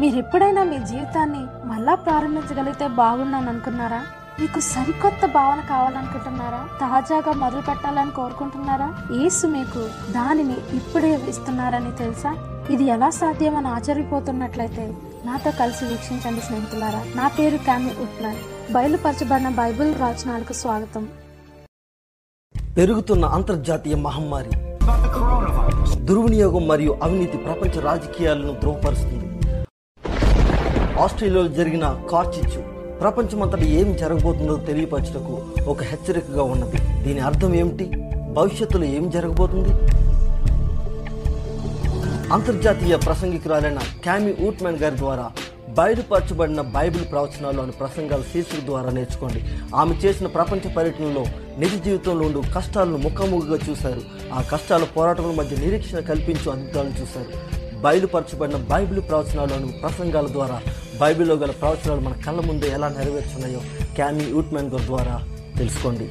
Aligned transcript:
మీరు 0.00 0.16
ఎప్పుడైనా 0.16 0.62
మీ 0.64 0.78
జీవితాన్ని 0.78 1.42
మళ్ళా 1.64 1.94
ప్రారంభించగలిగితే 1.94 2.86
బాగున్నాను 3.00 3.48
అనుకున్నారా? 3.48 4.00
మీకు 4.40 4.60
సరికొత్త 4.60 5.26
భావన 5.26 5.60
కావాలనుకుంటున్నారా? 5.60 6.60
తాజాగా 6.80 7.32
మొదలు 7.32 7.60
పెట్టాలని 7.60 8.10
కోరుకుంటున్నారా? 8.10 8.88
యేసు 9.20 9.46
మీకు 9.46 9.82
దానిని 10.12 10.56
ఇప్పుడే 10.78 11.20
ఇస్తున్నారని 11.28 11.92
తెలుసా? 11.92 12.32
ఇది 12.70 12.84
ఎలా 12.84 13.10
సాధ్యమని 13.10 13.68
ఆశ్చర్యపోతున్నట్లయితే 13.68 14.84
నాతో 15.26 15.50
కలిసి 15.50 15.84
వీక్షించండి 15.84 16.40
స్నేహితులారా. 16.40 17.02
నా 17.16 17.28
పేరు 17.28 17.56
క్యామి 17.56 17.92
ఉట్మన్ 18.04 18.40
బయలుపరచబడిన 18.72 19.48
బైబిల్ 19.48 19.94
రాచనాలకు 19.94 20.52
స్వాగతం. 20.52 21.08
పెరుగుతున్న 22.76 23.24
అంతర్జాతీయ 23.24 23.96
మహమ్మారి 23.96 24.52
దుర్వినియోగం 26.08 26.68
మరియు 26.68 26.92
అవినీతి 27.02 27.36
ప్రపంచ 27.38 27.80
రాజకీయాలను 27.80 28.52
ద్రోహపరుస్తుంది 28.60 29.26
ఆస్ట్రేలియాలో 31.00 31.48
జరిగిన 31.48 32.02
కార్చిచ్చు 32.10 32.60
ప్రపంచమంతటా 33.00 33.62
ఏం 33.62 33.96
జరగబోతుందో 33.96 34.56
తెలియపరచటకు 34.56 35.42
ఒక 35.66 35.82
హెచ్చరికగా 35.82 36.42
ఉన్నది. 36.42 37.04
దీని 37.04 37.20
అర్థం 37.20 37.54
ఏమిటి? 37.54 37.90
భవిష్యత్తులో 38.32 38.84
ఏం 38.84 39.10
జరగబోతుంది? 39.10 39.68
అంతర్జాతీయ 42.32 42.96
ప్రసంగికురాలైన 42.96 43.78
క్యామి 44.02 44.36
ఊట్మెన్ 44.40 44.76
గారి 44.76 44.96
ద్వారా 44.96 45.30
బయలుపరచబడిన 45.68 46.60
బైబిల్ 46.60 47.04
ప్రవచనాలు 47.10 47.60
అనే 47.60 47.70
ప్రసంగాల 47.70 48.20
శీర్షిక 48.20 48.64
ద్వారా 48.64 48.90
నేర్చుకోండి. 48.90 49.44
ఆమె 49.76 49.94
చేసిన 49.94 50.26
ప్రపంచ 50.26 50.72
పర్యటనలో 50.72 51.24
నిజ 51.58 51.84
జీవితంలో 51.84 52.26
ఉండు 52.26 52.42
కష్టాలను 52.54 52.96
ముఖాముఖిగా 52.96 53.58
చూశారు. 53.70 54.00
ఆ 54.32 54.42
కష్టాల 54.42 54.84
పోరాటముల 54.84 55.34
మధ్య 55.34 55.56
నిరీక్షణ 55.56 55.98
కల్పించు 55.98 56.50
అద్భుతాలను 56.50 56.90
చూశారు. 56.90 57.63
బయలుపరచబడిన 57.84 58.56
బైబిల్ 58.72 59.00
ప్రవచనాలు 59.08 59.66
ప్రసంగాల 59.82 60.26
ద్వారా 60.36 60.58
బైబిల్లో 61.00 61.34
గల 61.42 61.52
ప్రవచనాలు 61.62 62.02
మన 62.06 62.14
కళ్ళ 62.26 62.40
ముందు 62.48 62.66
ఎలా 62.76 62.88
నెరవేర్చున్నాయో 62.88 63.60
క్యామీ 63.96 64.24
యూట్మెన్ 64.34 64.70
గారి 64.74 64.86
ద్వారా 64.90 65.16
తెలుసుకోండి. 65.58 66.06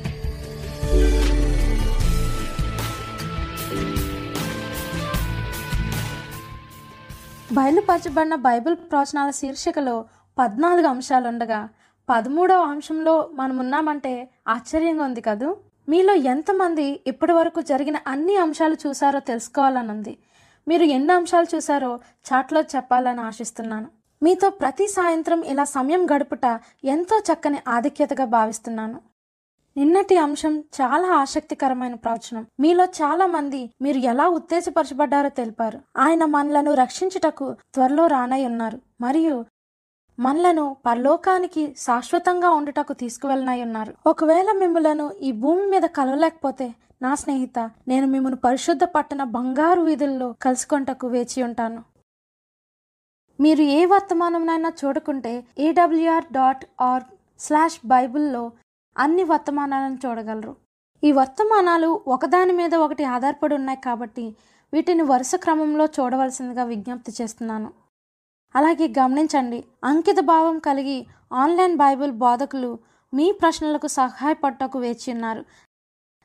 బయలుపరచబడిన 7.57 8.35
బైబిల్ 8.47 8.75
ప్రవచనాల 8.91 9.31
శీర్షికలో 9.39 9.95
పద్నాలుగు 10.37 10.87
అంశాలు 10.87 11.27
ఉండగా 11.27 11.61
పదమూడవ 12.09 12.61
అంశంలో 12.73 13.29
మనం 13.33 13.55
ఉన్నామంటే 13.63 14.13
ఆశ్చర్యంగా 14.47 15.03
ఉంది 15.09 15.21
కదూ? 15.21 15.49
మీలో 15.91 16.13
ఎంతమంది 16.33 16.85
ఇప్పటి 17.07 17.33
వరకు 17.33 17.61
జరిగిన 17.61 17.97
అన్ని 18.07 18.35
అంశాలు 18.37 18.77
చూసారో 18.83 19.19
తెలుసుకోవాలనుంది. 19.19 19.93
ఉంది 19.93 20.32
మీరు 20.67 20.83
ఎన్ని 20.83 21.13
అంశాలు 21.13 21.55
చూసారో 21.55 21.99
చాట్లో 22.33 22.61
చెప్పాలని 22.61 23.21
ఆశిస్తున్నాను. 23.21 23.87
మీతో 24.23 24.49
ప్రతి 24.49 24.87
సాయంత్రం 24.87 25.43
ఇలా 25.43 25.63
సమయం 25.63 26.05
గడుపుట 26.15 26.59
ఎంతో 26.83 27.19
చక్కని 27.19 27.59
ఆధిక్యతగా 27.67 28.25
భావిస్తున్నాను. 28.25 29.01
నిన్నటి 29.77 30.17
అంశం 30.17 30.59
చాలా 30.59 31.07
ఆసక్తికరమైన 31.07 31.93
ప్రవచనం. 31.93 32.45
మీలో 32.59 32.85
చాలా 32.85 33.25
మంది 33.25 33.69
మీరు 33.81 33.97
ఎలా 33.97 34.27
ఉత్తేజపరచబడ్డారో 34.27 35.29
తెలిపారు. 35.29 35.79
ఆయన 35.97 36.25
మనలను 36.25 36.73
రక్షించుటకు 36.73 37.55
త్వరలో 37.73 38.07
రానై 38.07 38.45
ఉన్నారు. 38.45 38.79
మరియు 39.01 39.45
మనలను 40.19 40.77
పరలోకానికి 40.85 41.75
శాశ్వతంగా 41.77 42.49
ఉండుటకు 42.49 42.93
తీసుకువెళ్ళనై 42.93 43.61
ఉన్నారు. 43.61 43.93
ఒకవేళ 44.07 44.51
మిమ్మలను 44.51 45.11
ఈ 45.21 45.31
భూమి 45.31 45.65
మీద 45.65 45.81
కలవలేకపోతే 45.81 46.73
నా 47.03 47.11
స్నేహిత 47.21 47.59
నేను 47.87 48.07
మిమ్మల్ని 48.07 48.37
పరిశుద్ధ 48.39 48.83
పట్టణ 48.95 49.21
బంగారు 49.35 49.81
వీధుల్లో 49.81 50.27
కలుసుకొంటకు 50.43 51.07
వేచి 51.07 51.39
ఉంటాను. 51.43 51.81
మీరు 53.39 53.63
ఏ 53.77 53.79
వర్తమానంనైనా 53.85 54.71
చూడకుంటే 54.81 55.33
ఏడబ్ల్యూఆర్ 55.59 56.27
డాట్ 56.37 56.63
ఆర్ 56.81 57.03
స్లాష్ 57.39 57.79
బైబిల్లో 57.85 58.43
అన్ని 58.95 59.23
వర్తమానాలను 59.23 59.97
చూడగలరు. 60.03 60.53
ఈ 61.03 61.11
వర్తమానాలు 61.11 61.89
ఒకదాని 62.07 62.53
మీద 62.53 62.73
ఒకటి 62.85 63.03
ఆధారపడి 63.15 63.55
ఉన్నాయి 63.55 63.81
కాబట్టి 63.87 64.25
వీటిని 64.73 65.03
వరుస 65.03 65.35
క్రమంలో 65.35 65.85
చూడవలసిందిగా 65.85 66.63
విజ్ఞప్తి 66.63 67.11
చేస్తున్నాను. 67.19 67.69
అలాగే 68.55 68.87
గమనించండి 68.99 69.59
అంకిత 69.83 70.19
భావం 70.31 70.59
కలిగి 70.59 70.97
ఆన్లైన్ 71.43 71.77
బైబిల్ 71.83 72.11
బోధకులు 72.23 72.71
మీ 73.13 73.31
ప్రశ్నలకు 73.41 73.87
సహాయపడటకు 73.99 74.77
వేచి 74.79 75.07
ఉన్నారు. 75.13 75.43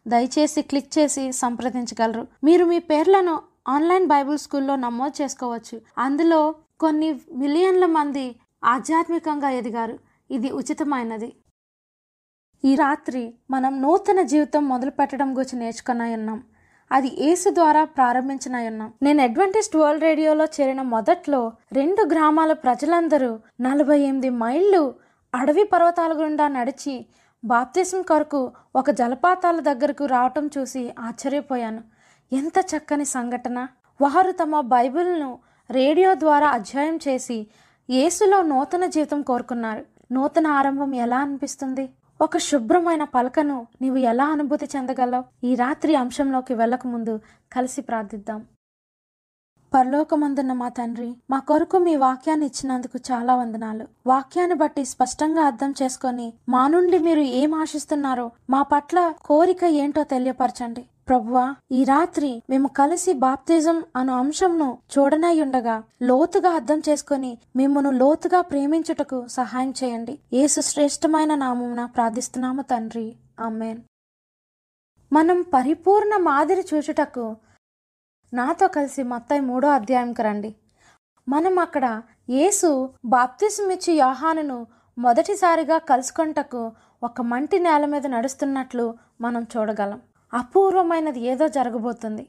దయచేసి 0.06 0.62
క్లిక్ 0.62 0.98
చేసి 0.98 1.32
సంప్రదించగలరు. 1.32 2.26
మీరు 2.44 2.64
మీ 2.64 2.78
పేర్లను 2.78 3.42
ఆన్లైన్ 3.68 4.06
బైబిల్ 4.06 4.38
స్కూల్లో 4.38 4.76
నమోదు 4.76 5.22
చేసుకోవచ్చు. 5.22 5.80
అందులో 5.98 6.54
కొన్ని 6.80 7.20
మిలియన్ల 7.32 7.86
మంది 7.86 8.36
ఆధ్యాత్మికంగా 8.64 9.50
ఎదిగారు. 9.50 9.98
ఇది 10.30 10.50
ఉచితమైనది. 10.50 11.32
ఈ 12.64 12.74
రాత్రి 12.74 13.34
మనం 13.50 13.82
నూతన 13.82 14.22
జీవితం 14.22 14.68
మొదలు 14.68 14.90
పెట్టడం 14.90 15.36
గురించి 15.36 15.58
నేర్చుకున్నాయి 15.58 16.14
ఉన్నాం. 16.14 16.42
అది 16.92 17.24
ఏసు 17.24 17.50
ద్వారా 17.50 17.84
ప్రారంభించిన 17.84 18.56
ఉన్నాం. 18.66 18.92
నేను 19.02 19.22
అడ్వెంటిస్ట్ 19.22 19.76
వరల్డ్ 19.76 20.02
రేడియోలో 20.02 20.44
చేరిన 20.44 20.82
మొదట్లో 20.82 21.52
రెండు 21.72 22.08
గ్రామాల 22.08 22.52
ప్రజలందరూ 22.52 23.40
నలభై 23.60 23.98
ఎనిమిది 23.98 24.30
మైళ్ళు 24.30 24.94
అడవి 25.34 25.64
పర్వతాల 25.64 26.22
గుండా 26.22 26.48
నడిచి 26.48 27.06
బాప్తిజం 27.42 28.02
కొరకు 28.02 28.40
ఒక 28.76 28.90
జలపాతాల 28.90 29.60
దగ్గరకు 29.60 30.04
రావటం 30.06 30.46
చూసి 30.46 30.82
ఆశ్చర్యపోయాను. 30.98 31.82
ఎంత 32.32 32.58
చక్కని 32.72 33.04
సంఘటన! 33.06 33.58
వారు 34.00 34.32
తమ 34.32 34.60
బైబిల్ను 34.72 35.30
రేడియో 35.70 36.14
ద్వారా 36.14 36.48
అధ్యాయం 36.48 36.96
చేసి 36.96 37.38
యేసులో 37.88 38.42
నూతన 38.42 38.86
జీవితం 38.86 39.22
కోరుకున్నారు. 39.22 39.82
నూతన 40.12 40.46
ఆరంభం 40.50 40.94
ఎలా 40.96 41.18
అనిపిస్తుంది? 41.18 41.84
ఒక 42.20 42.36
శుభ్రమైన 42.38 43.04
పలకను 43.14 43.66
నీవు 43.82 43.96
ఎలా 44.04 44.24
అనుభూతి 44.26 44.68
చెందగలవు? 44.76 45.24
ఈ 45.44 45.54
రాత్రి 45.54 45.94
అంశంలోకి 45.94 46.54
వెళ్ళకముందు 46.54 47.14
కలిసి 47.52 47.82
ప్రార్థిద్దాం. 47.82 48.40
పరలోకమందున్న 49.72 50.52
మా 50.60 50.68
తండ్రి 50.76 51.08
మా 51.32 51.38
కొరకు 51.48 51.78
మీ 51.86 51.94
వాక్యాన్ని 52.04 52.46
ఇచ్చినందుకు 52.50 52.98
చాలా 53.08 53.32
వందనాలు. 53.40 53.84
వాక్యాన్ని 54.10 54.56
బట్టి 54.62 54.82
స్పష్టంగా 54.92 55.42
అర్థం 55.50 55.72
చేసుకొని 55.80 56.28
మా 56.54 56.62
నుండి 56.74 56.98
మీరు 57.06 57.24
ఏం 57.40 57.50
ఆశిస్తున్నారో 57.62 58.26
మా 58.54 58.60
పట్ల 58.72 58.98
కోరిక 59.28 59.64
ఏంటో 59.82 60.04
తెలియపరచండి. 60.12 60.84
ప్రభువా 61.08 61.44
ఈ 61.76 61.82
రాత్రి 61.90 62.30
మేము 62.50 62.68
కలిసి 62.78 63.12
బాప్తిజం 63.24 63.76
అను 63.96 64.12
అంశంను 64.22 64.68
చూడనై 64.94 65.36
ఉండగా 65.44 65.76
లోతుగా 66.08 66.50
అర్థం 66.58 66.80
చేసుకొని 66.88 67.30
మిమ్మను 67.60 67.90
లోతుగా 68.02 68.40
ప్రేమించుటకు 68.50 69.20
సహాయం 69.36 69.72
చేయండి. 69.80 70.14
ఏసు 70.42 70.62
శ్రేష్టమైన 70.70 71.34
నామమున 71.44 71.84
ప్రార్థిస్తున్నాము 71.96 72.64
తండ్రి. 72.72 73.06
అమ్మేన్ 73.46 73.80
మనం 75.12 75.38
పరిపూర్ణ 75.54 76.14
మాదిరి 76.30 76.64
చూచుటకు 76.70 77.26
నాతో 78.32 78.68
కలిసి 78.68 79.02
మత్తాయి 79.02 79.40
మూడో 79.40 79.68
అధ్యాయంకి 79.68 80.22
రండి. 80.22 80.54
మనం 81.28 81.58
అక్కడ 81.58 82.02
యేసు 82.30 82.90
బాప్తిసమిచ్చి 83.04 83.92
యోహానును 83.94 84.66
మొదటిసారిగా 84.98 85.78
కలుసుకొంటకు 85.78 86.72
ఒక 87.02 87.20
మంటి 87.20 87.58
నేల 87.58 87.84
మీద 87.86 88.06
నడుస్తున్నట్లు 88.06 88.94
మనం 89.20 89.42
చూడగలం. 89.42 90.00
అపూర్వమైనది 90.32 91.20
ఏదో 91.20 91.48
జరగబోతుంది. 91.48 92.28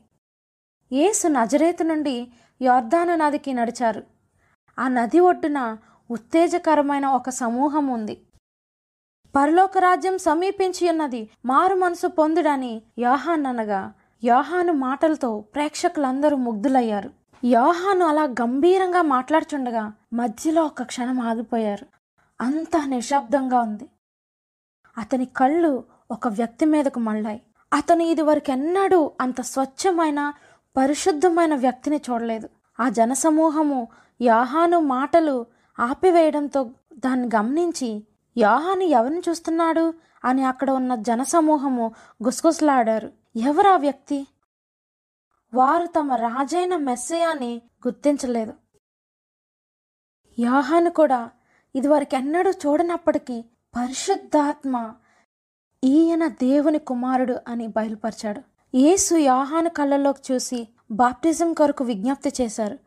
యేసు 0.92 1.28
నజరేతు 1.28 1.84
నుండి 1.84 2.16
యోర్ధాను 2.62 3.16
నదికి 3.16 3.54
నడిచారు. 3.54 4.04
ఆ 4.78 4.88
నది 4.88 5.20
ఒడ్డున 5.20 5.78
ఉత్తేజకరమైన 6.10 7.06
ఒక 7.06 7.30
సమూహం 7.30 7.88
ఉంది. 7.88 8.16
పరలోక 9.36 9.78
రాజ్యం 9.78 10.18
సమీపించి 10.18 10.90
ఉన్నది 10.90 11.30
మారు 11.46 11.76
మనసు 11.76 12.08
పొందుడని 12.08 12.82
యోహాన్ 12.98 13.46
అనగా 13.46 13.94
యోహాను 14.24 14.74
మాటలతో 14.74 15.40
ప్రేక్షకులందరూ 15.40 16.38
ముగ్ధులయ్యారు. 16.38 17.10
యోహాను 17.46 18.06
అలా 18.06 18.24
గంభీరంగా 18.24 19.02
మాట్లాడుచుండగా 19.02 19.94
మధ్యలో 20.14 20.64
ఒక 20.64 20.84
క్షణం 20.84 21.20
ఆగిపోయారు. 21.20 21.86
అంత 22.42 22.72
నిశ్శబ్దంగా 22.86 23.62
ఉంది. 23.62 23.90
అతని 24.98 25.26
కళ్ళు 25.26 25.84
ఒక 26.12 26.28
వ్యక్తి 26.28 26.66
మీదకు 26.66 27.00
మళ్ళాయి. 27.00 27.42
అతను 27.74 28.04
ఇదివరకెన్నడూ 28.04 29.12
అంత 29.22 29.42
స్వచ్ఛమైన 29.42 30.34
పరిశుద్ధమైన 30.78 31.56
వ్యక్తిని 31.56 32.02
చూడలేదు. 32.10 32.50
ఆ 32.80 32.90
జనసమూహము 32.90 33.88
యోహాను 34.22 34.80
మాటలు 34.80 35.46
ఆపివేయడంతో 35.80 36.64
దాన్ని 36.98 37.30
గమనించి 37.36 38.04
యోహాను 38.38 38.84
ఎవరిని 38.84 39.22
చూస్తున్నాడు? 39.30 39.94
అని 40.26 40.44
అక్కడ 40.44 40.72
ఉన్న 40.72 40.96
జనసమూహము 40.96 41.92
గుసగుసలాడారు. 42.24 43.19
ఎవరా 43.36 43.78
వ్యక్తి? 43.78 44.28
వారు 45.54 45.86
తమ 45.86 46.14
రాజైన 46.14 46.78
మెస్సయాని 46.78 47.62
గుర్తించలేదు. 47.88 48.54
యాహాను 50.40 50.90
కూడా 50.90 51.30
ఇదివరకెన్నడూ 51.76 52.52
చూడనప్పటికీ 52.52 53.42
పరిశుద్ధాత్మ 53.76 54.94
ఈయన 55.84 56.28
దేవుని 56.28 56.80
కుమారుడు 56.80 57.40
అని 57.48 57.68
బయలుపరిచాడు. 57.68 58.42
యేసు 58.78 59.16
యాహాను 59.16 59.70
కళ్ళలోకి 59.70 60.34
చూసి 60.34 60.68
బాప్టిజం 60.92 61.54
కొరకు 61.54 61.84
విజ్ఞప్తి 61.84 62.34
చేశారు. 62.42 62.80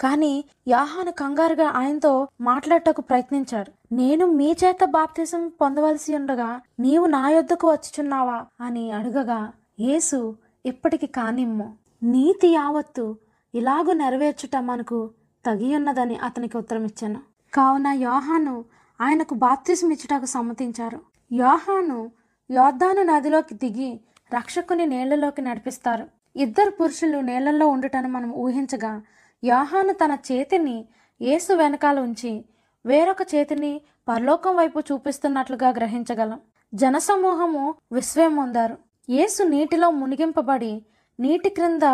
కానీ 0.00 0.44
యాహాను 0.68 1.12
కంగారుగా 1.12 1.68
ఆయనతో 1.68 2.28
మాట్లాడటకు 2.40 3.00
ప్రయత్నించాడు. 3.00 3.94
నేను 3.94 4.26
మీ 4.26 4.52
చేత 4.64 4.84
బాప్తిజం 4.84 5.48
పొందవలసి 5.48 6.14
ఉండగా 6.14 6.60
నీవు 6.80 7.06
నా 7.06 7.30
యొద్దకు 7.30 7.70
వచ్చుచున్నావా 7.70 8.46
అని 8.60 8.90
అడగగా 8.90 9.52
యేసు 9.80 10.36
ఇప్పటికి 10.66 11.06
కానిమ్ము. 11.06 11.76
నీతి 12.02 12.48
యావత్తు 12.48 13.16
ఇలాగూ 13.54 13.92
నెరవేర్చుట 13.92 14.56
మనకు 14.56 15.10
తగియున్నదని 15.46 16.16
అతనికి 16.16 16.56
ఉత్తరమిచ్చాను. 16.56 17.20
కావున 17.54 17.86
యోహాను 17.86 18.64
ఆయనకు 19.00 19.34
బాప్తిజం 19.34 20.24
సమ్మతించారు. 20.24 21.00
యోహాను 21.32 22.10
యోద్ధాను 22.50 23.02
నదిలోకి 23.02 23.54
దిగి 23.54 24.00
రక్షకుని 24.34 24.86
నీళ్ళలోకి 24.86 25.42
నడిపిస్తారు. 25.42 26.06
ఇద్దరు 26.36 26.70
పురుషులు 26.70 27.18
నీళ్ళలో 27.18 27.68
ఉండుటను 27.68 28.08
మనం 28.08 28.32
ఊహించగా 28.32 29.02
యోహాను 29.44 29.92
తన 29.92 30.16
చేతిని 30.32 30.88
యేసు 31.22 31.52
వెనకాల 31.52 32.00
ఉంచి 32.00 32.44
వేరొక 32.86 33.22
చేతిని 33.34 33.80
పరలోకం 34.08 34.56
వైపు 34.56 34.80
చూపిస్తున్నట్లుగా 34.80 35.68
గ్రహించగలం. 35.70 36.40
జనసమూహము 36.74 37.74
విశ్వయం 37.92 38.36
పొందారు 38.36 38.78
యేసు 39.10 39.42
నీటిలో 39.42 39.90
మునిగింపబడి 39.90 40.84
నీటి 41.20 41.48
క్రింద 41.48 41.86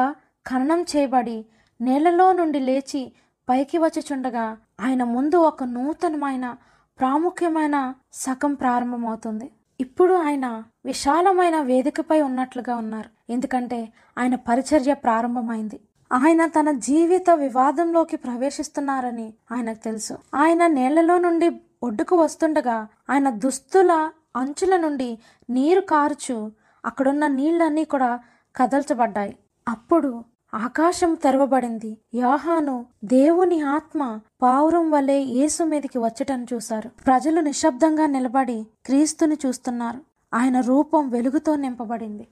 ఖననం 0.47 0.83
చేయబడి 0.83 1.47
నేలలో 1.81 2.33
నుండి 2.33 2.61
లేచి 2.61 3.13
పైకి 3.49 3.79
వచ్చుచుండగా 3.79 4.57
ఆయన 4.81 5.05
ముందు 5.05 5.37
ఒక 5.37 5.65
నూతనమైన 5.65 6.57
ప్రాముఖ్యమైన 6.99 7.95
శకం 8.13 8.55
ప్రారంభమవుతుంది. 8.55 9.51
ఇప్పుడు 9.81 10.15
ఆయన 10.15 10.65
విశాలమైన 10.85 11.61
వేదికపై 11.61 12.21
ఉన్నట్లుగా 12.21 12.77
ఉన్నారు. 12.77 13.33
ఎందుకంటే 13.33 13.93
ఆయన 14.19 14.35
పరిచర్య 14.35 14.95
ప్రారంభమైంది. 14.95 15.81
ఆయన 16.13 16.47
తన 16.47 16.71
జీవిత 16.71 17.31
వివాదంలోకి 17.31 18.17
ప్రవేశిస్తున్నారని 18.17 19.35
ఆయనకు 19.53 19.85
తెలుసు. 19.85 20.15
ఆయన 20.35 20.67
నేలలో 20.67 21.19
నుండి 21.19 21.49
ఒడ్డుకు 21.83 22.17
వస్తుండగా 22.17 22.87
ఆయన 23.11 23.31
దుస్తుల 23.31 24.11
అంచుల 24.37 24.77
నుండి 24.77 25.19
నీరు 25.51 25.81
కారుచు 25.81 26.53
అక్కడున్న 26.87 27.27
నీళ్ళన్నీ 27.27 27.85
కూడా 27.85 28.21
కదల్చబడ్డాయి. 28.57 29.39
అప్పుడు 29.69 30.25
ఆకాశం 30.55 31.15
తెరవబడింది. 31.15 31.99
యోహాను 32.15 32.87
దేవుని 33.05 33.61
ఆత్మ 33.61 34.21
పావురం 34.43 34.91
వలె 34.91 35.19
యేసు 35.19 35.65
మీదికి 35.65 35.99
వచ్చటం 35.99 36.47
చూశారు. 36.55 36.89
ప్రజలు 36.89 37.41
నిశ్శబ్దంగా 37.41 38.07
నిలబడి 38.07 38.67
క్రీస్తుని 38.87 39.37
చూస్తున్నారు. 39.47 40.01
ఆయన 40.35 40.61
రూపం 40.61 41.09
వెలుగుతో 41.09 41.57
నింపబడింది. 41.57 42.29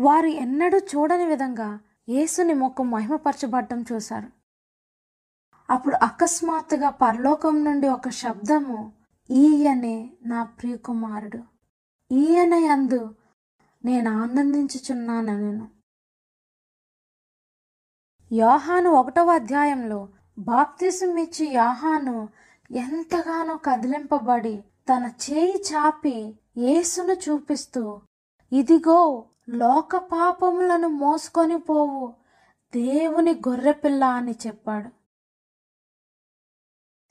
వారు 0.00 0.26
ఎన్నడూ 0.26 0.78
చూడని 0.78 1.24
విధంగా 1.24 1.80
యేసుని 2.08 2.54
ముఖం 2.54 2.90
మహిమపరచబడ్డం 2.90 3.84
చూశారు. 3.92 4.26
అప్పుడు 5.70 5.96
అకస్మాత్తుగా 6.02 6.90
పరలోకం 6.90 7.64
నుండి 7.64 7.88
ఒక 7.88 8.08
శబ్దము 8.08 8.92
ఈయనే 9.30 10.10
నా 10.26 10.44
ప్రియకుమారుడు. 10.44 11.38
ఈయన 12.12 12.54
యందు 12.54 13.14
నేను 13.84 14.22
ఆనందించుచున్నాను 14.22 15.32
నేను. 15.38 15.66
యోహాను 18.30 18.90
ఒకటవ 18.90 19.30
అధ్యాయంలో 19.30 20.08
బాప్తిజం 20.38 21.16
ఇచ్చి 21.16 21.46
యోహాను 21.46 22.28
ఎంతగానో 22.70 23.56
కదిలింపబడి 23.56 24.64
తన 24.88 25.12
చేయి 25.24 25.62
చాపి 25.68 26.16
యేసును 26.58 27.12
చూపిస్తూ 27.12 28.00
ఇదిగో 28.52 29.26
లోక 29.48 29.96
పాపములను 29.96 30.88
మోసుకొని 30.88 31.58
పోవు 31.58 32.14
దేవుని 32.72 33.32
గొర్రెపిల్ల 33.48 34.04
అని 34.04 34.34
చెప్పాడు. 34.46 34.90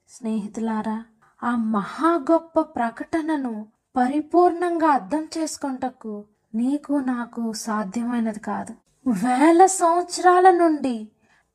స్నేహితులారా 0.09 1.05
ఆ 1.43 1.55
మహా 1.55 2.11
గొప్ప 2.31 2.61
ప్రకటనను 2.61 3.53
పరిపూర్ణంగా 3.95 4.87
అర్థం 4.87 5.29
చేసుకుంటకు 5.37 6.13
నీకు 6.55 6.93
నాకు 6.93 7.53
సాధ్యమైనది 7.53 8.39
కాదు. 8.39 8.75
వేల 9.07 9.65
సంవత్సరాల 9.65 10.51
నుండి 10.51 11.07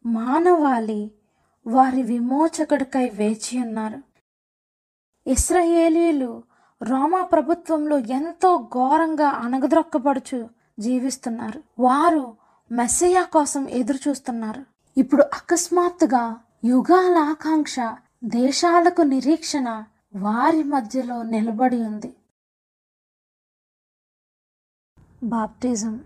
మానవాళి 0.06 1.10
వారి 1.66 2.02
విమోచకుడికై 2.02 3.08
వేచి 3.08 3.62
ఉన్నారు. 3.62 4.02
ఇస్రాయేలీలు 5.26 6.42
రోమా 6.82 7.22
ప్రభుత్వంలో 7.22 7.98
ఎంతో 7.98 8.58
ఘోరంగా 8.58 9.28
అణగద్రొక్కబడుచు 9.28 10.48
జీవిస్తున్నారు. 10.80 11.62
వారు 11.78 12.36
మెస్సయా 12.72 13.22
కోసం 13.22 13.68
ఎదురు 13.68 14.08
చూస్తున్నారు 14.08 14.64
ఇప్పుడు 14.98 15.22
అకస్మాత్తుగా 15.22 16.36
యుగాల 16.64 17.16
ఆకాంక్ష 17.16 17.76
దేశాలకు 18.24 19.02
నిరీక్షణ 19.02 19.84
వారి 20.16 20.62
మధ్యలో 20.62 21.22
నిలబడి 21.22 21.82
ఉంది. 21.82 22.14
బాప్టిజం 25.22 26.00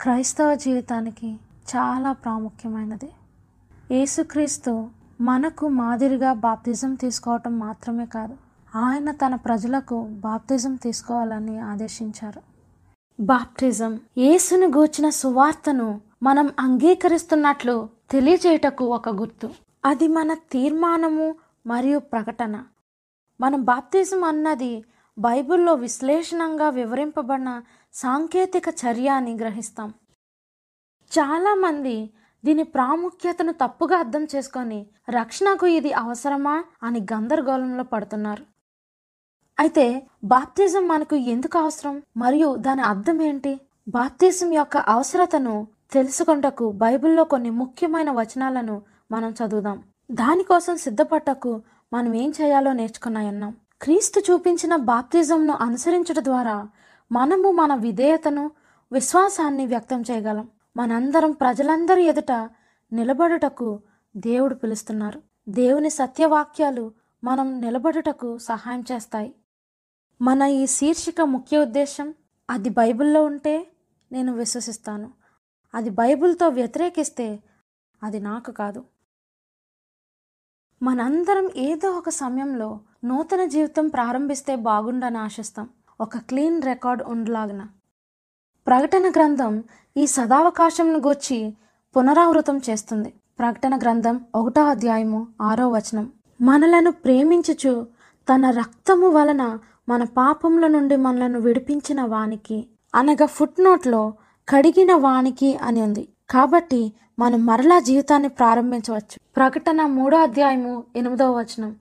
క్రైస్తవ 0.00 0.54
జీవితానికి 0.54 1.36
చాలా 1.76 2.12
ప్రాముఖ్యమైనది. 2.12 3.10
యేసుక్రీస్తు 3.90 4.88
మనకు 5.20 5.68
మాదిరిగా 5.68 6.32
బాప్తిజం 6.32 6.94
తీసుకోవటం 6.94 7.58
మాత్రమే 7.58 8.06
కాదు 8.06 8.36
ఆయన 8.76 9.10
తన 9.10 9.34
ప్రజలకు 9.34 10.02
బాప్తిజం 10.02 10.74
తీసుకోవాలని 10.74 11.58
ఆదేశించారు. 11.58 12.42
బాప్టిజం 13.20 14.00
యేసును 14.18 14.66
గూర్చిన 14.66 15.08
సువార్తను 15.08 16.00
మనం 16.22 16.50
అంగీకరిస్తున్నట్లు 16.58 17.88
తెలియజేయటకు 18.10 18.84
ఒక 18.84 19.08
గుర్తు. 19.08 19.50
అది 19.84 20.08
మన 20.08 20.34
తీర్మానము 20.34 21.34
మరియు 21.66 21.98
ప్రకటన. 21.98 22.64
మనం 23.40 23.64
బాప్తిజం 23.64 24.24
అన్నది 24.24 24.84
బైబిల్లో 25.18 25.74
విశ్లేషణంగా 25.74 26.68
వివరింపబడిన 26.68 27.62
సాంకేతిక 27.94 28.64
చర్య 28.68 29.08
అని 29.08 29.32
గ్రహిస్తాం. 29.34 29.94
చాలామంది 31.12 32.10
దీని 32.44 32.62
ప్రాముఖ్యతను 32.62 33.52
తప్పుగా 33.52 33.98
అర్థం 33.98 34.24
చేసుకొని 34.24 34.86
రక్షణకు 35.08 35.66
ఇది 35.66 35.92
అవసరమా 35.92 36.64
అని 36.82 37.00
గందరగోళంలో 37.12 37.84
పడుతున్నారు. 37.84 38.44
అయితే 39.58 40.06
బాప్తిజం 40.24 40.88
మనకు 40.88 41.16
ఎందుకు 41.16 41.58
అవసరం? 41.58 42.02
మరియు 42.16 42.54
దాని 42.56 42.82
అర్థం 42.82 43.22
ఏంటి? 43.22 43.60
బాప్తిజం 43.88 44.52
యొక్క 44.52 44.76
అవసరతను 44.76 45.66
తెలుసుకుంటకు 45.92 46.72
బైబిల్లో 46.72 47.24
కొన్ని 47.24 47.50
ముఖ్యమైన 47.50 48.10
వచనాలను 48.10 48.82
మనం 49.10 49.30
చదువుదాం. 49.30 49.82
దానికోసం 50.12 50.76
సిద్ధపట్టకు 50.76 51.62
మనం 51.92 52.14
ఏం 52.14 52.32
చేయాలో 52.40 52.72
నేర్చుకున్నాయన్నాం. 52.72 53.56
క్రీస్తు 53.82 54.20
చూపించిన 54.20 54.76
బాప్తిజంను 54.76 55.52
అనుసరించడం 55.52 56.24
ద్వారా 56.24 56.68
మనము 57.12 57.52
మన 57.52 57.74
విధేయతను 57.74 58.50
విశ్వాసాన్ని 58.92 59.66
వ్యక్తం 59.66 60.02
చేయగలం. 60.02 60.48
మనందరం 60.76 61.32
ప్రజలందరి 61.32 62.02
ఎదుట 62.02 62.32
నిలబడుటకు 62.92 63.80
దేవుడు 64.16 64.54
పిలుస్తున్నారు. 64.54 65.22
దేవుని 65.48 65.90
సత్యవాక్యాలు 65.90 66.92
మనం 67.24 67.60
నిలబడుటకు 67.60 68.38
సహాయం 68.38 68.84
చేస్తాయి. 68.92 69.34
మన 70.22 70.42
ఈ 70.42 70.66
శీర్షిక 70.66 71.20
ముఖ్య 71.20 71.58
ఉద్దేశం 71.58 72.14
అది 72.50 72.68
బైబిల్లో 72.68 73.24
ఉంటే 73.24 73.72
నేను 74.12 74.32
విశ్వసిస్తాను. 74.34 75.10
అది 75.74 75.90
బైబిల్తో 75.90 76.48
వ్యతిరేకిస్తే 76.48 77.42
అది 78.02 78.20
నాకు 78.20 78.52
కాదు. 78.52 78.84
మనందరం 80.82 81.50
ఏదో 81.56 81.90
ఒక 81.90 82.08
సమయంలో 82.08 82.80
నూతన 83.04 83.44
జీవితం 83.44 83.88
ప్రారంభిస్తే 83.88 84.56
బాగుండని 84.56 85.18
ఆశిస్తాం. 85.18 85.68
ఒక 86.02 86.16
క్లీన్ 86.16 86.62
రికార్డ్ 86.62 87.02
ఉండలాగిన. 87.02 87.62
ప్రకటన 88.66 89.10
గ్రంథం 89.10 89.64
ఈ 89.96 90.06
సదావకాశంను 90.06 90.98
గూర్చి 90.98 91.54
పునరావృతం 91.96 92.60
చేస్తుంది. 92.70 93.12
ప్రకటన 93.38 93.78
గ్రంథం 93.78 94.20
ఒకటో 94.34 94.64
అధ్యాయము 94.64 95.28
ఆరో 95.42 95.68
వచనం. 95.68 96.12
మనలను 96.40 96.90
ప్రేమించుచు 96.90 97.86
తన 98.34 98.50
రక్తము 98.50 99.08
వలన 99.08 99.58
మన 99.88 100.04
పాపముల 100.04 100.66
నుండి 100.66 100.96
మనలను 100.96 101.40
విడిపించిన 101.40 102.02
వానికి 102.02 102.66
అనగా 102.94 103.26
ఫుట్ 103.26 103.62
నోట్లో 103.62 104.12
కడిగిన 104.48 104.94
వానికి 104.94 105.56
అని 105.56 105.82
ఉంది. 105.82 106.08
కాబట్టి 106.30 106.92
మనం 107.18 107.46
మరలా 107.46 107.78
జీవితాన్ని 107.78 108.28
ప్రారంభించవచ్చు. 108.28 109.18
ప్రకటన 109.36 109.86
మూడో 109.86 110.18
అధ్యాయము 110.18 110.84
ఎనిమిదో 110.96 111.32
వచనం. 111.32 111.76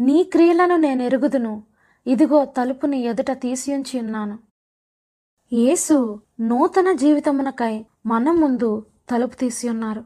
నీ 0.00 0.22
క్రియలను 0.22 0.76
నేను 0.76 1.02
ఎరుగుదును. 1.02 1.62
ఇదిగో 2.06 2.44
తలుపుని 2.44 3.00
ఎదుట 3.00 3.30
తీసియుంచి 3.30 4.00
ఉన్నాను. 4.00 4.38
యేసు 5.52 6.20
నూతన 6.40 6.92
జీవితమునకై 6.92 7.84
మన 8.06 8.30
ముందు 8.30 8.86
తలుపు 9.10 9.36
తీసియున్నారు. 9.36 10.04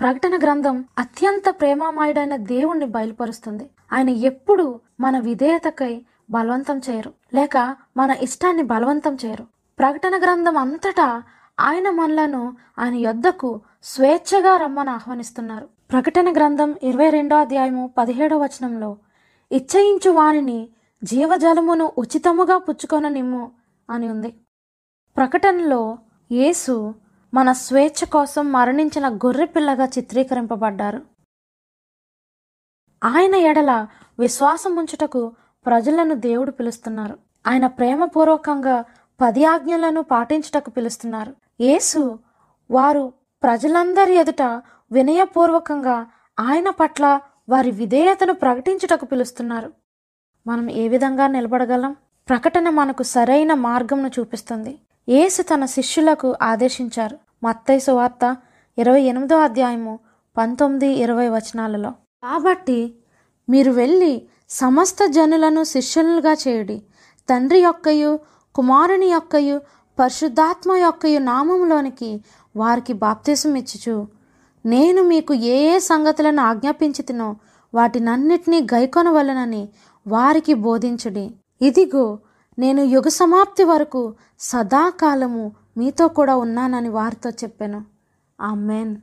ప్రకటన 0.00 0.36
గ్రంథం 0.36 0.84
అత్యంత 0.98 1.60
ప్రేమామయుడైన 1.60 2.36
దేవుణ్ణి 2.36 2.86
బయలుపరుస్తుంది. 2.86 3.70
ఆయన 3.92 4.08
ఎప్పుడు 4.08 4.80
మన 5.00 5.18
విధేయతకై 5.18 6.02
బలవంతం 6.30 6.80
చేయరు 6.90 7.12
లేక 7.34 7.76
మన 7.96 8.10
ఇష్టాన్ని 8.10 8.62
బలవంతం 8.62 9.18
చేయరు. 9.24 9.46
ప్రకటన 9.78 10.22
గ్రంథం 10.22 10.56
అంతటా 10.56 11.22
ఆయన 11.60 11.90
మనలను 11.90 12.56
ఆయన 12.78 12.94
యొద్దకు 12.94 13.60
స్వేచ్ఛగా 13.82 14.56
రమ్మని 14.56 14.90
ఆహ్వానిస్తున్నారు. 14.90 15.68
ప్రకటన 15.92 16.32
గ్రంథం 16.32 16.74
ఇరవై 16.82 17.10
రెండో 17.10 17.36
అధ్యాయము 17.36 17.92
పదిహేడో 17.98 18.38
వచనంలో 18.38 18.96
ఇచ్చయించు 19.52 20.10
వారిని 20.10 20.68
జీవజలమును 21.04 21.92
ఉచితముగా 21.98 22.58
పుచ్చుకొన 22.58 23.08
నిమ్ము 23.08 23.52
అని 23.90 24.08
ఉంది. 24.08 24.34
ప్రకటనలో 25.16 25.98
యేసు 26.32 26.94
మన 27.34 27.52
స్వేచ్ఛ 27.52 28.06
కోసం 28.12 28.52
మరణించిన 28.52 29.08
గొర్రెపిల్లగా 29.08 29.84
చిత్రీకరింపబడ్డారు. 29.84 31.02
ఆయన 33.04 33.34
ఎడల 33.34 33.86
విశ్వాసం 34.18 34.76
ఉంచుటకు 34.76 35.32
ప్రజలను 35.66 36.14
దేవుడు 36.14 36.50
పిలుస్తున్నారు. 36.50 37.18
ఆయన 37.46 37.66
ప్రేమపూర్వకంగా 37.66 38.84
పది 39.20 39.44
ఆజ్ఞలను 39.44 40.02
పాటించుటకు 40.02 40.70
పిలుస్తున్నారు. 40.70 41.36
యేసు 41.60 42.18
వారు 42.70 43.12
ప్రజలందరి 43.42 44.14
ఎదుట 44.14 44.42
వినయపూర్వకంగా 44.92 46.06
ఆయన 46.40 46.70
పట్ల 46.70 47.20
వారి 47.48 47.70
విధేయతను 47.70 48.34
ప్రకటించుటకు 48.34 49.04
పిలుస్తున్నారు. 49.04 49.72
మనం 50.46 50.70
ఏ 50.70 50.88
విధంగా 50.88 51.26
నిలబడగలం? 51.26 51.96
ప్రకటన 52.28 52.68
మనకు 52.68 53.02
సరైన 53.02 53.54
మార్గంను 53.54 54.08
చూపిస్తుంది. 54.08 54.78
యేసు 55.08 55.42
తన 55.42 55.64
శిష్యులకు 55.64 56.36
ఆదేశించారు. 56.42 57.18
మత్తైసు 57.44 57.84
సువార్త 57.84 58.36
ఇరవై 58.78 59.02
ఎనిమిదో 59.02 59.38
అధ్యాయము 59.38 59.98
పంతొమ్మిది 60.36 60.86
ఇరవై 60.86 61.28
వచనాలలో. 61.28 61.90
కాబట్టి 61.90 62.94
మీరు 63.48 63.72
వెళ్ళి 63.72 64.28
సమస్త 64.50 65.06
జనులను 65.06 65.64
శిష్యులుగా 65.64 66.32
చేయుడి. 66.32 66.82
తండ్రి 67.28 67.60
యొక్కయు 67.60 68.18
కుమారుని 68.54 69.06
యొక్కయు 69.06 69.60
పరిశుద్ధాత్మ 69.98 70.72
యొక్కయు 70.72 71.18
నామములోనికి 71.18 72.24
వారికి 72.56 72.92
బాప్తీసం 72.92 73.54
ఇచ్చుచు. 73.54 74.08
నేను 74.66 75.02
మీకు 75.02 75.34
ఏ 75.34 75.74
ఏ 75.74 75.78
సంగతులను 75.78 76.42
ఆజ్ఞాపించితినో 76.42 77.36
వాటినన్నిటినీ 77.74 78.60
గైకొనవలనని 78.60 79.68
వారికి 80.06 80.54
బోధించుడి. 80.54 81.30
ఇదిగో 81.62 82.18
నేను 82.58 82.80
యుగ 82.80 83.08
సమాప్తి 83.08 83.64
వరకు 83.64 84.14
సదాకాలము 84.40 85.52
మీతో 85.76 86.08
కూడా 86.08 86.36
ఉన్నానని 86.36 86.88
వారితో 86.88 87.30
చెప్పాను. 87.30 87.84
ఆమెన్. 88.40 88.96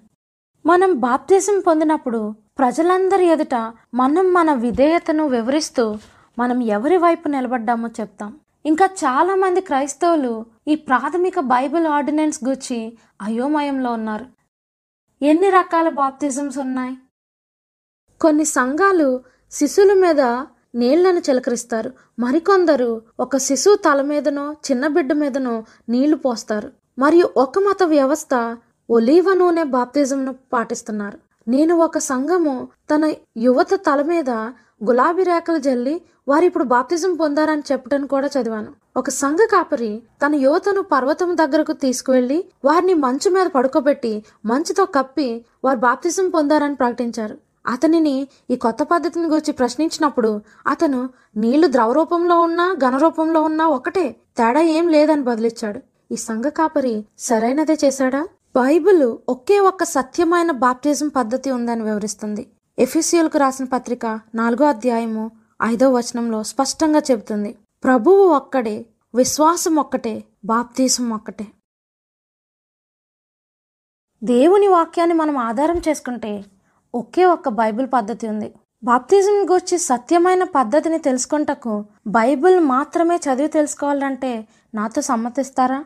మనం 0.66 1.00
బాప్తిజం 1.00 1.64
పొందినప్పుడు 1.68 2.36
ప్రజలందరి 2.58 3.26
ఎదుట 3.26 3.74
మనం 3.94 4.34
మన 4.34 4.54
విధేయతను 4.54 5.28
వివరిస్తూ 5.28 5.98
మనం 6.40 6.64
ఎవరి 6.64 6.98
వైపు 6.98 7.28
నిలబడ్డామో 7.28 7.88
చెప్తాం. 7.88 8.40
ఇంకా 8.66 8.86
చాలా 8.86 9.36
మంది 9.36 9.62
క్రైస్తవులు 9.62 10.46
ఈ 10.68 10.76
ప్రాథమిక 10.76 11.40
బైబిల్ 11.40 11.88
ఆర్డినెన్స్ 11.88 12.44
గురించి 12.44 12.98
అయోమయంలో 13.22 13.94
ఉన్నారు. 13.94 14.26
ఎన్ని 15.22 15.50
రకాల 15.50 15.90
బాప్తిజమ్స్ 15.90 16.58
ఉన్నాయి? 16.58 16.98
కొన్ని 18.22 18.46
సంఘాలు 18.46 19.24
శిశువుల 19.52 19.94
మీద 19.94 20.46
నీళ్ళను 20.76 21.20
చిలకరిస్తారు. 21.20 21.92
మరికొందరు 22.20 23.02
ఒక 23.20 23.38
శిశువు 23.38 23.76
తల 23.76 24.02
మీదనో 24.02 24.52
చిన్న 24.52 24.88
బిడ్డ 24.88 25.14
మీదనో 25.14 25.64
నీళ్ళు 25.90 26.18
పోస్తారు. 26.18 26.70
మరియు 27.00 27.30
ఒక 27.38 27.60
మత 27.60 27.84
వ్యవస్థ 27.84 28.58
ఒలీవ 28.90 29.34
నూనె 29.34 29.64
బాప్తిజంను 29.64 30.36
పాటిస్తున్నారు. 30.54 31.18
నేను 31.48 31.76
ఒక 31.76 31.98
సంఘము 31.98 32.68
తన 32.96 33.14
యువత 33.38 33.74
తల 33.76 34.02
మీద 34.02 34.30
గులాబీ 34.84 35.24
రేఖలు 35.24 35.58
జల్లి 35.58 36.02
వారు 36.28 36.46
ఇప్పుడు 36.46 36.64
బాప్తిజం 36.64 37.14
పొందారని 37.14 37.64
చెప్పటం 37.72 38.06
కూడా 38.06 38.28
చదివాను. 38.28 38.72
ఒక 38.98 39.10
సంఘ 39.10 39.38
కాపరి 39.52 40.04
తన 40.26 40.36
యువతను 40.36 40.82
పర్వతం 40.82 41.36
దగ్గరకు 41.36 41.74
తీసుకువెళ్ళి 41.74 42.46
వారిని 42.66 42.94
మంచు 42.94 43.30
మీద 43.32 43.48
పడుకోబెట్టి 43.48 44.24
మంచుతో 44.46 44.86
కప్పి 44.86 45.46
వారు 45.64 45.80
బాప్తిజం 45.80 46.30
పొందారని 46.30 46.76
ప్రకటించారు. 46.76 47.38
అతనిని 47.70 48.28
ఈ 48.50 48.56
కొత్త 48.56 48.84
పద్ధతిని 48.84 49.26
గురించి 49.26 49.54
ప్రశ్నించినప్పుడు 49.54 50.42
అతను 50.68 51.10
నీళ్ళు 51.38 51.68
ద్రవ 51.68 51.92
రూపంలో 51.92 52.42
ఉన్నా 52.42 52.74
ఘన 52.74 52.98
రూపంలో 52.98 53.42
ఉన్నా 53.42 53.68
ఒకటే. 53.68 54.16
తేడా 54.38 54.62
ఏం 54.62 54.88
లేదని 54.88 55.22
బదిలిచ్చాడు. 55.22 55.80
ఈ 56.12 56.16
సంఘ 56.16 56.44
కాపరి 56.44 57.06
సరైనదే 57.18 57.78
చేశాడా? 57.86 58.28
బైబిల్ 58.56 59.18
ఒకే 59.30 59.60
ఒక్క 59.60 59.84
సత్యమైన 59.84 60.52
బాప్టిజం 60.52 61.08
పద్ధతి 61.08 61.52
ఉందని 61.52 61.84
వివరిస్తుంది. 61.84 62.52
ఎఫీసియల్కు 62.80 63.38
రాసిన 63.38 63.66
పత్రిక 63.66 64.20
నాలుగో 64.36 64.66
అధ్యాయము 64.66 65.32
ఐదో 65.64 65.92
వచనంలో 65.92 66.44
స్పష్టంగా 66.44 67.00
చెబుతుంది. 67.12 67.58
ప్రభువు 67.84 68.28
ఒక్కడే 68.28 68.86
విశ్వాసం 69.16 69.76
ఒక్కటే 69.76 70.24
బాప్తీసం 70.46 71.10
ఒక్కటే. 71.10 71.48
దేవుని 74.24 74.68
వాక్యాన్ని 74.68 75.16
మనం 75.16 75.38
ఆధారం 75.38 75.82
చేసుకుంటే 75.90 76.46
ఒకే 76.96 77.26
ఒక్క 77.26 77.50
బైబిల్ 77.50 77.88
పద్ధతి 77.94 78.28
ఉంది. 78.28 78.54
బాప్తిజం 78.84 79.32
గురించి 79.32 79.78
సత్యమైన 79.78 80.44
పద్ధతిని 80.44 81.00
తెలుసుకుంటకు 81.00 81.86
బైబిల్ 82.08 82.60
మాత్రమే 82.60 83.16
చదివి 83.16 83.48
తెలుసుకోవాలంటే 83.48 84.48
నాతో 84.74 85.02
సమ్మతిస్తారా? 85.02 85.86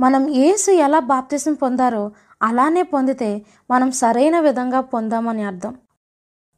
మనం 0.00 0.28
ఏసు 0.28 0.70
ఎలా 0.70 1.00
బాప్తిజం 1.00 1.54
పొందారో 1.54 2.12
అలానే 2.42 2.82
పొందితే 2.82 3.46
మనం 3.70 3.92
సరైన 3.92 4.40
విధంగా 4.40 4.80
పొందామని 4.80 5.42
అర్థం. 5.42 5.76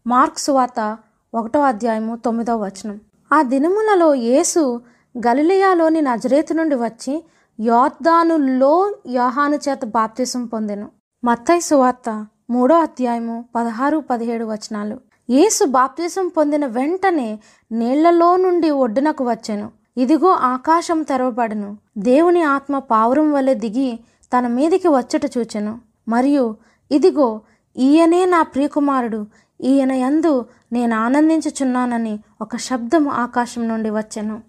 మార్క్ 0.07 0.38
సువాత 0.38 0.99
ఒకటో 1.35 1.61
అధ్యాయము 1.61 2.16
తొమ్మిదో 2.16 2.57
వచనం. 2.57 3.00
ఆ 3.33 3.43
దినములలో 3.43 4.14
యేసు 4.14 4.81
గలిలియాలోని 5.26 6.00
నజరేతు 6.00 6.55
నుండి 6.55 6.75
వచ్చి 6.75 7.25
యోర్దానులో 7.61 8.95
యోహాను 9.07 9.57
చేత 9.57 9.85
బాప్తిసం 9.85 10.47
పొందెను. 10.47 10.90
మత్తై 11.25 11.61
సువార్త 11.61 12.26
మూడో 12.50 12.74
అధ్యాయము 12.74 13.44
పదహారు 13.56 13.98
పదిహేడు 14.10 14.44
వచనాలు. 14.44 15.00
యేసు 15.30 15.64
బాప్తిసం 15.64 16.28
పొందిన 16.28 16.66
వెంటనే 16.66 17.38
నీళ్ళలో 17.72 18.36
నుండి 18.36 18.70
ఒడ్డునకు 18.70 19.30
వచ్చెను. 19.30 19.70
ఇదిగో 19.96 20.28
ఆకాశం 20.28 21.02
తెరవబడను. 21.02 21.78
దేవుని 21.98 22.42
ఆత్మ 22.42 22.78
పావురం 22.78 23.32
వలె 23.32 23.54
దిగి 23.54 23.98
తన 24.32 24.46
మీదికి 24.46 24.88
వచ్చుట 24.88 25.24
చూచెను. 25.38 25.80
మరియు 26.08 26.56
ఇదిగో 26.90 27.40
ఈయనే 27.76 28.24
నా 28.24 28.42
ప్రియకుమారుడు. 28.42 29.26
ఈయన 29.60 29.92
యందు 29.92 30.46
నేను 30.72 30.96
ఆనందించుచున్నానని 30.96 32.18
ఒక 32.40 32.56
శబ్దం 32.56 33.08
ఆకాశం 33.08 33.68
నుండి 33.68 33.90
వచ్చెను. 33.90 34.42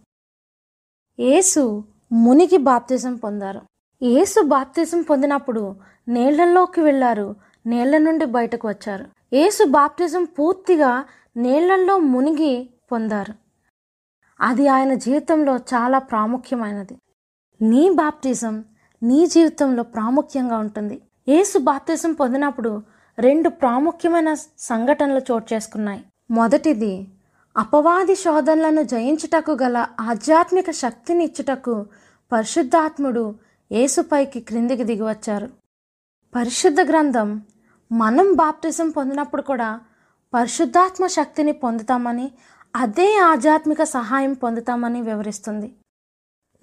యేసు 1.20 1.84
మునిగి 2.12 2.58
బాప్తిజం 2.58 3.16
పొందారు. 3.16 3.62
యేసు 4.04 4.42
బాప్తిజం 4.42 5.02
పొందినప్పుడు 5.02 5.76
నీళ్ళలోకి 6.08 6.82
వెళ్ళారు. 6.82 7.36
నీళ్ళ 7.68 7.98
నుండి 7.98 8.26
బయటకు 8.26 8.68
వచ్చారు. 8.68 9.06
యేసు 9.34 9.64
బాప్టిజం 9.64 10.24
పూర్తిగా 10.24 11.06
నీళ్ళలో 11.38 11.98
మునిగి 11.98 12.70
పొందారు. 12.92 13.34
అది 14.42 14.68
ఆయన 14.68 14.94
జీవితంలో 14.94 15.58
చాలా 15.58 16.00
ప్రాముఖ్యమైనది. 16.00 16.96
నీ 17.62 17.90
బాప్టిజం 17.90 18.66
నీ 19.04 19.26
జీవితంలో 19.28 19.84
ప్రాముఖ్యంగా 19.84 20.58
ఉంటుంది. 20.58 21.02
యేసు 21.30 21.58
బాప్తిజం 21.60 22.14
పొందినప్పుడు 22.14 22.82
రెండు 23.20 23.50
ప్రాముఖ్యమైన 23.50 24.34
సంఘటనలు 24.60 25.22
చోటు 25.32 25.54
చేసుకున్నాయి. 25.54 26.04
మొదటిది 26.32 27.08
అపవాది 27.58 28.16
శోధనలను 28.16 28.82
జయించుటకు 28.84 29.52
గల 29.52 29.86
ఆధ్యాత్మిక 30.00 30.72
శక్తిని 30.72 31.24
ఇచ్చుటకు 31.24 31.86
పరిశుద్ధాత్ముడు 32.32 33.36
యేసుపైకి 33.72 34.40
క్రిందికి 34.40 34.84
దిగివచ్చారు. 34.84 35.50
పరిశుద్ధ 36.36 36.82
గ్రంథం 36.82 37.42
మనం 37.92 38.34
బాప్టిజం 38.34 38.90
పొందినప్పుడు 38.90 39.42
కూడా 39.42 39.80
పరిశుద్ధాత్మ 40.34 41.08
శక్తిని 41.08 41.52
పొందుతామని 41.52 42.32
అదే 42.76 43.18
ఆధ్యాత్మిక 43.18 43.84
సహాయం 43.84 44.34
పొందుతామని 44.34 45.02
వివరిస్తుంది. 45.02 45.76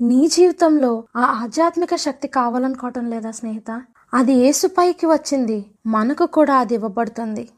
నీ 0.01 0.29
జీవితంలో 0.29 1.05
ఆ 1.17 1.21
ఆధ్యాత్మిక 1.21 1.95
శక్తి 1.95 2.29
కావాలనుకోవటం 2.29 3.11
లేదా 3.11 3.31
స్నేహిత? 3.31 3.83
అది 4.15 4.33
ఏసుపైకి 4.33 5.07
వచ్చింది. 5.07 5.65
మనకు 5.87 6.27
కూడా 6.27 6.57
అది 6.57 6.75
ఇవ్వబడుతుంది. 6.75 7.49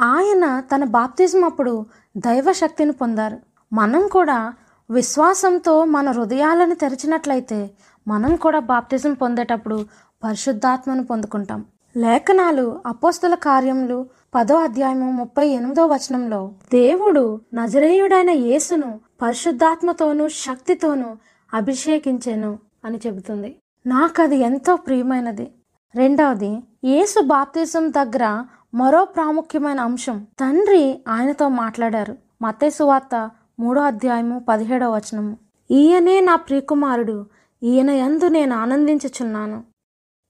ఆయన 0.00 0.60
తన 0.60 0.84
బాప్తిజం 0.84 1.44
అప్పుడు 1.44 1.86
దైవ 2.16 2.52
శక్తిని 2.52 2.92
పొందారు. 2.92 3.38
మనం 3.72 4.08
కూడా 4.08 4.54
విశ్వాసంతో 4.90 5.84
మన 5.84 6.10
హృదయాలను 6.10 6.74
తెరిచినట్లయితే 6.74 7.70
మనం 8.08 8.36
కూడా 8.36 8.58
బాప్తిజం 8.58 9.14
పొందేటప్పుడు 9.14 9.86
పరిశుద్ధాత్మను 10.24 11.06
పొందుకుంటాం. 11.06 11.64
లేఖనాలు 11.96 12.80
అపోస్తుల 12.86 13.34
కార్యములు 13.34 14.06
పదో 14.34 14.56
అధ్యాయము 14.56 15.12
ముప్పై 15.12 15.46
ఎనిమిదో 15.48 15.86
వచనంలో 15.86 16.52
దేవుడు 16.72 17.40
నజరేయుడైన 17.54 18.30
యేసును 18.30 19.00
పరిశుద్ధాత్మతోనూ 19.22 20.28
శక్తితోనూ 20.28 21.16
అభిషేకించాను 21.54 22.58
అని 22.84 23.00
చెబుతుంది. 23.06 23.56
నాకు 23.86 24.22
అది 24.22 24.36
ఎంతో 24.36 24.76
ప్రియమైనది. 24.76 25.50
రెండవది 25.94 26.58
యేసు 26.84 27.20
బాప్తిజం 27.22 27.90
దగ్గర 27.90 28.44
మరో 28.74 29.04
ప్రాముఖ్యమైన 29.04 29.80
అంశం 29.80 30.26
తండ్రి 30.40 31.04
ఆయనతో 31.08 31.48
మాట్లాడారు. 31.48 32.16
మత్తేసు 32.42 32.82
వార్త 32.82 33.30
మూడో 33.60 33.80
అధ్యాయము 33.82 34.44
పదిహేడో 34.48 34.90
వచనము. 34.90 35.36
ఈయనే 35.70 36.20
నా 36.20 36.36
ప్రియకుమారుడు 36.36 37.26
ఈయన 37.62 37.90
యందు 37.90 38.28
నేను 38.28 38.56
ఆనందించుచున్నాను. 38.56 39.62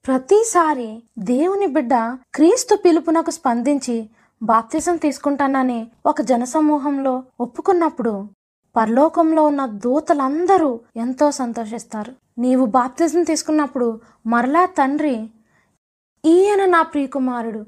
ప్రతిసారి 0.09 1.03
దేవుని 1.19 1.67
బిడ్డ 1.67 1.95
క్రీస్తు 2.35 2.77
పిలుపునకు 2.77 3.31
స్పందించి 3.31 3.97
బాప్తిజం 4.43 4.97
తీసుకుంటానని 4.97 5.91
ఒక 6.07 6.21
జనసమూహంలో 6.21 7.25
ఒప్పుకున్నప్పుడు 7.41 8.29
పరలోకంలో 8.77 9.43
ఉన్న 9.43 9.67
దూతలందరూ 9.67 10.81
ఎంతో 10.97 11.31
సంతోషిస్తారు. 11.31 12.13
నీవు 12.39 12.67
బాప్తిజం 12.67 13.23
తీసుకున్నప్పుడు 13.23 14.01
మరలా 14.27 14.67
తండ్రి 14.67 15.17
ఈయన 16.25 16.65
నా 16.65 16.83
ప్రియకుమారుడు 16.83 17.67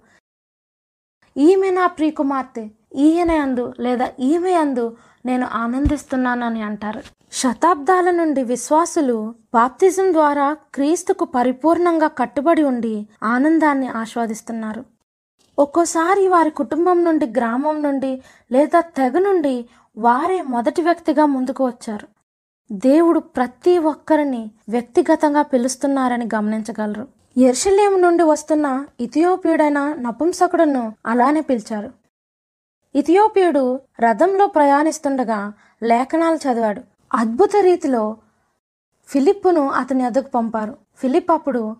ఈమె 1.37 1.71
నా 1.71 1.87
ప్రియకుమార్తె 1.87 2.69
ఈయన 2.97 3.31
అందు 3.31 3.75
లేదా 3.81 4.09
ఈమె 4.21 4.53
అందు 4.53 4.97
నేను 5.27 5.47
ఆనందిస్తున్నానని 5.47 6.63
అంటారు. 6.63 7.03
శతాబ్దాల 7.33 8.11
నుండి 8.11 8.43
విశ్వాసులు 8.43 9.35
బాప్తిజం 9.55 10.13
ద్వారా 10.13 10.57
క్రీస్తుకు 10.75 11.25
పరిపూర్ణంగా 11.25 12.09
కట్టుబడి 12.09 12.63
ఉండి 12.63 13.09
ఆనందాన్ని 13.23 13.89
ఆస్వాదిస్తున్నారు. 13.89 14.85
ఒక్కోసారి 15.59 16.29
వారి 16.29 16.51
కుటుంబం 16.51 17.05
నుండి 17.05 17.27
గ్రామం 17.27 17.83
నుండి 17.83 18.23
లేదా 18.53 18.81
తెగ 18.81 19.19
నుండి 19.19 19.69
వారే 19.97 20.43
మొదటి 20.43 20.83
వ్యక్తిగా 20.83 21.27
ముందుకు 21.27 21.67
వచ్చారు. 21.67 22.09
దేవుడు 22.73 23.21
ప్రతి 23.21 23.79
ఒక్కరిని 23.79 24.51
వ్యక్తిగతంగా 24.69 25.43
పిలుస్తున్నారని 25.43 26.29
గమనించగలరు. 26.35 27.09
ఎర్షలేం 27.37 28.03
నుండి 28.03 28.23
వస్తున్న 28.23 28.87
ఇథియోపియుడైన 29.01 29.95
నపుంసకుడును 29.99 30.93
అలానే 31.07 31.41
పిలిచారు. 31.41 31.91
ఇథియోపియుడు 32.95 33.81
రథంలో 34.01 34.47
ప్రయాణిస్తుండగా 34.47 35.53
లేఖనాలు 35.83 36.37
చదివాడు. 36.37 36.90
అద్భుత 37.13 37.51
రీతిలో 37.61 38.17
ఫిలిప్పును 39.05 39.69
అతని 39.69 40.05
ఎదుకు 40.05 40.29
పంపారు. 40.29 40.79
ఫిలిప్ 40.95 41.31
అప్పుడు 41.31 41.77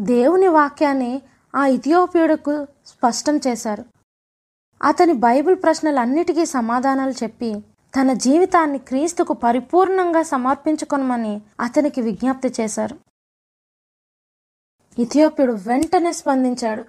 దేవుని 0.00 0.48
వాక్యాన్ని 0.48 1.22
ఆ 1.54 1.66
ఇథియోపియుడుకు 1.66 2.66
స్పష్టం 2.86 3.40
చేశారు. 3.46 3.84
అతని 4.82 5.12
బైబిల్ 5.12 5.62
ప్రశ్నలన్నిటికీ 5.62 6.46
సమాధానాలు 6.46 7.10
చెప్పి 7.10 7.60
తన 8.00 8.12
జీవితాన్ని 8.12 8.78
క్రీస్తుకు 8.78 9.32
పరిపూర్ణంగా 9.32 10.22
సమర్పించుకొనమని 10.22 11.42
అతనికి 11.60 12.00
విజ్ఞప్తి 12.00 12.54
చేశారు. 12.60 12.98
ఇథియోపియుడు 14.98 15.52
వెంటనే 15.52 16.12
స్పందించాడు. 16.12 16.84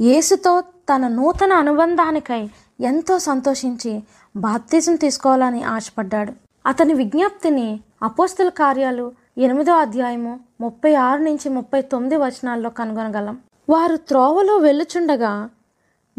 యేసుతో 0.00 0.60
తన 0.60 1.08
నూతన 1.08 1.52
అనుబంధానికై 1.52 2.50
ఎంతో 2.80 3.18
సంతోషించి 3.18 4.02
బాప్తిజం 4.36 4.96
తీసుకోవాలని 4.96 5.62
ఆశపడ్డాడు. 5.62 6.45
అతని 6.66 6.94
విజ్ఞప్తిని 6.94 7.80
అపోస్తుల 8.02 8.48
కార్యాలు 8.48 9.12
ఎనిమిదో 9.38 9.72
అధ్యాయము 9.72 10.40
ముప్పై 10.60 10.94
ఆరు 10.94 11.20
నుంచి 11.22 11.48
ముప్పై 11.48 11.82
తొమ్మిది 11.82 12.16
వచనాల్లో 12.16 12.70
కనుగొనగలం. 12.70 13.38
వారు 13.68 13.96
త్రోవలో 13.96 14.56
వెళ్ళుచుండగా 14.56 15.50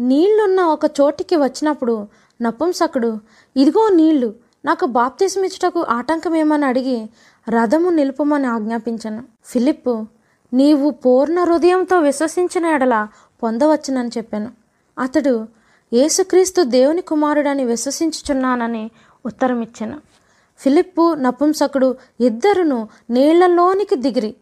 నీళ్ళున్న 0.00 0.60
ఒక 0.60 0.84
చోటికి 1.00 1.36
వచ్చినప్పుడు 1.36 2.08
నపుంసకుడు 2.42 3.18
ఇదిగో 3.56 3.88
నీళ్ళు 3.88 4.34
నాకు 4.64 4.86
బాప్తిసమిచ్చుటకు 4.86 5.80
ఆటంకమేమని 5.88 6.64
అడిగి 6.64 7.06
రథము 7.48 7.90
నిలుపమని 7.90 8.46
ఆజ్ఞాపించను. 8.46 9.24
ఫిలిప్పు 9.44 10.06
నీవు 10.54 10.90
పూర్ణ 10.90 11.38
హృదయంతో 11.44 12.00
విశ్వసించిన 12.00 12.66
ఎడల 12.66 13.08
పొందవచ్చునని 13.42 14.08
చెప్పాను. 14.08 14.50
అతడు 14.98 15.46
యేసుక్రీస్తు 15.92 16.62
దేవుని 16.62 17.02
కుమారుడని 17.02 17.64
విశ్వసించుచున్నానని 17.64 18.90
ఉత్తరమిచ్చాను. 19.26 19.98
ఫిలిప్పు 20.58 21.14
నపుంసకుడు 21.14 21.96
ఇద్దరును 22.20 22.88
నీళ్ళలోనికి 23.10 23.96
దిగిరి. 23.96 24.34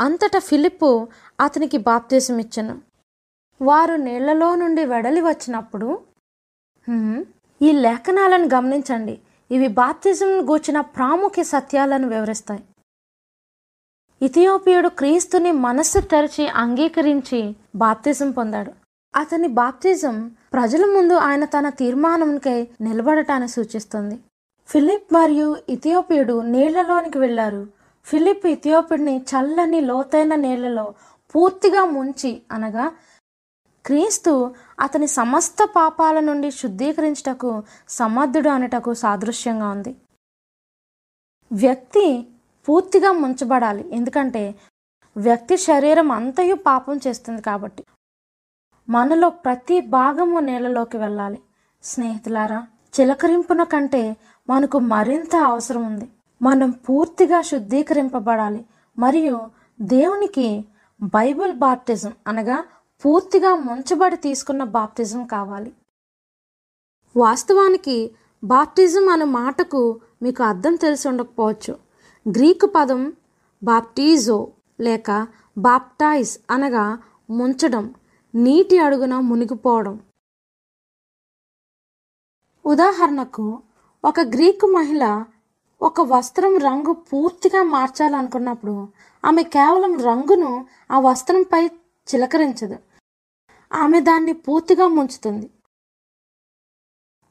అంతటా 0.00 0.38
ఫిలిప్పు 0.38 1.08
అతనికి 1.40 1.78
బాప్తీసమిచ్చను. 1.78 2.78
వారు 3.62 3.94
నీళ్ళలో 3.94 4.54
నుండి 4.54 4.84
వెడలి 4.84 5.20
వచ్చినప్పుడు 5.20 5.98
ఈ 7.62 7.72
లేఖనాలను 7.72 8.48
గమనించండి. 8.54 9.18
ఇవి 9.50 9.68
బాప్తిజం 9.68 10.50
గూర్చిన 10.50 10.80
ప్రాముఖ్య 10.80 11.42
సత్యాలను 11.42 12.08
వివరిస్తాయి. 12.08 12.62
ఇథియోపియుడు 14.22 14.88
క్రీస్తుని 14.88 15.52
మనస్సు 15.52 16.00
తెరిచి 16.00 16.48
అంగీకరించి 16.48 17.56
బాప్తిజం 17.74 18.30
పొందాడు. 18.30 18.72
అతని 19.16 19.48
బాప్తిజం 19.48 20.16
ప్రజల 20.52 20.84
ముందు 20.84 21.14
ఆయన 21.14 21.44
తన 21.44 21.68
తీర్మానంకై 21.68 22.68
నిలబడటాన్ని 22.80 23.48
సూచిస్తుంది. 23.48 24.18
ఫిలిప్ 24.70 25.12
మరియు 25.12 25.56
ఇథియోపియుడు 25.68 26.42
నీళ్ళలోనికి 26.42 27.18
వెళ్ళారు. 27.18 27.66
ఫిలిప్ 28.04 28.46
ఇథియోపియుడిని 28.46 29.14
చల్లని 29.30 29.80
లోతైన 29.80 30.34
నీళ్ళలో 30.34 30.94
పూర్తిగా 31.34 31.84
ముంచి 31.84 32.42
అనగా 32.52 32.92
క్రీస్తు 33.86 34.54
అతని 34.80 35.06
సమస్త 35.06 35.56
పాపాల 35.76 36.20
నుండి 36.20 36.50
శుద్ధీకరించుటకు 36.50 37.62
సమర్థుడు 37.88 38.48
అనేటకు 38.48 38.94
సాదృశ్యంగా 38.94 39.70
ఉంది. 39.70 39.96
వ్యక్తి 41.52 42.26
పూర్తిగా 42.68 43.12
ముంచబడాలి. 43.12 43.96
ఎందుకంటే 43.96 44.54
వ్యక్తి 45.16 45.56
శరీరం 45.56 46.10
అంతయు 46.10 46.54
పాపం 46.54 47.00
చేస్తుంది 47.06 47.42
కాబట్టి 47.42 47.84
మనలో 48.88 49.28
ప్రతి 49.30 49.80
భాగము 49.80 50.40
నేలలోకి 50.40 50.96
వెళ్ళాలి. 50.96 51.40
స్నేహితులారా 51.82 52.66
చిలకరింపున 53.00 53.62
కంటే 53.62 54.16
మనకు 54.50 54.78
మరింత 54.78 55.36
అవసరం 55.36 55.86
ఉంది. 55.86 56.08
మనం 56.42 56.70
పూర్తిగా 56.70 57.42
శుద్ధీకరింపబడాలి. 57.42 58.66
మరియు 58.98 59.40
దేవునికి 59.80 60.64
బైబిల్ 61.02 61.52
బాప్టిజం 61.52 62.12
అనగా 62.26 62.64
పూర్తిగా 63.04 63.54
ముంచబడి 63.54 64.16
తీసుకున్న 64.16 64.64
బాప్టిజం 64.64 65.26
కావాలి. 65.26 65.72
వాస్తవానికి 67.16 68.10
బాప్టిజం 68.44 69.08
అనే 69.08 69.24
మాటకు 69.24 70.00
మీకు 70.22 70.42
అర్థం 70.42 70.74
తెలిసి 70.76 71.08
ఉండకపోవచ్చు. 71.08 71.78
గ్రీకు 72.28 72.66
పదం 72.66 73.12
బాప్టిజో 73.62 74.52
లేక 74.80 75.26
బాప్టైజ్ 75.58 76.38
అనగా 76.50 76.98
ముంచడం 77.30 77.94
నీటి 78.34 78.78
అడుగున 78.78 79.14
మునిగిపోవడం. 79.20 80.00
ఉదాహరణకు 82.66 83.62
ఒక 84.04 84.20
గ్రీకు 84.20 84.66
మహిళ 84.66 85.24
ఒక 85.82 86.00
వస్త్రం 86.00 86.58
రంగు 86.58 86.92
పూర్తిగా 86.92 87.62
మార్చాలనుకున్నప్పుడు 87.62 88.88
ఆమె 89.24 89.42
కేవలం 89.42 89.98
రంగును 89.98 90.66
ఆ 90.90 90.98
వస్త్రంపై 90.98 91.66
చిలకరించదు. 92.08 92.78
ఆమె 93.72 94.00
దాన్ని 94.00 94.32
పూర్తిగా 94.32 94.86
ముంచుతుంది. 94.86 95.50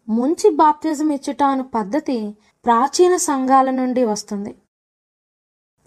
ముంచి 0.10 0.50
బాప్తిజం 0.50 1.10
ఇచ్చుట 1.10 1.44
అను 1.44 1.64
పద్ధతి 1.64 2.38
ప్రాచీన 2.66 3.16
సంఘాల 3.16 3.70
నుండి 3.72 4.06
వస్తుంది. 4.06 4.56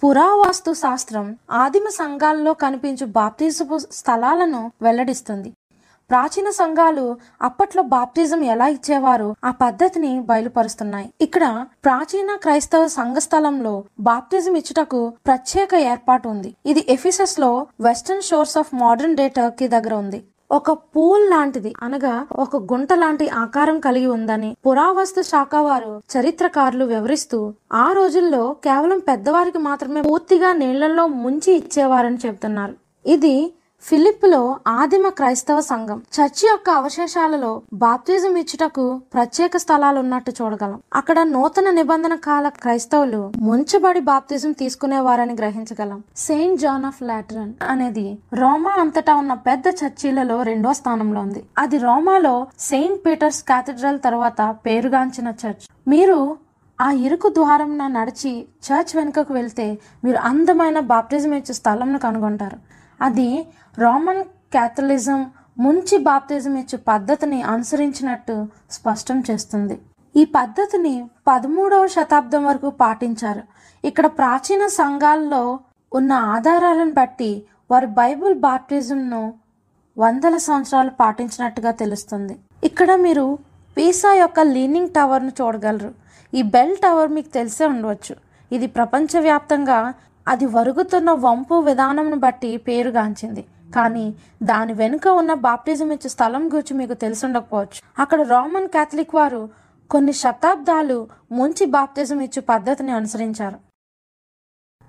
పురావాస్తు 0.05 0.73
శాస్త్రం 0.73 1.39
ఆదిమ 1.51 1.89
సంఘాల్లో 1.89 2.55
కనిపించు 2.55 3.07
బాప్తిజపు 3.07 3.79
స్థలాలను 3.79 4.73
వెల్లడిస్తుంది. 4.83 5.53
ప్రాచీన 6.11 6.49
సంఘాలు 6.51 7.05
అప్పట్లో 7.43 7.83
బాప్టిజం 7.83 8.41
ఎలా 8.55 8.67
ఇచ్చేవారో 8.69 9.29
ఆ 9.45 9.51
పద్ధతిని 9.63 10.13
బయలుపరుస్తున్నాయి. 10.31 11.09
ఇక్కడ 11.21 11.45
ప్రాచీన 11.85 12.31
క్రైస్తవ 12.43 12.87
సంఘ 12.99 13.17
స్థలంలో 13.27 13.75
బాప్టిజం 14.01 14.57
ఇచ్చుటకు 14.61 15.01
ప్రత్యేక 15.27 15.75
ఏర్పాటు 15.93 16.29
ఉంది. 16.29 16.51
ఇది 16.67 16.85
ఎఫిసస్లో 16.89 17.67
western 17.81 18.29
shores 18.31 18.59
of 18.63 18.75
modern 18.75 19.17
day 19.17 19.27
Turkey 19.29 19.69
దగ్గర 19.69 19.95
ఉంది. 19.95 20.21
ఒక 20.51 20.71
పూల్ 20.71 21.23
లాంటిది 21.31 21.71
అనగా 21.83 22.15
ఒక 22.33 22.57
గుంట 22.73 22.93
లాంటి 22.93 23.27
ఆకారం 23.43 23.77
కలిగి 23.81 24.07
ఉందని 24.07 24.51
పురావస్తు 24.67 25.23
శాఖ 25.23 25.55
వారు 25.67 25.93
చరిత్రకారులు 26.15 26.85
వివరిస్తూ 26.85 27.39
ఆ 27.85 27.87
రోజుల్లో 27.93 28.43
కేవలం 28.67 28.99
పెద్దవారికి 29.09 29.61
మాత్రమే 29.69 30.03
పూర్తిగా 30.03 30.53
నీళ్ళలో 30.53 31.07
ముంచి 31.23 31.51
ఇచ్చేవారని 31.53 32.21
చెబుతున్నారు. 32.27 32.75
ఇది 33.07 33.35
ఫిలిప్లో 33.87 34.41
ఆదిమ 34.81 35.07
క్రైస్తవ 35.19 35.61
సంఘం 35.69 35.99
చర్చి 36.17 36.45
యొక్క 36.49 36.69
అవశేషాలలో 36.81 37.51
బాప్తిజం 37.85 38.35
ఇచ్చుటకు 38.41 38.85
ప్రత్యేక 39.15 39.57
స్థలాలు 39.63 39.99
ఉన్నట్టు 40.05 40.33
చూడగలం. 40.39 40.77
అక్కడ 41.01 41.19
నూతన 41.33 41.71
నిబంధన 41.79 42.15
కాల 42.27 42.47
క్రైస్తవులు 42.63 43.23
ముంచబడి 43.47 44.03
బాప్తిజం 44.11 44.53
తీసుకునేవారని 44.61 45.35
గ్రహించగలం. 45.41 45.99
సెయింట్ 46.27 46.61
జాన్ 46.65 46.87
ఆఫ్ 46.91 47.03
లాటరన్ 47.09 47.53
అనేది 47.73 48.07
రోమా 48.43 48.75
అంతటా 48.83 49.15
ఉన్న 49.23 49.35
పెద్ద 49.49 49.67
చర్చిలలో 49.81 50.37
రెండో 50.51 50.73
స్థానంలో 50.81 51.23
ఉంది. 51.27 51.43
అది 51.65 51.79
రోమాలో 51.87 52.35
సెయింట్ 52.69 53.03
పీటర్స్ 53.07 53.43
కేథడ్రల్ 53.51 54.01
తర్వాత 54.09 54.41
పేరుగాంచిన 54.67 55.29
చర్చ్. 55.43 55.67
మీరు 55.95 56.19
ఆ 56.79 56.91
ఇరుకు 57.07 57.29
ద్వారంన 57.39 57.83
నడిచి 57.97 58.31
చర్చ్ 58.67 58.93
వెనుకకు 58.99 59.33
వెళ్తే 59.41 59.67
మీరు 60.05 60.21
అందమైన 60.31 60.79
బాప్టిజం 60.93 61.35
ఇచ్చే 61.41 61.57
స్థలంను 61.61 62.01
కనుగొంటారు. 62.07 62.59
అది 63.07 63.29
రోమన్ 63.83 64.23
క్యాథలిజం 64.55 65.21
ముంచి 65.65 65.97
బాప్తిజం 66.09 66.55
ఇచ్చే 66.63 66.79
పద్ధతిని 66.91 67.39
అనుసరించినట్టు 67.53 68.35
స్పష్టం 68.77 69.19
చేస్తుంది. 69.29 69.77
ఈ 70.21 70.23
పద్ధతిని 70.39 70.95
పదమూడవ 71.29 71.85
శతాబ్దం 71.97 72.43
వరకు 72.51 72.71
పాటించారు. 72.83 73.43
ఇక్కడ 73.89 74.07
ప్రాచీన 74.21 74.63
సంఘాల్లో 74.81 75.43
ఉన్న 75.93 76.13
ఆధారాలను 76.35 76.95
బట్టి 76.99 77.31
వారు 77.71 77.89
బైబిల్ 78.01 78.35
బాప్టిజంను 78.49 79.23
వందల 79.97 80.35
సంవత్సరాలు 80.49 80.93
పాటించినట్టుగా 81.01 81.71
తెలుస్తుంది. 81.83 82.35
ఇక్కడ 82.69 82.91
మీరు 83.07 83.27
పీసా 83.77 84.11
యొక్క 84.15 84.41
లీనింగ్ 84.55 84.95
టవర్ను 84.97 85.33
చూడగలరు. 85.41 85.91
ఈ 86.39 86.43
బెల్ 86.55 86.77
టవర్ 86.85 87.11
మీకు 87.17 87.31
తెలిసే 87.39 87.65
ఉండవచ్చు. 87.73 88.15
ఇది 88.57 88.67
ప్రపంచవ్యాప్తంగా 88.79 89.79
అది 90.27 90.47
వరుగుతున్న 90.47 91.11
వంపు 91.25 91.57
విధానంను 91.61 92.17
బట్టి 92.17 92.57
పేరుగాంచింది 92.69 93.43
కానీ 93.75 94.07
దాని 94.43 94.73
వెనుక 94.73 95.07
ఉన్న 95.21 95.33
బాప్టిజం 95.49 95.91
ఇచ్చే 95.93 96.09
స్థలం 96.09 96.43
గురించి 96.47 96.75
మీకు 96.75 96.95
తెలిసి 96.95 97.23
ఉండకపోవచ్చు 97.27 97.81
అక్కడ 97.99 98.21
రోమన్ 98.23 98.69
కేథలిక్ 98.69 99.15
వారు 99.15 99.43
కొన్ని 99.91 100.13
శతాబ్దాలు 100.13 100.99
ముంచి 101.31 101.65
బాప్తిజం 101.67 102.21
ఇచ్చే 102.21 102.41
పద్ధతిని 102.53 102.93
అనుసరించారు. 102.93 103.59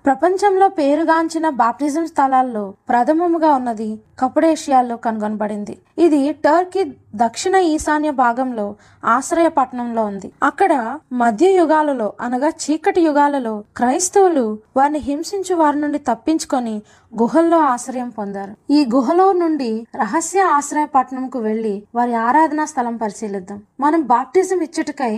ప్రపంచంలో 0.06 0.68
పేరుగాంచిన 0.78 1.50
బాప్టిజం 1.60 2.06
స్థలాల్లో 2.06 2.64
ప్రథమముగా 2.90 3.50
ఉన్నది 3.56 3.88
కపుడేషియాలో 4.22 4.96
కనుగొనబడింది. 5.06 5.76
ఇది 5.98 6.20
టర్కీ 6.46 6.84
దక్షిణ 7.16 7.56
ఈశాన్య 7.56 8.12
భాగంలో 8.12 8.66
ఆశ్రయ 9.06 9.48
పట్టణంలో 9.48 10.04
ఉంది. 10.06 10.30
అక్కడ 10.44 10.74
మధ్య 11.14 11.50
యుగాలలో 11.60 12.14
అనగా 12.22 12.50
చీకటి 12.64 13.02
యుగాలలో 13.02 13.64
క్రైస్తవులు 13.78 14.46
వారిని 14.78 15.00
హింసించు 15.00 15.56
వారి 15.56 15.80
నుండి 15.80 16.00
తప్పించుకొని 16.10 16.76
గుహల్లో 17.14 17.60
ఆశ్రయం 17.74 18.10
పొందారు. 18.10 18.56
ఈ 18.72 18.86
గుహలో 18.96 19.28
నుండి 19.34 19.72
రహస్య 19.96 20.42
ఆశ్రయ 20.58 20.86
పట్టణంకు 20.96 21.40
వెళ్ళి 21.40 21.76
వారి 21.96 22.16
ఆరాధనా 22.28 22.66
స్థలం 22.66 22.98
పరిశీలిద్దాం. 22.98 23.62
మనం 23.80 24.02
బాప్టిజం 24.16 24.62
ఇచ్చుటకై 24.62 25.14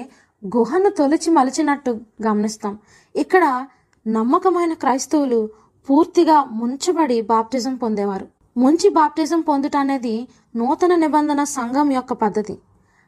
గుహను 0.58 0.90
తొలిచి 0.90 1.30
మలిచినట్టు 1.32 1.92
గమనిస్తాం. 2.28 2.74
ఇక్కడ 3.16 3.66
నమ్మకమైన 4.06 4.74
క్రైస్తవులు 4.82 5.40
పూర్తిగా 5.88 6.36
ముంచబడి 6.60 7.18
బాప్టిజం 7.32 7.76
పొందేవారు. 7.84 8.26
ముంచి 8.58 8.90
బాప్టిజం 8.98 9.40
పొందుట 9.42 9.76
అనేది 9.78 10.14
నూతన 10.56 10.94
నిబంధన 10.96 11.42
సంఘం 11.54 11.88
యొక్క 11.92 12.14
పద్ధతి. 12.14 12.56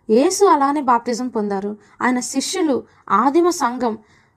యేసు 0.10 0.44
అలానే 0.54 0.82
బాప్టిజం 0.90 1.28
పొందారు. 1.28 1.72
ఆయన 2.02 2.20
శిష్యులు 2.32 2.76
ఆదిమ 3.22 3.48
సంఘం 3.62 3.94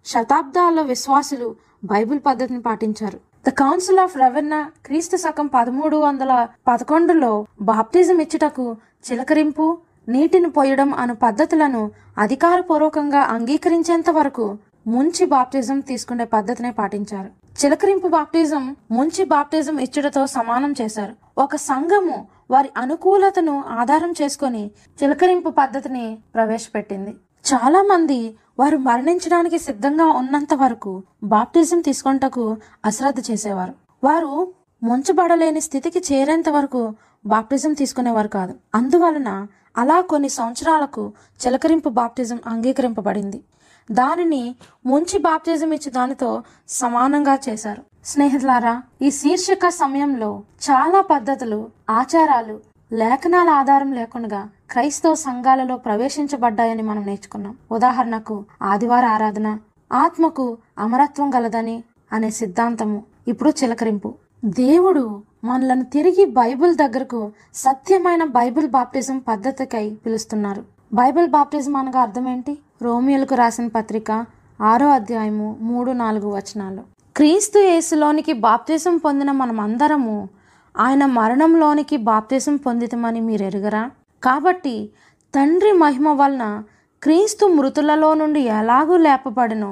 శతాబ్దాల 0.07 0.81
విశ్వాసులు 0.92 1.49
బైబిల్ 1.85 2.20
పద్ధతిని 2.29 2.62
పాటించారు. 2.68 3.18
ద 3.46 3.51
కౌన్సిల్ 3.62 4.01
ఆఫ్ 4.05 4.16
రెవెన్నా 4.23 4.61
క్రీస్తు 4.87 5.16
శకం 5.16 5.46
పదమూడు 5.57 5.96
వందల 5.96 6.33
పదకొండులో 6.68 7.33
బాప్టిజం 7.70 8.18
ఇచ్చుటకు 8.25 8.66
చిలకరింపు 9.07 9.66
నీటిని 10.09 10.51
పోయడం 10.51 10.90
అను 10.94 11.14
పద్ధతులను 11.25 11.83
అధికారపూర్వకంగా 12.25 13.23
అంగీకరించేంత 13.37 14.11
వరకు 14.11 14.46
ముంచి 14.87 15.27
బాప్టిజం 15.27 15.81
తీసుకునే 15.81 16.25
పద్ధతినే 16.25 16.71
పాటించారు. 16.71 17.31
చిలకరింపు 17.61 18.09
బాప్టిజం 18.09 18.77
ముంచి 18.90 19.25
బాప్టిజం 19.25 19.79
ఇచ్చుటతో 19.79 20.27
సమానం 20.27 20.75
చేశారు. 20.81 21.14
ఒక 21.38 21.57
సంఘము 21.57 22.27
వారి 22.51 22.71
అనుకూలతను 22.77 23.64
ఆధారం 23.69 24.14
చేసుకొని 24.23 24.71
చిలకరింపు 25.03 25.51
పద్ధతిని 25.51 26.19
ప్రవేశపెట్టింది. 26.35 27.11
చాలా 27.45 27.83
మంది 27.83 28.37
వారు 28.59 28.77
మరణించడానికి 28.77 29.59
సిద్ధంగా 29.59 30.07
ఉన్నంత 30.07 30.55
వరకు 30.55 31.03
బాప్టిజం 31.25 31.81
తీసుకొంటకు 31.81 32.57
అశ్రద్ధ 32.85 33.31
చేసేవారు. 33.31 33.75
వారు 34.05 34.53
ముంచబడలేని 34.83 35.61
స్థితికి 35.61 36.03
చేరేంత 36.12 36.49
వరకు 36.49 36.95
బాప్టిజం 37.27 37.73
తీసుకునేవారు 37.73 38.29
కాదు. 38.29 38.55
అందువలన 38.75 39.47
అలా 39.77 40.01
కొన్ని 40.01 40.29
సంవత్సరాలకు 40.29 41.12
చిలకరింపు 41.47 41.88
బాప్టిజం 41.88 42.40
అంగీకరింపబడింది. 42.47 43.40
దానిని 43.92 44.55
ముంచి 44.87 45.18
బాప్తిజం 45.18 45.72
ఇచ్చి 45.72 45.90
దానితో 45.92 46.42
సమానంగా 46.68 47.38
చేశారు. 47.48 47.83
స్నేహితులారా 48.05 48.83
ఈ 49.03 49.11
శీర్షిక 49.11 49.68
సమయంలో 49.68 50.42
చాలా 50.70 51.00
పద్ధతులు 51.00 51.68
ఆచారాలు 51.90 52.61
లేఖనాల 52.92 53.48
ఆధారం 53.48 53.92
లేకుండా 53.92 54.48
క్రైస్తవ 54.70 55.14
సంఘాలలో 55.14 55.76
ప్రవేశించబడ్డాయని 55.76 56.83
మనం 56.83 57.07
నేర్చుకున్నాం. 57.07 57.55
ఉదాహరణకు 57.72 58.44
ఆదివార 58.62 59.07
ఆరాధన 59.07 59.59
ఆత్మకు 59.92 60.59
అమరత్వం 60.79 61.35
గలదని 61.35 61.85
అనే 62.12 62.31
సిద్ధాంతము 62.31 63.03
ఇప్పుడు 63.29 63.50
చిలకరింపు. 63.50 64.14
దేవుడు 64.44 65.22
మనలను 65.44 65.85
తిరిగి 65.85 66.24
బైబిల్ 66.24 66.74
దగ్గరకు 66.76 67.33
సత్యమైన 67.55 68.24
బైబిల్ 68.24 68.68
బాప్టిజం 68.68 69.18
పద్ధతికై 69.18 69.96
పిలుస్తున్నారు. 70.07 70.64
బైబిల్ 70.92 71.29
బాప్టిజం 71.29 71.76
అనగా 71.76 72.00
అర్థం 72.00 72.29
ఏంటి? 72.29 72.59
రోమియోలకు 72.81 73.35
రాసిన 73.35 73.66
పత్రిక 73.69 74.11
ఆరో 74.61 74.87
అధ్యాయము 74.88 75.49
మూడు 75.61 75.90
నాలుగు 75.93 76.29
వచనాలు. 76.37 76.83
క్రీస్తు 77.16 77.59
యేసులోనికి 77.59 78.33
బాప్తీసం 78.47 78.95
పొందిన 78.97 79.31
మనమందరము 79.33 80.14
ఆయన 80.75 81.03
మరణంలోనికి 81.16 81.97
బాప్తీసం 82.09 82.57
పొందితమని 82.57 83.21
మీరు 83.21 83.45
ఎరుగరా 83.45 83.83
కాబట్టి 84.23 84.75
తండ్రి 85.35 85.73
మహిమ 85.83 86.09
వలన 86.12 86.45
క్రీస్తు 87.03 87.45
మృతులలో 87.57 88.14
నుండి 88.14 88.40
ఎలాగూ 88.61 88.97
లేపబడినో 89.07 89.71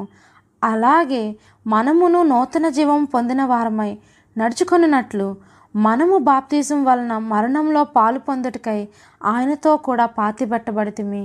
అలాగే 0.63 1.25
మనమును 1.67 2.23
నూతన 2.25 2.69
జీవం 2.69 3.03
పొందిన 3.15 3.43
వారమై 3.45 3.91
నడుచుకొనినట్లు 4.37 5.29
మనము 5.75 6.17
బాప్తీసం 6.31 6.79
వలన 6.85 7.15
మరణంలో 7.33 7.85
పాలు 7.97 8.21
పొందుటకై 8.29 8.81
ఆయనతో 9.25 9.73
కూడా 9.89 10.07
పాతిపెట్టబడితిమి. 10.19 11.25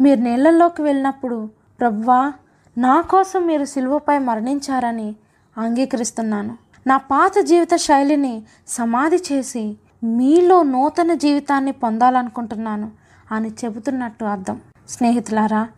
మీరు 0.00 0.20
నీళ్ళల్లోకి 0.20 0.82
వెళ్ళినప్పుడు 0.82 1.48
ప్రవ్వా 1.80 2.32
నా 2.78 3.00
కోసం 3.00 3.46
మీరు 3.46 3.64
సిలువపై 3.64 4.18
మరణించారని 4.18 5.16
అంగీకరిస్తున్నాను. 5.58 6.56
నా 6.86 6.96
పాత 6.96 7.32
జీవిత 7.40 7.76
శైలిని 7.76 8.42
సమాధి 8.68 9.16
చేసి 9.16 9.76
మీలో 10.04 10.62
నూతన 10.62 11.14
జీవితాన్ని 11.14 11.72
పొందాలనుకుంటున్నాను 11.72 12.90
అని 13.32 13.50
చెబుతున్నట్టు 13.64 14.24
అర్థం. 14.24 14.60
స్నేహితులారా 14.88 15.68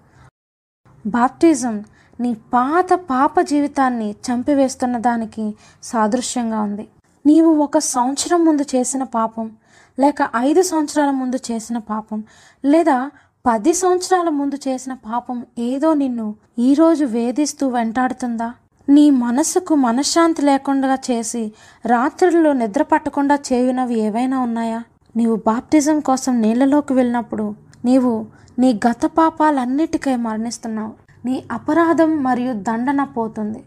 బాప్టిజం 1.06 1.84
నీ 2.20 2.34
పాత 2.34 2.92
పాప 2.92 3.40
జీవితాన్ని 3.40 4.10
చంపివేస్తున్న 4.10 4.98
దానికి 4.98 5.54
సాదృశ్యంగా 5.82 6.60
ఉంది. 6.62 6.88
నీవు 7.26 7.54
ఒక 7.54 7.78
సంవత్సరం 7.78 8.44
ముందు 8.44 8.64
చేసిన 8.74 9.02
పాపం 9.02 9.50
లేక 9.98 10.28
ఐదు 10.36 10.62
సంవత్సరాల 10.62 11.10
ముందు 11.10 11.38
చేసిన 11.50 11.78
పాపం 11.78 12.24
లేదా 12.64 13.10
పది 13.46 13.72
సంవత్సరాల 13.74 14.28
ముందు 14.28 14.56
చేసిన 14.68 14.92
పాపం 14.92 15.46
ఏదో 15.58 15.94
నిన్ను 15.94 16.34
ఈరోజు 16.58 17.04
వేధిస్తూ 17.04 17.68
వెంటాడుతుందా? 17.68 18.54
నీ 18.88 19.10
మనసుకు 19.10 19.74
మనశ్శాంతి 19.74 20.42
లేకుండా 20.42 20.98
చేసి 21.10 21.52
రాత్రుల్లో 21.86 22.52
నిద్ర 22.52 22.82
పట్టకుండా 22.82 23.38
చేయునవి 23.52 24.00
ఏవైనా 24.00 24.40
ఉన్నాయా? 24.40 24.82
నీవు 25.16 25.36
బాప్టిజం 25.36 26.00
కోసం 26.00 26.40
నీళ్ళలోకి 26.40 26.92
వెళ్ళినప్పుడు 26.92 27.54
నీవు 27.84 28.26
నీ 28.58 28.80
గత 28.88 29.06
పాపాలన్నిటికై 29.06 30.16
మరణిస్తున్నావు. 30.16 30.92
నీ 31.24 31.44
అపరాధం 31.52 32.22
మరియు 32.22 32.52
దండన 32.52 33.04
పోతుంది. 33.04 33.60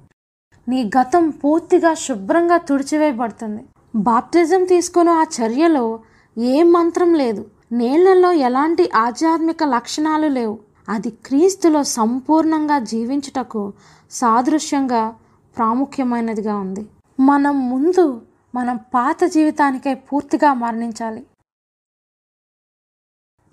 నీ 0.67 0.91
గతం 0.97 1.29
పూర్తిగా 1.29 1.93
శుభ్రంగా 1.93 2.57
తుడిచివేయబడుతుంది. 2.57 3.63
బాప్టిజం 3.95 4.63
తీసుకున్న 4.63 5.09
ఆ 5.09 5.25
చర్యలో 5.41 5.99
ఏ 6.37 6.63
మంత్రం 6.63 7.13
లేదు. 7.13 7.45
నీళ్ళలో 7.73 8.31
ఎలాంటి 8.31 8.91
ఆధ్యాత్మిక 8.95 9.63
లక్షణాలు 9.63 10.27
లేవు. 10.27 10.59
అది 10.89 11.09
క్రీస్తులో 11.09 11.83
సంపూర్ణంగా 11.83 12.79
జీవించుటకు 12.79 13.73
సాదృశ్యంగా 14.11 15.15
ప్రాముఖ్యమైనదిగా 15.57 16.57
ఉంది. 16.57 16.89
మనం 17.19 17.69
ముందు 17.69 18.21
మనం 18.55 18.77
పాత 18.77 19.23
జీవితానికై 19.25 19.93
పూర్తిగా 19.93 20.53
మరణించాలి. 20.53 21.25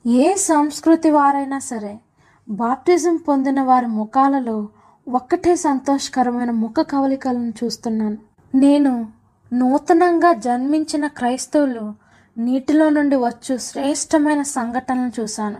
ఏ 0.06 0.34
సంస్కృతి 0.34 1.10
వారైనా 1.10 1.58
సరే 1.58 2.00
బాప్టిజం 2.48 3.16
పొందిన 3.16 3.60
వారి 3.60 3.86
ముఖాలలో 3.86 4.68
ఒక్కటే 5.08 5.56
సంతోషకరమైన 5.56 6.50
ముఖ 6.50 6.74
కవలికలను 6.80 7.52
చూస్తున్నాను. 7.64 8.18
నేను 8.54 9.08
నూతనంగా 9.52 10.32
జన్మించిన 10.32 11.06
క్రైస్తవులు 11.06 12.09
నీటిలో 12.44 12.90
నుండి 12.90 13.16
వచ్చు 13.16 13.56
శ్రేష్టమైన 13.56 14.42
సంఘటనలు 14.42 15.20
చూశాను. 15.20 15.56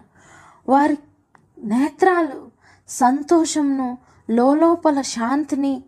వారి 0.69 0.99
నేత్రాలు 1.65 2.49
సంతోషంను 2.89 3.99
లోపల 4.31 5.01
శాంతిని 5.01 5.85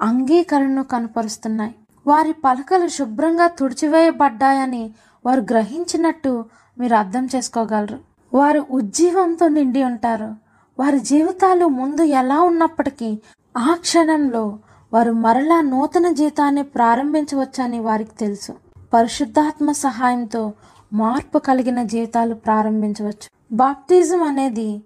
అంగీకరణను 0.00 0.84
కనపరుస్తున్నాయి. 0.84 1.74
వారి 2.06 2.32
పలకలు 2.32 2.88
శుభ్రంగా 2.88 3.46
తుడిచివేయబడ్డాయని 3.46 4.94
వారు 5.26 5.40
గ్రహించినట్టు 5.40 6.44
మీరు 6.78 6.94
అర్థం 6.96 7.28
చేసుకోగలరు. 7.36 7.98
వారు 8.34 8.66
ఉజ్జీవంతో 8.70 9.48
నిండి 9.48 9.84
ఉంటారు. 9.84 10.30
వారి 10.78 11.00
జీవితాలు 11.00 11.66
ముందు 11.66 12.02
ఎలా 12.02 12.40
ఉన్నప్పటికీ 12.40 13.10
ఆ 13.56 13.74
క్షణంలో 13.80 14.58
వారు 14.92 15.12
మరలా 15.12 15.60
నూతన 15.60 16.08
జీవితాన్ని 16.12 16.62
ప్రారంభించవచ్చని 16.62 17.80
వారికి 17.80 18.14
తెలుసు. 18.20 18.52
పరిశుద్ధాత్మ 18.94 19.72
సహాయంతో 19.72 20.52
మార్పు 20.92 21.38
కలిగిన 21.38 21.82
జీవితాలు 21.82 22.34
ప్రారంభించవచ్చు. 22.34 23.56
బాప్టిజం 23.56 24.22
అనేది 24.22 24.82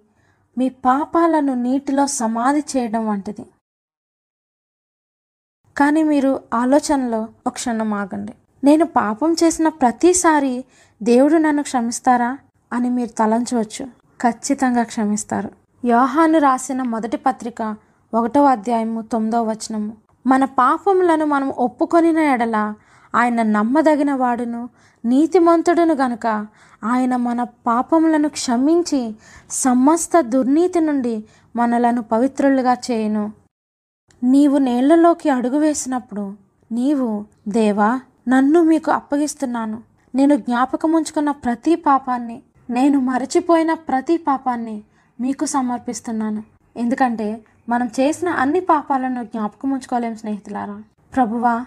మీ 0.57 0.69
పాపాలను 0.69 1.53
నీటిలో 1.53 2.07
సమాధి 2.07 2.63
చేయడం 2.77 3.07
వంటిది. 3.07 3.45
కానీ 5.77 6.03
మీరు 6.03 6.39
ఆలోచనలో 6.53 7.27
ఒక 7.47 7.53
క్షణం 7.53 7.93
ఆగండి. 7.93 8.33
నేను 8.63 8.85
పాపం 8.85 9.35
చేసిన 9.43 9.67
ప్రతిసారి 9.67 10.65
దేవుడు 11.03 11.33
నన్ను 11.33 11.63
క్షమిస్తారా 11.63 12.37
అని 12.73 12.89
మీరు 12.89 13.09
తలంచవచ్చు. 13.09 13.85
ఖచ్చితంగా 14.21 14.83
క్షమిస్తారు. 14.83 15.51
యోహాను 15.85 16.39
రాసిన 16.39 16.83
మొదటి 16.83 17.17
పత్రిక 17.17 17.75
ఒకటో 18.13 18.45
అధ్యాయము 18.45 19.01
తొమ్మిదో 19.01 19.43
వచనము. 19.43 19.97
మన 20.27 20.45
పాపములను 20.45 21.25
మనం 21.25 21.49
ఒప్పుకొనిన 21.49 22.17
ఎడల 22.17 22.73
ఆయన 23.15 23.43
నమ్మదగిన 23.43 24.13
వాడును 24.13 24.69
నీతిమంతుడును 25.05 25.93
గనుక 25.93 26.47
ఆయన 26.83 27.15
మన 27.15 27.43
పాపములను 27.43 28.29
క్షమించి 28.29 29.15
సమస్త 29.49 30.21
దుర్నీతి 30.21 30.79
నుండి 30.79 31.23
మనలను 31.55 32.01
పవిత్రులుగా 32.01 32.73
చేయను. 32.73 33.31
నీవు 34.23 34.57
నేళ్ళలోకి 34.57 35.29
అడుగు 35.29 35.57
వేసినప్పుడు 35.57 36.33
నీవు 36.71 37.25
దేవా 37.47 38.01
నన్ను 38.27 38.63
మీకు 38.63 38.91
అప్పగిస్తున్నాను. 38.91 39.83
నేను 40.15 40.35
జ్ఞాపకం 40.35 40.91
ఉంచుకున్న 40.91 41.31
ప్రతి 41.31 41.75
పాపాన్ని 41.75 42.41
నేను 42.69 42.99
మరచిపోయిన 42.99 43.73
ప్రతి 43.73 44.17
పాపాన్ని 44.17 44.83
మీకు 45.21 45.45
సమర్పిస్తున్నాను. 45.45 46.43
ఎందుకంటే 46.77 47.45
మనం 47.69 47.87
చేసిన 47.99 48.29
అన్ని 48.29 48.59
పాపాలను 48.59 49.23
జ్ఞాపకం 49.23 49.69
ఉంచుకోలేం 49.69 50.15
స్నేహితులారా. 50.15 50.81
ప్రభువా 51.15 51.65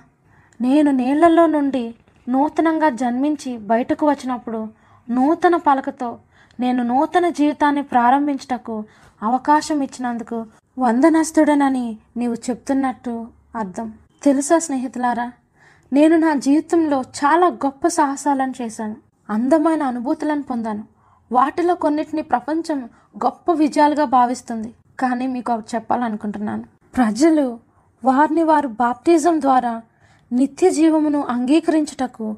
నేను 0.63 0.91
నీళ్ళలో 0.91 1.47
నుండి 1.47 1.95
నూతనంగా 2.29 2.89
జన్మించి 2.89 3.57
బయటకు 3.57 4.09
వచ్చినప్పుడు 4.09 4.69
నూతన 5.11 5.57
పలకతో 5.57 6.19
నేను 6.61 6.83
నూతన 6.83 7.29
జీవితాన్ని 7.29 7.83
ప్రారంభించటకు 7.83 8.85
అవకాశం 9.23 9.83
ఇచ్చినందుకు 9.83 10.47
వందనస్తుడనని 10.79 11.99
నీవు 12.17 12.35
చెప్తున్నట్టు 12.35 13.27
అర్థం. 13.57 13.93
తెలుసా 14.23 14.59
స్నేహితులారా? 14.59 15.33
నేను 15.93 16.17
నా 16.17 16.35
జీవితంలో 16.35 17.01
చాలా 17.01 17.47
గొప్ప 17.47 17.89
సాహసాలను 17.89 18.53
చేశాను. 18.63 18.97
అందమైన 19.31 19.83
అనుభూతులను 19.83 20.43
పొందాను. 20.43 20.85
వాటిలో 21.33 21.75
కొన్నిటిని 21.75 22.23
ప్రపంచం 22.23 22.85
గొప్ప 23.25 23.53
విజయాలుగా 23.53 24.05
భావిస్తుంది. 24.05 24.75
కానీ 25.01 25.27
మీకు 25.27 25.63
చెప్పాలనుకుంటున్నాను. 25.75 26.65
ప్రజలు 26.97 27.59
వారిని 28.05 28.43
వారు 28.43 28.69
బాప్టిజం 28.69 29.41
ద్వారా 29.41 29.83
నిత్య 30.33 30.71
జీవమును 30.71 31.25
అంగీకరించుటకు 31.25 32.37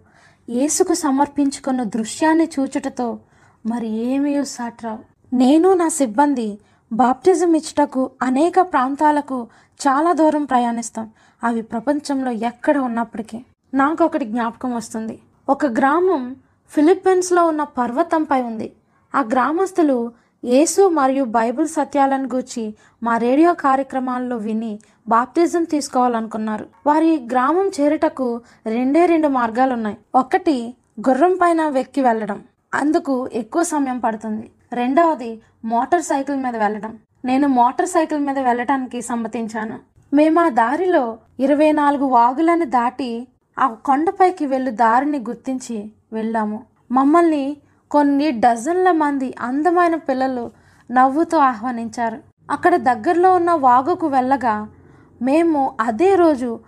యేసుకు 0.51 0.95
సమర్పించుకున్న 0.95 1.83
దృశ్యాన్ని 1.83 2.49
చూచుటతో 2.61 3.19
మరి 3.67 3.87
ఏమీ 3.89 4.45
సాట్రావు? 4.45 4.99
నేను 5.37 5.75
నా 5.75 5.89
సిబ్బంది 5.89 6.59
బాప్టిజం 6.93 7.55
ఇచ్చుటకు 7.55 8.11
అనేక 8.23 8.61
ప్రాంతాలకు 8.61 9.47
చాలా 9.83 10.13
దూరం 10.13 10.45
ప్రయాణిస్తాం. 10.45 11.11
అవి 11.45 11.63
ప్రపంచంలో 11.63 12.31
ఎక్కడ 12.31 12.79
ఉన్నప్పటికీ. 12.79 13.45
నాకు 13.75 14.05
ఒకటి 14.05 14.25
జ్ఞాపకం 14.25 14.75
వస్తుంది. 14.75 15.21
ఒక 15.49 15.67
గ్రామం 15.67 16.37
ఫిలిప్పీన్స్లో 16.69 17.47
ఉన్న 17.47 17.63
పర్వతంపై 17.63 18.43
ఉంది. 18.43 18.73
ఆ 19.15 19.21
గ్రామస్తులు 19.21 20.13
యేసు 20.45 20.89
మరియు 20.89 21.25
బైబిల్ 21.25 21.69
సత్యాలను 21.69 22.25
గూర్చి 22.25 22.75
మా 23.03 23.19
రేడియో 23.19 23.55
కార్యక్రమాల్లో 23.55 24.37
విని 24.37 24.79
బాప్తిజం 25.09 25.65
తీసుకోవాలనుకున్నారు. 25.65 26.67
వారి 26.87 27.27
గ్రామం 27.31 27.71
చేరుటకు 27.81 28.41
రెండే 28.67 29.07
రెండు 29.07 29.29
మార్గాలు 29.29 29.73
ఉన్నాయి 29.73 29.97
ఒకటి 30.15 30.75
గుర్రం 31.01 31.39
పైన 31.43 31.69
వెక్కి 31.69 32.01
వెళ్ళడం. 32.01 32.43
అందుకు 32.75 33.29
ఎక్కువ 33.33 33.63
సమయం 33.63 33.99
పడుతుంది. 33.99 34.51
రెండవది 34.73 35.41
మోటార్ 35.65 36.03
సైకిల్ 36.03 36.37
మీద 36.37 36.57
వెళ్ళడం. 36.57 36.99
నేను 37.25 37.49
మోటార్ 37.49 37.89
సైకిల్ 37.89 38.21
మీద 38.21 38.39
వెళ్ళటానికి 38.39 39.03
సమ్మతించాను. 39.03 39.79
మేము 40.15 40.41
ఆ 40.41 40.49
దారిలో 40.49 41.19
ఇరవై 41.41 41.73
నాలుగు 41.73 42.05
వాగులను 42.05 42.65
దాటి 42.65 43.29
ఆ 43.59 43.69
కొండపైకి 43.69 44.47
వెళ్ళు 44.47 44.71
దారిని 44.71 45.19
గుర్తించి 45.19 45.93
వెళ్ళాము. 46.13 46.63
మమ్మల్ని 46.93 47.57
కొన్ని 47.91 48.31
డజన్ల 48.31 48.93
మంది 48.93 49.35
అందమైన 49.41 49.97
పిల్లలు 49.97 50.51
నవ్వుతూ 50.91 51.39
ఆహ్వానించారు. 51.39 52.19
అక్కడ 52.51 52.77
దగ్గరలో 52.77 53.35
ఉన్న 53.35 53.51
వాగుకు 53.51 54.07
వెళ్ళగా 54.07 54.69
మేము 55.23 55.77
అదే 55.81 56.15
రోజు 56.15 56.61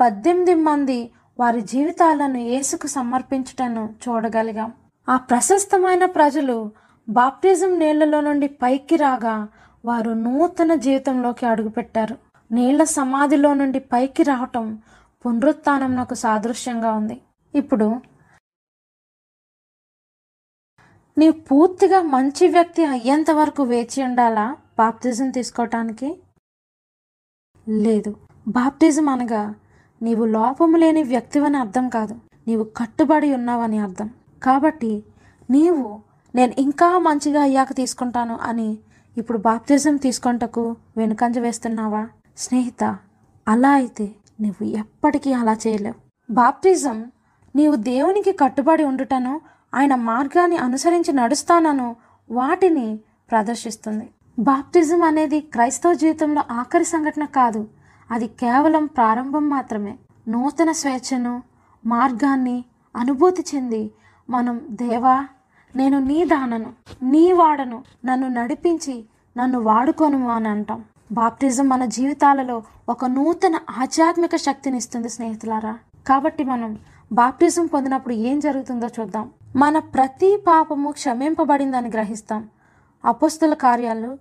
పద్దెనిమిది 0.00 0.54
మంది 0.54 1.10
వారి 1.38 1.60
జీవితాలను 1.60 2.38
యేసుకు 2.38 2.86
సమర్పించటను 2.86 3.94
చూడగలిగాం. 4.02 4.72
ఆ 5.08 5.16
ప్రశస్తమైన 5.16 6.04
ప్రజలు 6.04 6.70
బాప్టిజం 7.08 7.78
నీళ్ళలో 7.78 8.20
నుండి 8.20 8.46
పైకి 8.46 8.96
రాగా 8.96 9.48
వారు 9.84 10.10
నూతన 10.10 10.74
జీవితంలోకి 10.74 11.46
అడుగుపెట్టారు. 11.46 12.16
నీళ్ళ 12.52 12.82
సమాధిలో 12.84 13.54
నుండి 13.54 13.78
పైకి 13.78 14.22
రావటం 14.22 14.78
పునరుత్నంకు 15.24 15.92
నాకు 15.92 16.14
సాదృశ్యంగా 16.14 16.92
ఉంది. 16.92 17.20
ఇప్పుడు 17.54 18.15
నీవు 21.18 21.34
పూర్తిగా 21.48 22.02
మంచి 22.02 22.48
వ్యక్తి 22.48 22.84
అయ్యేంత 22.84 23.30
వరకు 23.30 23.62
వేచి 23.62 24.02
ఉండాలా 24.02 24.56
బాప్తిజం 24.78 25.30
తీసుకోవటానికి 25.30 26.08
లేదు. 27.68 28.10
బాప్టిజం 28.48 29.08
అనగా 29.08 29.54
నీవు 30.02 30.24
లోపము 30.24 30.76
లేని 30.76 31.02
వ్యక్తివని 31.02 31.56
అర్థం 31.56 31.88
కాదు. 31.88 32.14
నీవు 32.48 32.64
కట్టుబడి 32.64 33.34
ఉన్నావని 33.34 33.78
అర్థం. 33.78 34.10
కాబట్టి 34.42 35.04
నీవు 35.50 36.00
నేను 36.34 36.52
ఇంకా 36.58 36.98
మంచిగా 36.98 37.42
అయ్యాక 37.42 37.72
తీసుకుంటాను 37.76 38.36
అని 38.36 38.78
ఇప్పుడు 39.16 39.38
బాప్తిజం 39.38 39.96
తీసుకుంటకు 39.96 40.76
వెనుకంజ 40.96 41.38
వేస్తున్నావా? 41.38 42.08
స్నేహిత 42.36 42.84
అలా 43.46 43.70
అయితే 43.70 44.06
నువ్వు 44.40 44.64
ఎప్పటికీ 44.64 45.32
అలా 45.32 45.56
చేయలేవు. 45.66 45.98
బాప్టిజం 46.30 47.10
నీవు 47.54 47.76
దేవునికి 47.76 48.32
కట్టుబడి 48.32 48.84
ఉండుటను 48.84 49.40
ఆయన 49.76 49.94
మార్గాన్ని 49.94 50.56
అనుసరించి 50.56 51.12
నడుస్తానను 51.12 51.96
వాటిని 52.30 53.00
ప్రదర్శిస్తుంది. 53.30 54.10
బాప్టిజం 54.38 55.02
అనేది 55.02 55.40
క్రైస్తవ 55.40 55.94
జీవితంలో 55.94 56.42
ఆఖరి 56.50 56.84
సంఘటన 56.84 57.24
కాదు. 57.24 57.68
అది 58.10 58.26
కేవలం 58.26 58.86
ప్రారంభం 58.86 59.48
మాత్రమే. 59.48 59.98
నూతన 60.28 60.72
స్వేచ్ఛను 60.72 61.42
మార్గాన్ని 61.86 62.64
అనుభూతి 62.96 63.44
చెంది 63.54 63.90
మనం 64.30 64.60
దేవా 64.70 65.26
నేను 65.76 65.98
నీ 65.98 66.24
దానను 66.24 66.72
నీ 67.02 67.32
వాడను 67.32 67.84
నన్ను 68.04 68.28
నడిపించి 68.28 69.04
నన్ను 69.36 69.60
వాడుకోను 69.60 70.28
అని 70.28 70.48
అంటాం. 70.48 70.84
బాప్టిజం 71.12 71.68
మన 71.68 71.84
జీవితాలలో 71.84 72.62
ఒక 72.88 73.04
నూతన 73.04 73.54
ఆధ్యాత్మిక 73.70 74.36
శక్తిని 74.36 74.76
ఇస్తుంది 74.76 75.08
స్నేహితులారా. 75.08 75.78
కాబట్టి 76.06 76.44
మనం 76.44 76.78
బాప్టిజం 77.12 77.66
పొందినప్పుడు 77.66 78.14
ఏం 78.14 78.40
జరుగుతుందో 78.40 78.86
చూద్దాం. 79.00 79.30
మన 79.46 79.78
ప్రతి 79.78 80.36
పాపము 80.46 80.90
క్షమింపబడిందని 80.90 81.88
గ్రహిస్తాం. 81.88 82.48
అపోస్తుల 83.04 83.54
కార్యాలు 83.54 84.18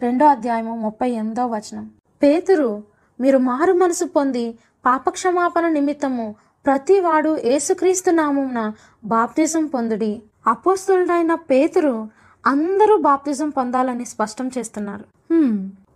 రెండో 0.00 0.26
అధ్యాయము 0.26 0.76
ముప్పై 0.76 1.10
ఎనిమిదో 1.10 1.46
వచనం. 1.46 1.90
పేతురు 2.22 2.82
మీరు 3.20 3.38
మారు 3.38 3.72
మనసు 3.72 4.04
పొంది 4.04 4.58
పాపక్షమాపణ 4.86 5.68
నిమిత్తము 5.68 6.34
ప్రతివాడు 6.66 7.38
యేసుక్రీస్తు 7.44 8.10
నామమున 8.10 8.72
బాప్తిజం 9.04 9.66
పొందుడి. 9.66 10.22
అపోస్తులైన 10.46 11.34
పేతురు 11.34 12.08
అందరూ 12.46 12.96
బాప్తిజం 12.96 13.50
పొందాలని 13.50 14.04
స్పష్టం 14.04 14.50
చేస్తున్నారు. 14.58 15.04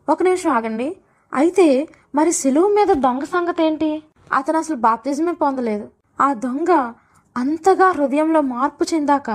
ఒక 0.08 0.22
నిమిషం 0.22 0.50
ఆగండి. 0.50 0.96
అయితే 1.34 1.88
మరి 2.14 2.32
సిలువు 2.32 2.68
మీద 2.68 2.86
దొంగ 2.86 3.24
సంగతి 3.24 3.62
ఏంటి 3.64 4.02
అతను 4.32 4.58
అసలు 4.58 4.76
బాప్తిజమే 4.76 5.32
పొందలేదు. 5.32 5.88
ఆ 6.20 6.32
దొంగ 6.34 6.92
అంతగా 7.36 7.90
హృదయంలో 7.90 8.40
మార్పు 8.40 8.94
చెందాక 8.94 9.30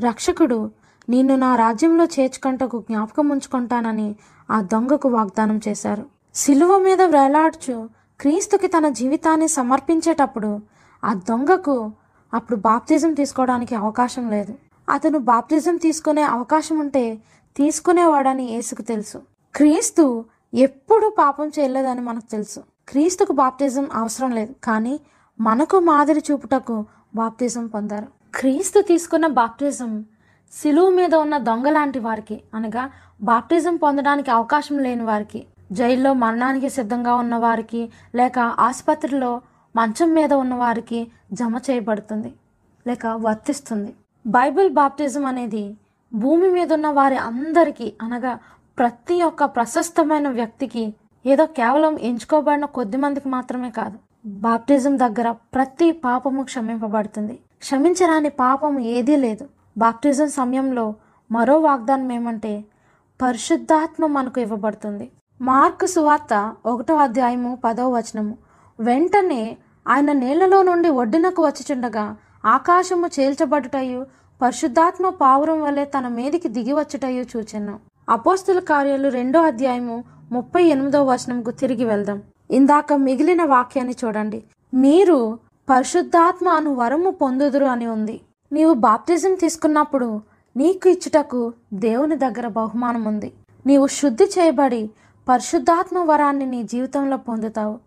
రక్షకుడు 0.00 0.70
నిన్ను 1.08 1.36
నా 1.36 1.56
రాజ్యంలో 1.56 2.04
చేర్చుకుంటకు 2.04 2.80
జ్ఞాపకం 2.80 3.28
ఉంచుకుంటానని 3.28 4.14
ఆ 4.50 4.60
దొంగకు 4.62 5.08
వాగ్దానం 5.08 5.60
చేశారు. 5.68 6.04
సిలువ 6.34 6.78
మీద 6.78 7.02
వేలాడుచు 7.02 7.88
క్రీస్తుకి 8.20 8.66
తన 8.66 8.88
జీవితాన్ని 8.88 9.48
సమర్పించేటప్పుడు 9.48 10.60
ఆ 11.04 11.12
దొంగకు 11.14 11.92
అప్పుడు 12.34 12.60
బాప్తిజం 12.60 13.14
తీసుకోవడానికి 13.14 13.74
అవకాశం 13.74 14.30
లేదు. 14.30 14.54
అతను 14.88 15.18
బాప్తిజం 15.18 15.76
తీసుకునే 15.76 16.22
అవకాశం 16.22 16.78
ఉంటే 16.78 17.18
తీసుకునేవాడని 17.56 18.52
యేసుకు 18.52 18.82
తెలుసు. 18.82 19.18
క్రీస్తు 19.54 20.24
ఎప్పుడు 20.54 21.14
పాపం 21.18 21.48
చేయలేదని 21.48 22.00
మనకు 22.00 22.30
తెలుసు. 22.30 22.60
క్రీస్తుకు 22.88 23.32
బాప్తిజం 23.32 23.88
అవసరం 23.94 24.30
లేదు. 24.30 24.54
కానీ 24.64 25.00
మనకు 25.40 25.80
మాదిరి 25.80 26.22
చూపుటకు 26.30 26.86
బాప్తిజం 27.14 27.64
పొందారు. 27.66 28.08
క్రీస్తు 28.34 28.78
తీసుకున్న 28.80 29.26
బాప్తిజం 29.40 29.90
సిలువు 30.52 30.90
మీద 30.90 31.14
ఉన్న 31.14 31.36
దొంగ 31.38 31.68
లాంటి 31.70 31.98
వారికి 31.98 32.36
అనగా 32.54 32.84
బాప్టిజం 33.22 33.76
పొందడానికి 33.76 34.30
అవకాశం 34.30 34.78
లేని 34.78 35.04
వారికి 35.04 35.40
జైల్లో 35.72 36.12
మరణానికి 36.22 36.68
సిద్ధంగా 36.68 37.14
ఉన్న 37.14 37.34
వారికి 37.36 37.82
లేక 38.14 38.38
ఆసుపత్రిలో 38.38 39.30
మంచం 39.76 40.10
మీద 40.14 40.32
ఉన్న 40.34 40.54
వారికి 40.54 41.00
జమ 41.32 41.54
చేయబడుతుంది 41.70 42.30
లేక 42.86 43.06
వర్తిస్తుంది. 43.26 43.92
బైబిల్ 44.26 44.70
బాప్టిజం 44.70 45.24
అనేది 45.24 45.64
భూమి 46.12 46.48
మీద 46.50 46.72
ఉన్న 46.72 46.88
వారి 46.88 47.16
అందరికీ 47.16 47.92
అనగా 48.02 48.32
ప్రతి 48.78 49.22
ఒక్క 49.22 49.44
ప్రశస్తమైన 49.56 50.28
వ్యక్తికి 50.28 50.84
ఏదో 51.24 51.46
కేవలం 51.58 51.98
ఎంచుకోబడిన 52.08 52.64
కొద్ది 52.78 52.96
మందికి 52.96 53.28
మాత్రమే 53.28 53.70
కాదు 53.70 53.98
బాప్టిజం 54.24 54.98
దగ్గర 54.98 55.30
ప్రతి 55.30 55.92
పాపము 55.92 56.42
క్షమింపబడుతుంది. 56.42 57.38
క్షమించరాని 57.60 58.28
పాపము 58.28 58.78
ఏదీ 58.78 59.16
లేదు. 59.16 59.44
బాప్టిజం 59.78 60.28
సమయంలో 60.28 60.94
మరో 61.30 61.58
వాగ్దానం 61.58 62.12
ఏమంటే 62.12 62.64
పరిశుద్ధాత్మ 63.22 64.06
మనకు 64.06 64.40
ఇవ్వబడుతుంది. 64.40 65.10
మార్కు 65.40 65.86
సువార్త 65.86 66.54
ఒకటో 66.66 66.96
అధ్యాయము 66.96 67.58
పదవ 67.64 67.96
వచనము. 67.96 68.38
వెంటనే 68.80 69.56
ఆయన 69.88 70.12
నీళ్ళలో 70.12 70.62
నుండి 70.62 70.88
ఒడ్డునకు 70.88 71.46
వచ్చిచుండగా 71.46 72.16
ఆకాశము 72.44 73.06
చేల్చబడుటయు 73.06 74.06
పరిశుద్ధాత్మ 74.40 75.08
పావురం 75.08 75.62
వలె 75.62 75.84
తన 75.84 76.08
మీదికి 76.08 76.48
దిగి 76.48 76.72
వచ్చుటయు 76.72 77.24
చూచెను. 77.32 77.80
అపోస్తుల 78.08 78.58
కార్యాలు 78.58 79.08
రెండో 79.08 79.42
అధ్యాయము 79.42 80.04
ముప్పై 80.32 80.62
ఎనిమిదో 80.62 81.04
వచనంకు 81.04 81.50
తిరిగి 81.50 81.84
వెళ్దాం. 81.84 82.22
ఇందాక 82.52 82.92
మిగిలిన 82.92 83.44
వాక్యాన్ని 83.44 83.94
చూడండి. 84.04 84.44
మీరు 84.74 85.38
పరిశుద్ధాత్మ 85.70 86.48
అను 86.48 86.74
వరము 86.74 87.10
పొందుదురు 87.10 87.64
అని 87.64 87.86
ఉంది. 87.86 88.20
నీవు 88.52 88.74
బాప్తిజం 88.74 89.34
తీసుకున్నప్పుడు 89.34 90.20
నీకు 90.56 90.88
ఇచ్చుటకు 90.88 91.52
దేవుని 91.72 92.16
దగ్గర 92.16 92.46
బహుమానం 92.46 93.04
ఉంది. 93.04 93.32
నీవు 93.66 93.86
శుద్ధి 93.86 94.24
చేయబడి 94.24 94.90
పరిశుద్ధాత్మ 95.28 95.98
వరాన్ని 95.98 96.46
నీ 96.46 96.62
జీవితంలో 96.62 97.16
పొందుతావు. 97.16 97.78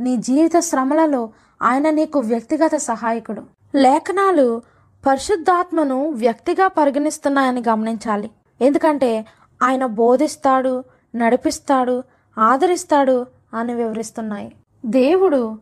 నీ 0.00 0.16
జీవిత 0.16 0.58
శ్రమలలో 0.58 1.30
ఆయన 1.62 1.90
నీకు 1.90 2.18
వ్యక్తిగత 2.18 2.74
సహాయకుడు. 2.74 3.42
లేఖనాలు 3.74 4.62
పరిశుద్ధాత్మను 5.06 6.08
వ్యక్తిగా 6.08 6.68
పరిగణిస్తున్నాయని 6.68 7.62
గమనించాలి. 7.68 8.30
ఎందుకంటే 8.60 9.26
ఆయన 9.62 9.86
బోధిస్తాడు 9.86 10.84
నడిపిస్తాడు 11.16 12.02
ఆదరిస్తాడు 12.38 13.26
అని 13.54 13.74
వివరిస్తున్నాయి. 13.74 14.52
దేవుడు 14.86 15.58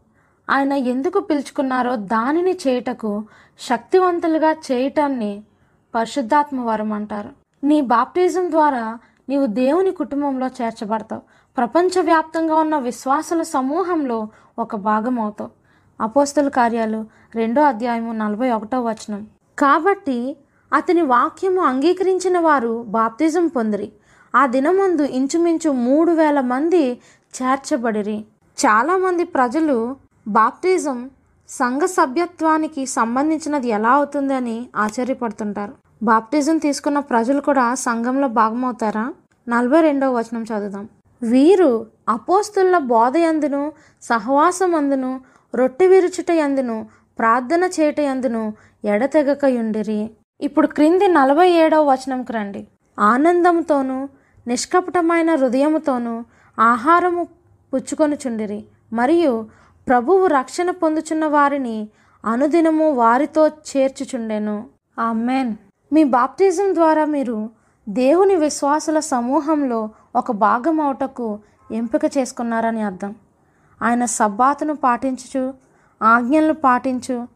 ఆయన 0.50 0.72
ఎందుకు 0.72 1.20
పిలుచుకున్నారో 1.20 1.96
దానిని 1.96 2.58
చేయుటకు 2.68 3.24
శక్తివంతులుగా 3.60 4.52
చేయటాన్ని 4.52 5.42
పరిశుద్ధాత్మ 5.94 6.68
వరం 6.68 6.92
అంటారు. 6.92 7.28
నీ 7.64 7.80
బాప్టిజం 7.80 8.50
ద్వారా 8.50 8.98
నీవు 9.28 9.46
దేవుని 9.46 9.90
కుటుంబంలో 9.90 10.46
చేర్చబడతావు. 10.46 11.22
ప్రపంచవ్యాప్తంగా 11.56 12.54
ఉన్న 12.54 12.78
విశ్వాసుల 12.78 13.42
సమూహంలో 13.42 14.28
ఒక 14.58 14.76
భాగం 14.76 15.20
అవుతావు 15.20 15.50
అపోస్తల 16.00 16.48
కార్యాలు 16.48 17.06
రెండో 17.34 17.62
అధ్యాయము 17.62 18.12
నలభై 18.12 18.50
ఒకటో 18.50 18.82
వచనం. 18.82 19.26
కాబట్టి 19.58 20.36
అతని 20.72 21.02
వాక్యము 21.02 21.60
అంగీకరించిన 21.60 22.38
వారు 22.38 22.84
బాప్తిజం 22.88 23.46
పొందిరి. 23.46 23.92
ఆ 24.36 24.46
దినమందు 24.46 25.02
ఇంచుమించు 25.02 25.70
మూడు 25.70 26.12
వేల 26.12 26.40
మంది 26.40 27.00
చేర్చబడిరి. 27.42 28.24
చాలామంది 28.58 29.24
ప్రజలు 29.24 29.96
బాప్టిజం 30.28 31.10
సంఘ 31.48 31.82
సభ్యత్వానికి 31.82 32.86
సంబంధించినది 32.86 33.68
ఎలా 33.68 33.90
అవుతుందని 33.90 34.68
ఆశ్చర్యపడుతుంటారు. 34.76 35.72
బాప్టిజం 36.02 36.58
తీసుకున్న 36.58 36.98
ప్రజలు 36.98 37.40
కూడా 37.40 37.74
సంఘంలో 37.74 38.28
భాగమవుతారా? 38.28 39.12
నలభై 39.48 39.80
రెండవ 39.80 40.18
వచనం 40.18 40.42
చదువుదాం. 40.42 40.88
వీరు 41.22 41.86
అపోస్తుల 42.08 42.78
బోధయందును 42.78 43.72
సహవాసమందును 44.02 45.20
రొట్టె 45.54 45.86
విరుచుట 45.86 46.30
యందును 46.30 46.86
ప్రార్థన 47.18 47.70
చేయట 47.80 48.00
ఎడతెగక 48.84 49.44
ఉండిరి 49.44 50.10
ఇప్పుడు 50.40 50.66
క్రింది 50.66 51.08
నలభై 51.08 51.50
ఏడవ 51.50 51.90
వచనంకి 51.90 52.32
రండి. 52.32 52.66
ఆనందంతోనూ 52.98 54.08
నిష్కపటమైన 54.46 55.34
హృదయముతోనూ 55.34 56.24
ఆహారము 56.62 57.26
పుచ్చుకొనుచుండిరి. 57.74 58.64
మరియు 58.92 59.46
ప్రభువు 59.88 60.26
రక్షణ 60.26 60.70
పొందుచున్న 60.70 61.26
వారిని 61.26 61.88
అనుదినము 62.24 62.92
వారితో 62.92 63.48
చేర్చుచుండెను. 63.48 64.66
ఆమెన్. 64.98 65.54
మీ 65.92 66.04
బాప్టిజం 66.04 66.74
ద్వారా 66.74 67.04
మీరు 67.04 67.50
దేవుని 67.88 68.36
విశ్వాసుల 68.36 68.98
సమూహంలో 68.98 69.90
ఒక 70.16 70.30
భాగం 70.30 70.80
అవుటకు 70.80 71.38
ఎంపిక 71.72 72.18
చేసుకున్నారని 72.18 72.82
అర్థం. 72.82 73.14
ఆయన 73.82 74.04
సబ్బాతును 74.04 74.76
పాటించుచు 74.76 75.54
ఆజ్ఞలను 76.02 76.54
పాటించు 76.54 77.28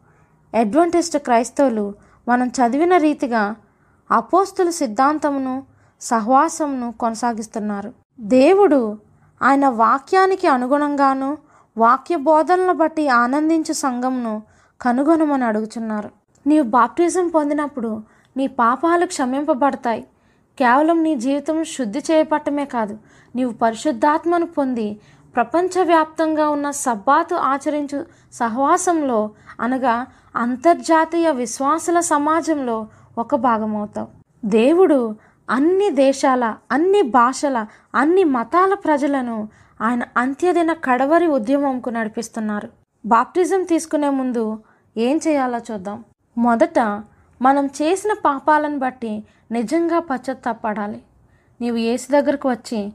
అడ్వంటిస్ట్ 0.54 1.16
క్రైస్తవులు 1.16 1.94
మనం 2.28 2.46
చదివిన 2.46 2.96
రీతిగా 2.96 3.56
అపోస్తుల 4.10 4.70
సిద్ధాంతమును 4.70 5.62
సహవాసమును 6.00 6.92
కొనసాగిస్తున్నారు. 6.92 7.92
దేవుడు 8.20 9.05
ఆయన 9.42 9.68
వాక్యానికి 9.68 10.48
అనుగుణంగాను 10.48 11.38
వాక్య 11.76 12.16
బోధనలు 12.16 12.72
బట్టి 12.72 13.08
ఆనందించు 13.08 13.72
సంఘంను 13.72 14.42
కనుగొనమని 14.80 15.44
అడుగుచున్నారు. 15.44 16.10
నీవు 16.46 16.64
బాప్టిజం 16.64 17.28
పొందినప్పుడు 17.28 18.02
నీ 18.36 18.46
పాపాలు 18.46 19.06
క్షమింపబడతాయి. 19.06 20.06
కేవలం 20.58 21.02
నీ 21.02 21.14
జీవితం 21.14 21.64
శుద్ధి 21.64 21.98
చేయబట్టమే 22.10 22.64
కాదు 22.64 22.98
నీవు 23.36 23.52
పరిశుద్ధాత్మను 23.52 24.46
పొంది 24.46 25.00
ప్రపంచవ్యాప్తంగా 25.36 26.48
ఉన్న 26.48 26.70
సబ్బాతు 26.70 27.34
ఆచరించు 27.34 28.06
సహవాసంలో 28.32 29.30
అనగా 29.60 30.06
అంతర్జాతీయ 30.36 31.30
విశ్వాసుల 31.30 32.00
సమాజంలో 32.00 32.86
ఒక 33.18 33.34
భాగమవుతావు. 33.34 34.08
దేవుడు 34.44 35.14
అన్ని 35.50 35.90
దేశాల 35.90 36.54
అన్ని 36.72 37.02
భాషల 37.02 37.66
అన్ని 37.94 38.24
మతాల 38.24 38.74
ప్రజలను 38.74 39.48
ఆయన 39.80 40.02
అంత్యదిన 40.16 40.72
కడవరి 40.72 41.26
ఉద్యమంకు 41.26 41.90
నడిపిస్తున్నారు. 41.90 42.68
బాప్టిజం 43.06 43.62
తీసుకునే 43.62 44.10
ముందు 44.10 44.58
ఏం 44.96 45.20
చేయాలో 45.28 45.58
చూద్దాం. 45.58 46.04
మొదట 46.38 46.78
మనం 47.42 47.66
చేసిన 47.66 48.12
పాపాలను 48.24 48.78
బట్టి 48.78 49.24
నిజంగా 49.52 49.98
పశ్చాత్తాపడాలి. 49.98 51.02
నీవు 51.60 51.76
ఏసు 51.76 52.12
దగ్గరకు 52.12 52.48
వచ్చి 52.48 52.92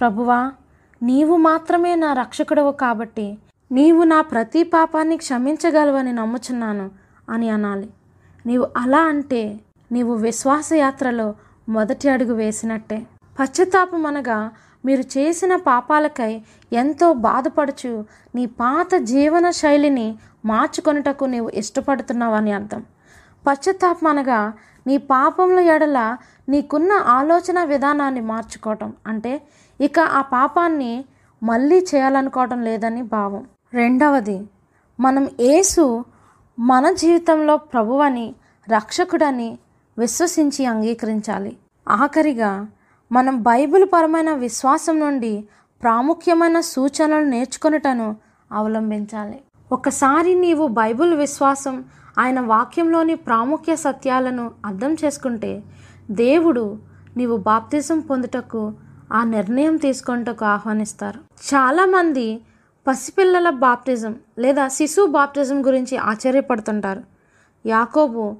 ప్రభువా 0.00 0.52
నీవు 1.02 1.36
మాత్రమే 1.36 1.94
నా 1.94 2.12
రక్షకుడవు 2.12 2.72
కాబట్టి 2.72 3.38
నీవు 3.72 4.04
నా 4.04 4.20
ప్రతి 4.20 4.62
పాపాన్ని 4.62 5.16
క్షమించగలవని 5.16 6.12
నమ్ముచున్నాను 6.12 6.90
అని 7.28 7.50
అనాలి. 7.50 7.90
నీవు 8.46 8.66
అలా 8.76 9.00
అంటే 9.02 9.60
నీవు 9.92 10.14
విశ్వాసయాత్రలో 10.14 11.34
మొదటి 11.68 12.08
అడుగు 12.08 12.34
వేసినట్టే. 12.34 13.06
పశ్చాత్తాపం 13.40 14.06
అనగా 14.06 14.50
మీరు 14.84 15.00
చేసిన 15.00 15.56
పాపాలకై 15.56 16.42
ఎంతో 16.72 17.12
బాధపడుచు 17.12 18.04
నీ 18.34 18.46
పాత 18.46 18.94
జీవన 18.96 19.50
శైలిని 19.50 20.18
మార్చుకొనుటకు 20.44 21.24
నీవు 21.24 21.48
ఇష్టపడుతున్నావని 21.48 22.52
అర్థం. 22.52 22.84
పశ్చాత్తాపం 23.46 24.06
అనగా 24.06 24.52
నీ 24.86 24.96
పాపముల 24.96 25.58
ఎడల 25.58 26.16
నీకున్న 26.48 26.92
ఆలోచన 26.92 27.64
విధానాన్ని 27.64 28.20
మార్చుకోవటం. 28.20 28.92
అంటే 29.06 29.42
ఇక 29.80 30.00
ఆ 30.00 30.20
పాపాన్ని 30.20 31.04
మళ్ళీ 31.42 31.86
చేయాలనుకోవటం 31.94 32.62
లేదని 32.62 33.02
భావం. 33.02 33.46
రెండవది 33.74 34.48
మనం 35.00 35.28
యేసు 35.40 36.04
మన 36.58 36.92
జీవితంలో 36.92 37.56
ప్రభువని 37.56 38.34
రక్షకుడని 38.68 39.58
విశ్వసించి 39.98 40.66
అంగీకరించాలి. 40.66 41.56
ఆఖరిగా 41.88 42.66
మనం 43.12 43.42
బైబిల్ 43.42 43.88
పరమైన 43.92 44.34
విశ్వాసం 44.34 45.00
నుండి 45.00 45.48
ప్రాముఖ్యమైన 45.82 46.60
సూచనలు 46.60 47.24
నేర్చుకొనుటను 47.24 48.16
అవలంబించాలి. 48.52 49.40
ఒకసారి 49.72 50.34
నీవు 50.34 50.66
బైబిల్ 50.66 51.14
విశ్వాసం 51.14 51.84
ఆయన 52.18 52.40
వాక్యంలోని 52.40 53.14
ప్రాముఖ్య 53.14 53.76
సత్యాలను 53.76 54.50
అర్థం 54.66 54.96
చేసుకుంటే 55.04 55.62
దేవుడు 56.10 56.78
నీవు 57.16 57.36
బాప్తిజం 57.36 58.00
పొందుటకు 58.00 58.72
ఆ 59.12 59.24
నిర్ణయం 59.24 59.76
తీసుకొనుటకు 59.76 60.44
ఆహ్వానిస్తారు. 60.44 61.18
చాలామంది 61.18 62.40
పసిపిల్లల 62.86 63.50
బాప్టిజం 63.50 64.16
లేదా 64.38 64.68
శిశువు 64.68 65.06
బాప్టిజం 65.06 65.66
గురించి 65.66 65.96
ఆశ్చర్యపడుతుంటారు. 65.96 67.02
యాకోబు 67.66 68.36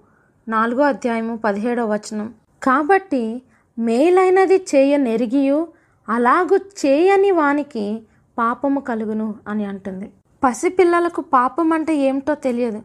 నాలుగో 0.48 0.82
అధ్యాయము 0.84 1.36
పదిహేడో 1.36 1.86
వచనం. 1.86 2.34
కాబట్టి 2.62 3.42
మేలైనది 3.78 4.66
చేయ 4.74 4.96
నెరిగియు 4.96 5.68
అలాగు 6.08 6.56
చేయని 6.56 7.30
వానికి 7.30 8.02
పాపము 8.38 8.80
కలుగును 8.80 9.34
అని 9.48 9.64
అంటుంది. 9.64 10.12
పసిపిల్లలకు 10.44 11.20
పాపం 11.20 11.72
అంటే 11.72 11.96
ఏమిటో 11.96 12.34
తెలియదు. 12.34 12.82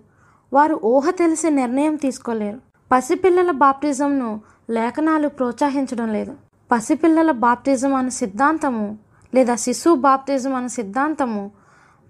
వారు 0.54 0.80
ఊహ 0.84 1.10
తెలిసి 1.10 1.50
నిర్ణయం 1.50 1.96
తీసుకోలేరు. 1.96 2.60
పసిపిల్లల 2.92 3.52
బాప్టిజంను 3.52 4.42
లేఖనాలు 4.70 5.28
ప్రోత్సహించడం 5.28 6.14
లేదు. 6.14 6.34
పసిపిల్లల 6.72 7.32
బాప్టిజం 7.32 7.94
అనే 7.94 8.10
సిద్ధాంతము 8.10 8.98
లేదా 9.34 9.56
శిశువు 9.56 9.96
బాప్టిజం 9.96 10.56
అనే 10.56 10.68
సిద్ధాంతము 10.68 11.52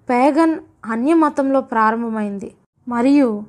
పేగన్ 0.09 0.59
అన్యమతంలో 0.85 1.61
ప్రారంభమైంది. 1.61 2.53
మరియు 2.87 3.43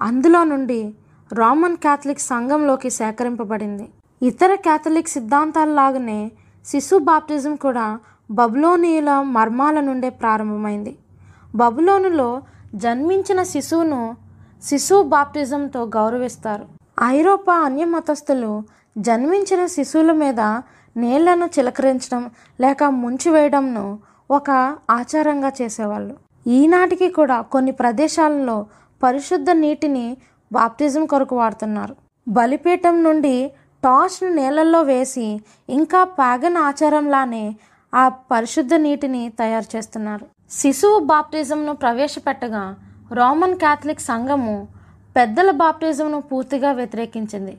అందులో 0.00 0.44
నుండి 0.44 0.94
రోమన్ 1.32 1.76
క్యాథలిక్ 1.76 2.20
సంఘంలోకి 2.20 2.90
సేకరింపబడింది. 2.90 3.88
ఇతర 4.22 4.54
క్యాథలిక్ 4.54 5.08
సిద్ధాంతాలలాగానే 5.08 6.32
శిశు 6.66 6.96
బాప్టిజం 6.98 7.56
కూడా 7.56 7.98
బబులోనియుల 8.30 9.10
మర్మాల 9.36 9.80
నుండే 9.80 10.08
ప్రారంభమైంది. 10.08 10.96
బబులోనులో 11.54 12.42
జన్మించిన 12.74 13.42
శిశువును 13.42 14.16
శిశువు 14.62 15.02
బాప్టిజంతో 15.02 15.82
గౌరవిస్తారు. 15.96 16.66
ఐరోపా 17.02 17.54
అన్య 17.54 17.84
మతస్థులు 17.84 18.62
జన్మించిన 18.98 19.66
శిశువుల 19.66 20.12
మీద 20.12 20.40
నీళ్ళను 20.96 21.46
చిలకరించడం 21.46 22.30
లేక 22.60 22.84
ముంచివేయడంను 22.84 23.98
ఒక 24.30 24.50
ఆచారంగా 24.90 25.52
చేసేవాళ్ళు. 25.62 26.14
ఈనాటికి 26.46 27.10
కూడా 27.10 27.40
కొన్ని 27.40 27.72
ప్రదేశాలలో 27.72 28.66
పరిశుద్ధ 29.02 29.50
నీటిని 29.50 30.16
బాప్తిజం 30.52 31.06
కొరకు 31.06 31.36
వాడుతున్నారు. 31.36 31.96
బలిపీఠం 32.28 33.02
నుండి 33.02 33.52
టార్చ్ను 33.84 34.30
నీళ్ళల్లో 34.34 34.82
వేసి 34.82 35.40
ఇంకా 35.68 36.04
పాగన్ 36.04 36.56
ఆచారంలానే 36.56 37.44
ఆ 37.94 38.08
పరిశుద్ధ 38.08 38.74
నీటిని 38.74 39.32
తయారు 39.38 39.76
చేస్తున్నారు. 39.76 40.26
శిశువు 40.50 40.98
బాప్టిజంను 41.04 41.74
ప్రవేశపెట్టగా 41.74 42.76
రోమన్ 43.12 43.56
క్యాథలిక్ 43.58 44.00
సంఘము 44.00 44.68
పెద్దల 45.16 45.50
బాప్టిజంను 45.50 46.20
పూర్తిగా 46.20 46.72
వ్యతిరేకించింది. 46.72 47.58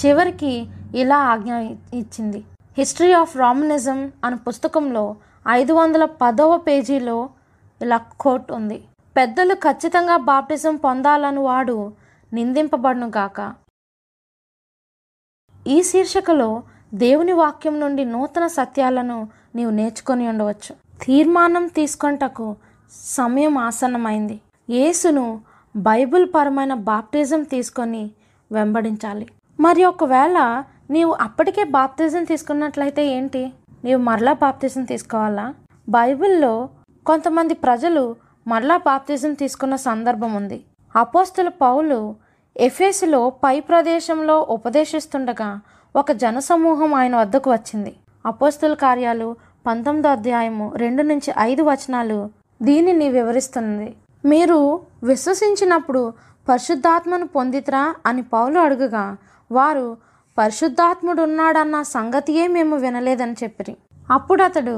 చివరికి 0.00 0.66
ఇలా 0.94 1.18
ఆజ్ఞ 1.18 1.52
ఇచ్చింది. 2.00 2.44
హిస్టరీ 2.78 3.12
ఆఫ్ 3.12 3.36
రోమనిజం 3.36 4.12
అనే 4.24 4.36
పుస్తకంలో 4.48 5.04
ఐదు 5.48 5.72
వందల 5.72 6.04
పదవ 6.04 6.56
పేజీలో 6.56 7.28
ఇలా 7.82 7.98
కోట్ 8.20 8.52
ఉంది. 8.52 8.78
పెద్దలు 9.16 9.54
ఖచ్చితంగా 9.54 10.16
బాప్టిజం 10.16 10.76
పొందాలని 10.76 11.38
వాడు 11.38 11.76
నిందింపబడును 12.32 13.06
గాక. 13.16 13.38
ఈ 15.66 15.82
శీర్షికలో 15.82 16.50
దేవుని 16.94 17.32
వాక్యం 17.32 17.80
నుండి 17.80 18.04
నూతన 18.04 18.46
సత్యాలను 18.46 19.28
నీవు 19.56 19.70
నేర్చుకొని 19.70 20.28
ఉండవచ్చు. 20.28 20.72
తీర్మానం 21.04 21.66
తీసుకొంటకు 21.78 22.56
సమయం 22.90 23.58
ఆసన్నమైంది. 23.58 24.36
యేసును 24.70 25.40
బైబిల్ 25.76 26.26
పరమైన 26.34 26.74
బాప్టిజం 26.74 27.42
తీసుకొని 27.42 28.10
వెంబడించాలి. 28.52 29.26
మరి 29.60 29.84
ఒకవేళ 29.84 30.64
నీవు 30.90 31.12
అప్పటికే 31.26 31.64
బాప్తిజం 31.64 32.24
తీసుకున్నట్లయితే 32.24 33.02
ఏంటి? 33.16 33.52
నీవు 33.84 34.00
మరలా 34.08 34.32
బాప్తిజం 34.32 34.84
తీసుకోవాలా? 34.84 35.54
బైబిల్లో 35.88 36.68
కొంతమంది 37.06 37.54
ప్రజలు 37.54 38.16
మరలా 38.46 38.76
బాప్తిజం 38.76 39.32
తీసుకున్న 39.34 39.76
సందర్భం 39.88 40.32
ఉంది. 40.34 40.58
అపోస్తుల 40.94 41.48
పౌలు 41.48 42.14
ఎఫేసులో 42.56 43.32
పై 43.44 43.60
ప్రదేశంలో 43.60 44.46
ఉపదేశిస్తుండగా 44.50 45.60
ఒక 45.96 46.12
జనసమూహం 46.12 46.94
ఆయన 46.94 47.16
వద్దకు 47.16 47.50
వచ్చింది. 47.50 47.92
అపోస్తుల 48.26 48.74
కార్యాలు 48.74 49.36
పంతొమ్మిదో 49.66 50.08
అధ్యాయము 50.08 50.72
రెండు 50.76 51.02
నుంచి 51.02 51.32
ఐదు 51.38 51.62
వచనాలు 51.62 52.30
దీనిని 52.62 53.08
వివరిస్తుంది. 53.08 53.96
మీరు 54.24 54.80
విశ్వసించినప్పుడు 55.04 56.12
పరిశుద్ధాత్మను 56.48 57.26
పొందితరా 57.26 57.94
అని 58.06 58.22
పౌలు 58.22 58.58
అడుగగా 58.58 59.16
వారు 59.50 59.96
పరిశుద్ధాత్ముడు 60.38 61.22
ఉన్నాడన్న 61.22 61.82
సంగతియే 61.82 62.46
మేము 62.46 62.76
వినలేదని 62.76 63.36
చెప్పిరి. 63.44 63.76
అప్పుడు 64.12 64.42
అతడు 64.42 64.76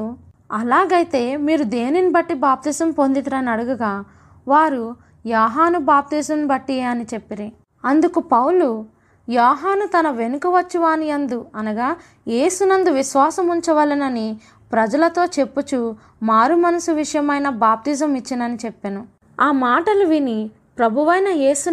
అలాగైతే 0.53 1.37
మీరు 1.37 1.63
దేనిని 1.63 2.11
బట్టి 2.11 2.35
బాప్తిసం 2.35 2.91
పొందితరని 2.91 3.51
అడుగగా 3.51 4.05
వారు 4.49 5.12
యాహాను 5.27 5.79
బాప్తిజం 5.79 6.47
బట్టి 6.47 6.81
అని 6.81 7.07
చెప్పిరి. 7.15 7.53
అందుకు 7.85 8.21
పౌలు 8.21 8.85
యాహాను 9.29 9.87
తన 9.87 10.11
వెనుక 10.11 10.47
వచ్చువాని 10.47 11.11
అందు 11.11 11.47
అనగా 11.55 11.97
ఏసునందు 12.29 12.91
విశ్వాసం 12.91 13.49
ఉంచవలనని 13.49 14.41
ప్రజలతో 14.73 15.25
చెప్పుచు 15.25 15.97
మారు 16.23 16.55
మనసు 16.55 16.93
విషయమైన 16.93 17.49
బాప్తిజం 17.49 18.15
ఇచ్చినని 18.15 18.57
చెప్పాను. 18.57 19.07
ఆ 19.41 19.53
మాటలు 19.53 20.05
విని 20.05 20.51
ప్రభువైన 20.79 21.29
యేసు 21.29 21.71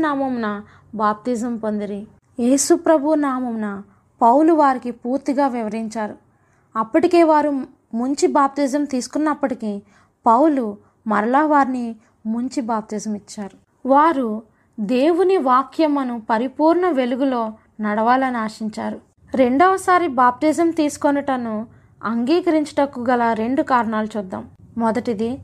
బాప్తిజం 0.95 1.58
పొందిరి. 1.58 2.08
యేసు 2.39 2.76
ప్రభు 2.76 3.14
నామంన 3.14 3.84
పౌలు 4.22 4.54
వారికి 4.54 4.91
పూర్తిగా 4.91 5.47
వివరించారు. 5.47 6.16
అప్పటికే 6.76 7.24
వారు 7.24 7.50
ముంచి 7.93 8.28
బాప్తిజం 8.28 8.86
తీసుకున్నప్పటికీ 8.86 9.82
పౌలు 10.26 10.78
మరలా 11.08 11.45
వారిని 11.45 11.95
ముంచి 12.26 12.61
బాప్తిజం 12.61 13.15
ఇచ్చారు 13.15 13.57
వారు 13.86 14.41
దేవుని 14.80 15.38
వాక్యమును 15.38 16.22
పరిపూర్ణ 16.30 16.89
వెలుగులో 16.89 17.53
నడవాలని 17.82 18.38
ఆశించారు. 18.38 18.99
రెండవసారి 19.36 20.07
బాప్తిజం 20.07 20.72
తీసుకొనుటను 20.72 21.67
అంగీకరించుటకు 22.05 22.99
గల 23.09 23.34
రెండు 23.34 23.61
కారణాలు 23.61 24.09
చూద్దాం. 24.17 24.43
మొదటిది 24.78 25.39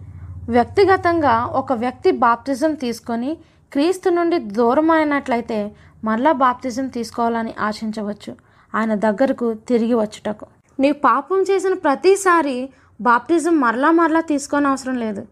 వ్యక్తిగతంగా 0.50 1.46
ఒక 1.46 1.74
వ్యక్తి 1.74 2.12
బాప్తిజం 2.12 2.74
తీసుకొని 2.74 3.38
క్రీస్తు 3.72 4.10
నుండి 4.10 4.40
దూరమైనట్లయితే 4.40 5.76
మరలా 6.04 6.32
బాప్తిజం 6.32 6.88
తీసుకోవాలని 6.88 7.54
ఆశించవచ్చు. 7.60 8.34
ఆయన 8.76 8.94
దగ్గరకు 8.96 9.54
తిరిగి 9.54 9.94
వచ్చుటకు. 9.94 10.46
నీవు 10.80 10.94
పాపం 10.94 11.42
చేసిన 11.42 11.74
ప్రతిసారి 11.74 12.70
బాప్టిజం 13.02 13.60
మరలా 13.60 13.92
మరలా 13.92 14.22
తీసుకొని 14.22 14.68
అవసరం 14.68 14.96
లేదు. 14.96 15.24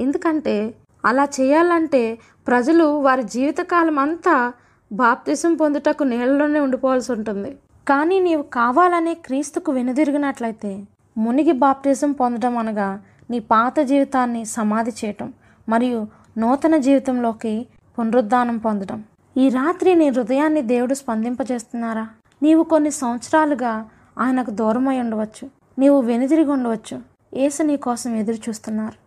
ఎందుకంటే 0.00 0.74
అలా 1.04 1.24
చేయాలంటే 1.40 2.18
ప్రజలు 2.46 2.84
వారి 2.84 3.22
జీవితకాలం 3.22 3.98
అంతా 3.98 4.52
బాప్తిసం 4.92 5.54
పొందుటకు 5.54 6.04
నీళ్ళలోనే 6.04 6.60
ఉండిపోవాల్సి 6.60 7.12
ఉంటుంది. 7.12 7.56
కానీ 7.88 8.20
నీవు 8.20 8.42
కావాలనే 8.42 9.14
క్రీస్తుకు 9.14 9.72
వెనుదిరిగినట్లయితే 9.72 10.84
మునిగి 11.18 11.52
బాప్తిజం 11.52 12.12
పొందడం 12.12 12.56
అనగా 12.58 13.02
నీ 13.30 13.38
పాత 13.38 13.80
జీవితాన్ని 13.80 14.44
సమాధి 14.44 14.90
చేయటం 14.90 15.32
మరియు 15.68 16.06
నూతన 16.38 16.76
జీవితంలోకి 16.76 17.66
పునరుద్ధానం 17.98 18.58
పొందడం 18.58 19.04
ఈ 19.36 19.48
రాత్రి 19.48 19.94
నీ 19.94 20.08
హృదయాన్ని 20.08 20.62
దేవుడు 20.62 20.94
స్పందింపజేస్తున్నారా? 20.94 22.08
నీవు 22.42 22.62
కొన్ని 22.62 22.90
సంవత్సరాలుగా 22.90 23.88
ఆయనకు 24.18 24.50
దూరమై 24.50 25.00
ఉండవచ్చు. 25.00 25.50
నీవు 25.78 26.00
వెనుదిరిగి 26.00 26.50
ఉండవచ్చు. 26.50 27.02
ఏసు 27.34 27.62
నీ 27.62 27.76
కోసం 27.76 28.16
ఎదురు 28.16 28.36
చూస్తున్నారు 28.36 28.98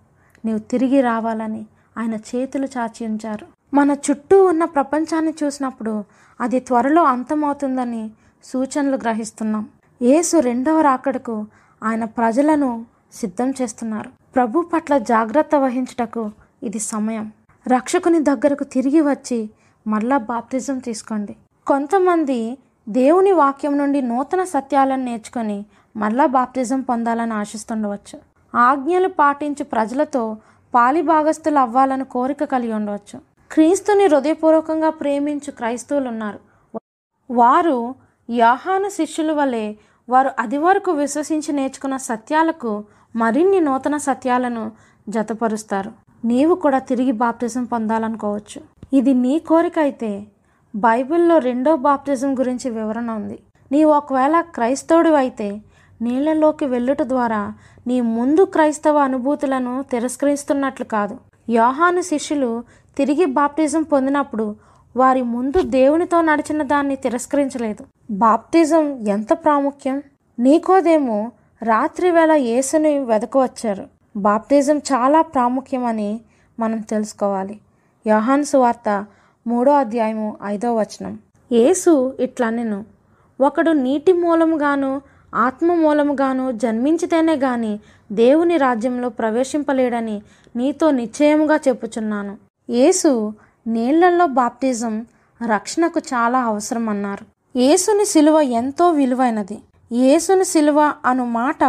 నీవు 0.46 0.60
తిరిగి 0.60 1.02
రావాలని 1.02 1.66
ఆయన 1.98 2.16
చేతులు 2.16 2.68
చాచి 2.78 3.08
ఉంచారు. 3.08 3.48
మన 3.74 3.92
చుట్టూ 3.92 4.46
ఉన్న 4.46 4.66
ప్రపంచాన్ని 4.66 5.34
చూసినప్పుడు 5.44 6.04
అది 6.42 6.60
త్వరలో 6.60 7.04
అంతమవుతుందని 7.04 8.12
సూచనలు 8.44 8.96
గ్రహిస్తున్నాం. 8.96 9.70
యేసు 10.02 10.38
రెండవ 10.38 10.82
రాకడకు 10.82 11.46
ఆయన 11.84 12.06
ప్రజలను 12.06 12.86
సిద్ధం 13.14 13.54
చేస్తున్నారు. 13.62 14.10
ప్రభు 14.36 14.62
పట్ల 14.62 14.98
జాగ్రత్త 14.98 15.56
వహించుటకు 15.56 16.32
ఇది 16.64 16.80
సమయం. 16.80 17.32
రక్షకుని 17.68 18.24
దగ్గరకు 18.24 18.64
తిరిగి 18.64 19.02
వచ్చి 19.02 19.50
మరలా 19.88 20.18
బాప్తిజం 20.18 20.80
తీసుకోండి. 20.80 21.36
కొంతమంది 21.68 22.58
దేవుని 22.90 23.32
వాక్యం 23.32 23.78
నుండి 23.78 24.02
నూతన 24.02 24.44
సత్యాలను 24.44 25.04
నేర్చుకొని 25.04 25.66
మరలా 25.98 26.26
బాప్తిజం 26.26 26.82
పొందాలని 26.82 27.34
ఆశిస్తుండవచ్చు. 27.34 28.20
ఆజ్ఞలు 28.58 29.08
పాటించు 29.08 29.64
ప్రజలతో 29.64 30.38
పాలి 30.74 31.02
భాగస్థులు 31.02 31.60
అవ్వాలని 31.60 32.06
కోరిక 32.06 32.44
కలిగి 32.44 32.74
ఉండవచ్చు. 32.74 33.18
క్రీస్తుని 33.52 34.06
హృదయపూర్వకంగా 34.08 34.90
ప్రేమించు 34.90 35.52
క్రైస్తవులు 35.52 36.08
ఉన్నారు 36.08 36.40
వారు 37.30 37.78
యాహాన 38.30 38.88
శిష్యుల 38.88 39.32
వలె 39.32 39.66
వారు 40.10 40.30
అది 40.40 40.58
వరకు 40.58 40.92
విశ్వసించి 40.92 41.52
నేర్చుకున్న 41.54 41.96
సత్యాలకు 42.10 42.72
మరిన్ని 43.16 43.60
నూతన 43.60 43.98
సత్యాలను 43.98 44.64
జతపరుస్తారు. 45.10 45.92
నీవు 46.26 46.56
కూడా 46.56 46.80
తిరిగి 46.80 47.14
బాప్తిజం 47.24 47.64
పొందాలనుకోవచ్చు. 47.64 48.60
ఇది 48.94 49.14
నీ 49.14 49.40
కోరిక 49.40 49.80
అయితే 49.80 50.12
బైబిల్లో 50.76 51.38
రెండో 51.40 51.72
బాప్తిజం 51.88 52.32
గురించి 52.40 52.68
వివరణ 52.70 53.10
ఉంది. 53.12 53.38
నీవు 53.72 53.92
ఒకవేళ 53.92 54.36
క్రైస్తవుడు 54.56 55.10
అయితే 55.10 55.50
నీళ్ళలోకి 56.02 56.66
వెళ్ళుట 56.66 57.02
ద్వారా 57.14 57.42
నీ 57.88 58.02
ముందు 58.02 58.46
క్రైస్తవ 58.46 58.98
అనుభూతులను 58.98 59.84
తిరస్కరిస్తున్నట్లు 59.92 60.86
కాదు. 60.86 61.18
యోహాను 61.50 62.02
శిష్యులు 62.02 62.64
తిరిగి 62.98 63.26
బాప్టిజం 63.26 63.84
పొందినప్పుడు 63.84 64.56
వారి 64.98 65.22
ముందు 65.22 65.62
దేవునితో 65.62 66.22
నడిచిన 66.22 66.64
దాన్ని 66.64 66.96
తిరస్కరించలేదు. 66.96 67.86
బాప్టిజం 68.12 69.08
ఎంత 69.08 69.34
ప్రాముఖ్యం? 69.34 70.04
నీకోదేమో 70.40 71.32
రాత్రి 71.64 72.12
వేళ 72.12 72.32
యేసుని 72.32 73.00
వెదకవచ్చారు 73.00 73.88
బాప్టిజం 74.18 74.78
చాలా 74.78 75.22
ప్రాముఖ్యమని 75.22 76.22
మనం 76.60 76.82
తెలుసుకోవాలి. 76.82 77.60
యోహాన్ 78.08 78.44
సువార్త 78.44 79.06
మూడో 79.48 79.72
అధ్యాయము 79.72 80.38
ఐదో 80.44 80.76
వచనం. 80.76 81.20
యేసు 81.52 82.18
నేను 82.50 82.86
ఒకడు 83.42 83.72
నీటి 83.72 84.14
మూలముగాను 84.14 85.02
ఆత్మ 85.36 85.74
మూలముగాను 85.74 86.52
జన్మించితేనే 86.52 87.36
గాని 87.36 87.80
దేవుని 88.12 88.58
రాజ్యంలో 88.58 89.10
ప్రవేశింపలేడని 89.10 90.22
నీతో 90.56 90.92
నిశ్చయముగా 90.92 91.60
చెప్పుచున్నాను. 91.68 92.38
యేసు 92.70 93.34
నీళ్ళలో 93.68 94.26
బాప్తిజం 94.26 95.06
రక్షణకు 95.48 96.00
చాలా 96.00 96.40
అవసరం 96.40 96.90
అన్నారు 96.90 97.26
యేసుని 97.60 98.06
సిలువ 98.06 98.42
ఎంతో 98.42 98.92
విలువైనది. 98.92 99.58
యేసుని 99.92 100.46
సిలువ 100.46 100.94
అను 101.06 101.26
మాట 101.26 101.64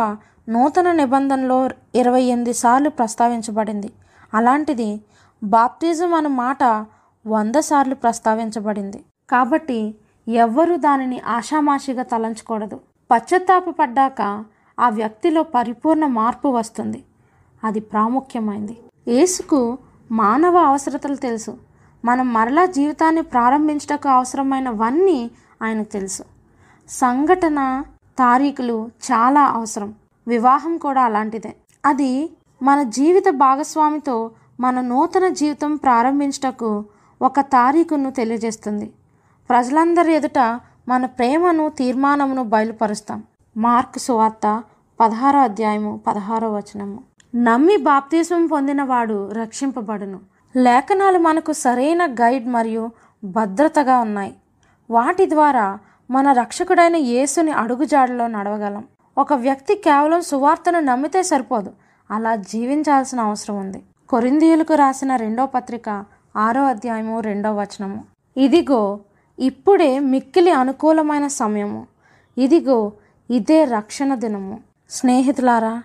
నూతన 0.48 0.92
నిబంధనలో 0.92 1.70
ఇరవై 1.94 2.22
ఎనిమిది 2.22 2.52
సార్లు 2.52 2.88
ప్రస్తావించబడింది. 2.88 3.90
అలాంటిది 4.34 5.00
బాప్టిజం 5.44 6.14
అను 6.14 6.28
మాట 6.28 6.86
వంద 7.26 7.54
సార్లు 7.58 7.94
ప్రస్తావించబడింది. 7.94 9.04
కాబట్టి 9.30 9.94
ఎవ్వరూ 10.28 10.76
దానిని 10.76 11.20
ఆషామాషిగా 11.26 12.02
తలంచకూడదు. 12.02 12.80
పశ్చాత్తాపపడ్డాక 13.10 14.44
ఆ 14.80 14.88
వ్యక్తిలో 14.88 15.42
పరిపూర్ణ 15.42 16.06
మార్పు 16.06 16.48
వస్తుంది. 16.48 17.04
అది 17.64 17.80
ప్రాముఖ్యమైంది. 17.80 18.78
యేసుకు 19.08 19.78
మానవ 20.12 20.56
అవసరతలు 20.56 21.14
తెలుసు. 21.14 21.58
మనం 22.04 22.32
మరలా 22.32 22.66
జీవితాన్ని 22.66 23.22
ప్రారంభించటకు 23.22 24.08
అవసరమైనవన్నీ 24.08 25.30
ఆయనకు 25.62 25.92
తెలుసు. 25.92 26.22
సంఘటన 26.88 27.84
తారీఖులు 28.18 28.90
చాలా 29.12 29.40
అవసరం. 29.40 29.94
వివాహం 30.28 30.78
కూడా 30.78 31.02
అలాంటిదే. 31.02 31.56
అది 31.86 32.30
మన 32.62 32.82
జీవిత 32.82 33.24
భాగస్వామితో 33.30 34.30
మన 34.60 34.80
నూతన 34.80 35.28
జీవితం 35.28 35.76
ప్రారంభించటకు 35.76 36.84
ఒక 37.22 37.40
తారీఖును 37.40 38.10
తెలియజేస్తుంది. 38.10 38.92
ప్రజలందరి 39.48 40.12
ఎదుట 40.12 40.60
మన 40.88 41.06
ప్రేమను 41.06 41.68
తీర్మానమును 41.68 42.44
బయలుపరుస్తాం. 42.44 43.22
మార్క్ 43.56 43.98
సువార్త 43.98 44.62
పదహారో 45.00 45.40
అధ్యాయము 45.40 46.00
పదహారో 46.06 46.52
వచనము. 46.52 47.02
నమ్మి 47.34 47.76
బాప్తీసం 47.76 48.46
పొందినవాడు 48.46 49.32
రక్షింపబడును. 49.32 50.20
లేఖనాలు 50.56 51.18
మనకు 51.18 51.52
సరైన 51.52 52.06
గైడ్ 52.06 52.48
మరియు 52.48 52.90
భద్రతగా 53.24 53.98
ఉన్నాయి. 53.98 54.34
వాటి 54.90 55.30
ద్వారా 55.30 55.78
మన 56.10 56.32
రక్షకుడైన 56.32 56.96
యేసుని 56.96 57.50
అడుగుజాడలో 57.50 58.26
నడవగలం. 58.26 58.84
ఒక 59.18 59.32
వ్యక్తి 59.32 59.74
కేవలం 59.74 60.20
సువార్తను 60.20 60.80
నమ్మితే 60.80 61.22
సరిపోదు. 61.22 61.70
అలా 62.10 62.36
జీవించాల్సిన 62.36 63.20
అవసరం 63.20 63.56
ఉంది. 63.56 63.82
కొరిందీయులకు 64.08 64.74
రాసిన 64.74 65.16
రెండో 65.16 65.46
పత్రిక 65.46 66.04
ఆరో 66.36 66.64
అధ్యాయము 66.64 67.20
రెండో 67.20 67.54
వచనము. 67.54 68.04
ఇదిగో 68.36 69.00
ఇప్పుడే 69.38 69.98
మిక్కిలి 69.98 70.50
అనుకూలమైన 70.50 71.26
సమయము. 71.26 71.86
ఇదిగో 72.38 72.92
ఇదే 73.30 73.64
రక్షణ 73.64 74.14
దినము. 74.14 74.60
స్నేహితులారా 74.90 75.82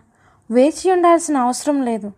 వేచి 0.52 0.92
ఉండాల్సిన 0.92 1.38
అవసరం 1.38 1.82
లేదు. 1.82 2.12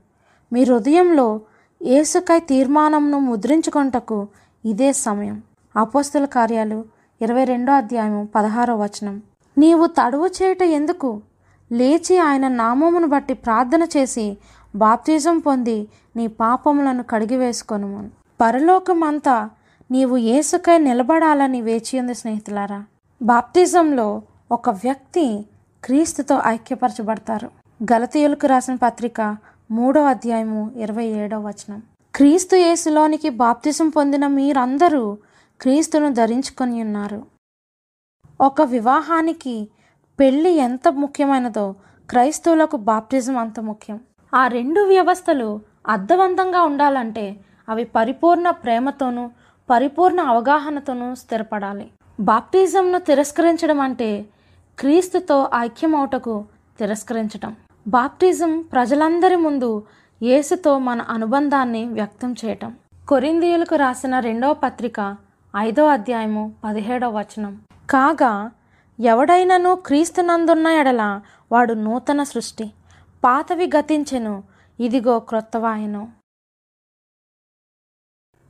మీ 0.54 0.64
హృదయంలో 0.64 1.42
ఏసుకై 1.82 2.40
తీర్మానంను 2.40 3.20
ముద్రించుకొంటకు 3.20 4.28
ఇదే 4.66 4.94
సమయం. 4.94 5.44
అపోస్తుల 5.76 6.26
కార్యాలు 6.26 6.86
ఇరవై 7.22 7.44
రెండో 7.44 7.74
అధ్యాయం 7.74 8.30
పదహారో 8.36 8.76
వచనం. 8.76 9.22
నీవు 9.58 9.86
తడువు 9.86 10.28
చేయట 10.28 10.64
ఎందుకు? 10.64 11.22
లేచి 11.72 12.18
ఆయన 12.18 12.48
నామమును 12.48 13.08
బట్టి 13.08 13.34
ప్రార్థన 13.34 13.88
చేసి 13.98 14.38
బాప్తిజం 14.76 15.40
పొంది 15.40 15.88
నీ 16.16 16.28
పాపములను 16.28 17.04
కడిగివేసుకొను 17.04 18.10
పరలోకమంతా 18.42 19.50
నీవు 19.92 20.18
ఏసుకై 20.18 20.78
నిలబడాలని 20.78 21.62
వేచి 21.62 22.00
ఉంది 22.00 22.14
స్నేహితులారా. 22.14 22.84
బాప్తిజంలో 23.22 24.22
ఒక 24.52 24.70
వ్యక్తి 24.70 25.46
క్రీస్తుతో 25.84 26.42
ఐక్యపరచబడతారు. 26.46 27.50
గలతీయులకు 27.94 28.48
రాసిన 28.48 28.76
పత్రిక 28.76 29.38
మూడో 29.72 30.04
అధ్యాయము 30.04 30.72
ఇరవై 30.76 31.06
ఏడో 31.06 31.40
వచనం. 31.40 31.84
క్రీస్తు 32.16 32.56
యేసులోనికి 32.56 33.30
బాప్తిజం 33.30 33.90
పొందిన 33.90 34.28
మీరందరూ 34.28 35.18
క్రీస్తును 35.62 36.14
ధరించుకొని 36.14 36.82
ఉన్నారు. 36.82 37.24
ఒక 38.42 38.62
వివాహానికి 38.62 39.70
పెళ్ళి 40.20 40.50
ఎంత 40.50 40.88
ముఖ్యమైనదో 40.88 41.76
క్రైస్తవులకు 42.10 42.78
బాప్టిజం 42.78 43.38
అంత 43.38 43.60
ముఖ్యం. 43.60 44.00
ఆ 44.34 44.48
రెండు 44.48 44.82
వ్యవస్థలు 44.82 45.60
అర్థవంతంగా 45.88 46.64
ఉండాలంటే 46.64 47.40
అవి 47.70 47.84
పరిపూర్ణ 47.84 48.50
ప్రేమతోనూ 48.50 49.30
పరిపూర్ణ 49.70 50.20
అవగాహనతోనూ 50.22 51.16
స్థిరపడాలి. 51.16 51.92
బాప్టిజంను 52.20 53.00
తిరస్కరించడం 53.00 53.80
అంటే 53.80 54.26
క్రీస్తుతో 54.80 55.50
ఐక్యమవుటకు 55.56 56.46
తిరస్కరించటం. 56.80 57.56
బాప్టిజం 57.88 58.62
ప్రజలందరి 58.62 59.36
ముందు 59.36 59.84
యేసుతో 60.24 60.80
మన 60.80 61.02
అనుబంధాన్ని 61.02 61.86
వ్యక్తం 61.86 62.36
చేయటం. 62.46 62.76
కొరిందీయులకు 63.08 63.76
రాసిన 63.76 64.20
రెండవ 64.20 64.54
పత్రిక 64.54 65.16
ఐదో 65.58 65.88
అధ్యాయము 65.88 66.54
పదిహేడవ 66.64 67.20
వచనం. 67.20 67.62
కాగా 67.90 68.52
ఎవడైనను 69.00 69.76
క్రీస్తునందున్న 69.76 70.68
ఎడల 70.68 71.22
వాడు 71.52 71.74
నూతన 71.74 72.24
సృష్టి. 72.24 72.72
పాతవి 73.24 73.70
గతించెను 73.78 74.44
ఇదిగో 74.80 75.20
క్రొత్తవాయను. 75.20 76.08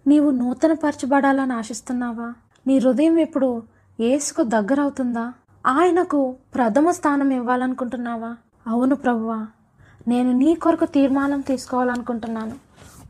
నీవు 0.07 0.31
నూతనపరచబడాలని 0.31 1.53
ఆశిస్తున్నావా? 1.53 2.33
నీ 2.67 2.77
హృదయం 2.77 3.17
ఇప్పుడు 3.17 3.63
ఏసుకు 3.99 4.43
దగ్గరవుతుందా? 4.43 5.33
ఆయనకు 5.67 6.35
ప్రథమ 6.55 6.91
స్థానం 6.91 7.31
ఇవ్వాలనుకుంటున్నావా? 7.31 8.35
అవును 8.67 8.95
ప్రభువా 8.95 9.47
నేను 10.07 10.31
నీ 10.31 10.55
కొరకు 10.55 10.85
తీర్మానం 10.85 11.41
తీసుకోవాలనుకుంటున్నాను. 11.41 12.51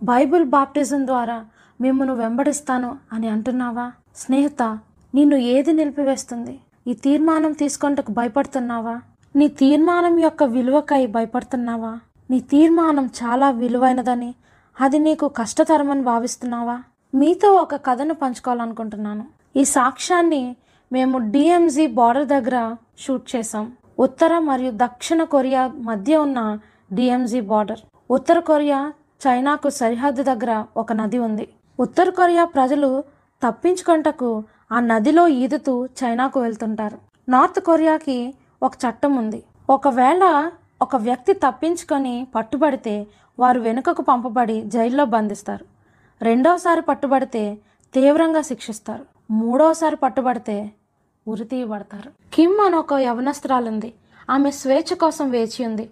బైబిల్ 0.04 0.46
బాప్టిజం 0.46 1.06
ద్వారా 1.06 1.46
మిమ్మల్ని 1.82 2.16
వెంబడిస్తాను 2.16 2.98
అని 3.14 3.28
అంటున్నావా? 3.28 3.92
స్నేహిత 4.16 4.80
నిన్ను 5.16 5.36
ఏది 5.36 5.74
నిలిపివేస్తుంది? 5.74 6.60
ఈ 6.88 6.94
తీర్మానం 6.94 7.52
తీసుకొంటకు 7.52 8.12
భయపడుతున్నావా? 8.12 9.02
నీ 9.36 9.48
తీర్మానం 9.48 10.20
యొక్క 10.20 10.44
విలువకై 10.44 11.06
భయపడుతున్నావా? 11.06 12.00
నీ 12.32 12.40
తీర్మానం 12.40 13.06
చాలా 13.06 13.52
విలువైనదని 13.52 14.36
అది 14.82 15.00
నీకు 15.00 15.28
కష్టతరమని 15.28 16.04
భావిస్తున్నావా? 16.04 16.84
మీతో 17.16 17.54
ఒక 17.54 17.76
కథను 17.76 18.14
పంచుకోవాలనుకుంటున్నాను. 18.14 19.26
ఈ 19.56 19.64
సాక్ష్యాన్ని 19.66 20.56
మేము 20.92 21.18
డిఎంజీ 21.18 21.88
బార్డర్ 21.88 22.28
దగ్గర 22.28 22.76
షూట్ 22.98 23.36
చేసాం 23.36 23.72
ఉత్తర 24.00 24.40
మరియు 24.40 24.72
దక్షిణ 24.76 25.24
కొరియా 25.24 25.68
మధ్య 25.68 26.18
ఉన్న 26.18 26.60
డిఎంజీ 26.94 27.42
బార్డర్. 27.42 27.80
ఉత్తర 28.12 28.40
కొరియా 28.40 28.94
చైనాకు 29.28 29.70
సరిహద్దు 29.70 30.24
దగ్గర 30.24 30.66
ఒక 30.78 30.94
నది 30.94 31.18
ఉంది. 31.18 31.48
ఉత్తర 31.80 32.10
కొరియా 32.10 32.46
ప్రజలు 32.46 33.04
తప్పించుకుంటకు 33.48 34.44
ఆ 34.72 34.80
నదిలో 34.80 35.28
ఈదుతూ 35.28 35.86
చైనాకు 35.86 36.40
వెళ్తుంటారు. 36.40 36.98
నార్త్ 37.30 37.60
కొరియాకి 37.60 38.36
ఒక 38.64 38.72
చట్టం 38.74 39.16
ఉంది. 39.16 39.44
ఒకవేళ 39.70 40.52
ఒక 40.82 40.96
వ్యక్తి 40.96 41.34
తప్పించుకొని 41.34 42.28
పట్టుబడితే 42.36 43.08
వారు 43.40 43.60
వెనుకకు 43.60 44.02
పంపబడి 44.02 44.62
జైల్లో 44.62 45.06
బంధిస్తారు. 45.06 45.66
రెండవసారి 46.22 46.82
పట్టుబడితే 46.82 47.58
తీవ్రంగా 47.94 48.42
శిక్షిస్తారు. 48.42 49.06
మూడవసారి 49.32 49.96
పట్టుబడితే 49.96 50.72
ఉరితీయబడతారు. 51.28 52.12
కిమ్ 52.34 52.60
అని 52.66 52.76
ఒక 52.76 52.94
యవనస్త్రాలుంది. 52.94 53.94
ఆమె 54.30 54.52
స్వేచ్ఛ 54.52 54.96
కోసం 54.96 55.32
వేచి 55.32 55.66
ఉంది. 55.66 55.90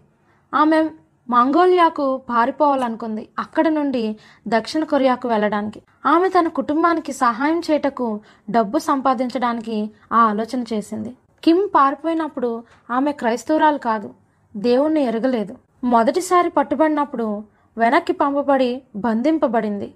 ఆమె 0.54 0.89
మంగోలియాకు 1.30 2.18
పారిపోవాలనుకుంది. 2.18 3.30
అక్కడ 3.39 3.68
నుండి 3.68 4.18
దక్షిణ 4.48 4.84
కొరియాకు 4.84 5.28
వెళ్ళడానికి. 5.28 5.82
ఆమె 6.06 6.30
తన 6.30 6.48
కుటుంబానికి 6.48 7.14
సహాయం 7.14 7.60
చేయటకు 7.60 8.22
డబ్బు 8.50 8.80
సంపాదించడానికి 8.80 9.91
ఆ 10.14 10.18
ఆలోచన 10.18 10.64
చేసింది. 10.74 11.18
కిమ్ 11.44 11.70
పారిపోయినప్పుడు 11.76 12.64
ఆమె 12.91 13.12
క్రైస్తవురాలు 13.12 13.78
కాదు. 13.78 14.14
దేవుణ్ణి 14.56 15.04
ఎరగలేదు. 15.04 15.56
మొదటిసారి 15.84 16.49
పట్టుబడినప్పుడు 16.49 17.43
వెనక్కి 17.77 18.13
పంపబడి 18.13 18.81
బంధింపబడింది. 18.95 19.93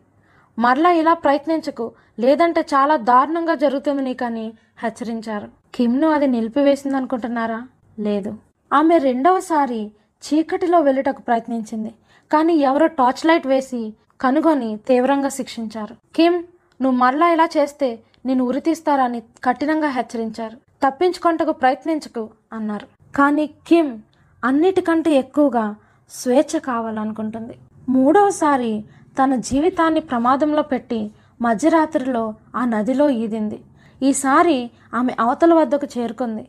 మరలా 0.59 0.91
ఇలా 0.91 1.13
ప్రయత్నించకు 1.13 1.91
లేదంటే 2.19 2.61
చాలా 2.61 2.95
దారుణంగా 2.95 3.55
జరుగుతుంది 3.55 4.01
నీకని 4.01 4.53
హెచ్చరించారు. 4.83 5.47
కిమ్ను 5.75 6.07
అది 6.09 6.27
నిలిపివేసింది 6.27 6.97
అనుకుంటున్నారా 6.97 7.67
లేదు. 7.99 8.33
ఆమె 8.73 8.97
రెండవసారి 8.97 9.91
చీకటిలో 10.23 10.79
వెళ్ళుటకు 10.79 11.21
ప్రయత్నించింది 11.21 11.93
కానీ 12.31 12.53
ఎవరో 12.53 12.87
టార్చ్ 12.87 13.25
లైట్ 13.25 13.47
వేసి 13.47 13.93
కనుగొని 14.21 14.77
తీవ్రంగా 14.87 15.29
శిక్షించారు. 15.29 15.95
కిమ్ 16.15 16.43
నువ్వు 16.81 16.97
మరలా 16.99 17.29
ఇలా 17.29 17.49
చేస్తే 17.57 17.99
నేను 18.25 18.43
ఉరితీస్తారని 18.43 19.21
కఠినంగా 19.43 19.87
హెచ్చరించారు. 19.87 20.57
తప్పించుకొంటకు 20.85 21.51
ప్రయత్నించకు 21.51 22.29
అన్నారు. 22.53 22.87
కానీ 23.15 23.47
కిమ్ 23.67 23.99
అన్నిటికంటే 24.43 25.11
ఎక్కువగా 25.11 25.75
స్వేచ్ఛ 26.09 26.59
కావాలనుకుంటుంది. 26.59 27.55
మూడవసారి 27.89 28.85
తన 29.23 29.35
జీవితాన్ని 29.35 29.99
ప్రమాదంలో 29.99 30.61
పెట్టి 30.61 31.11
మధ్యరాత్రిలో 31.41 32.33
ఆ 32.55 32.65
నదిలో 32.65 33.09
ఈదింది. 33.09 33.63
ఈసారి 34.03 34.71
ఆమె 34.93 35.15
అవతల 35.19 35.53
వద్దకు 35.53 35.87
చేరుకుంది. 35.97 36.47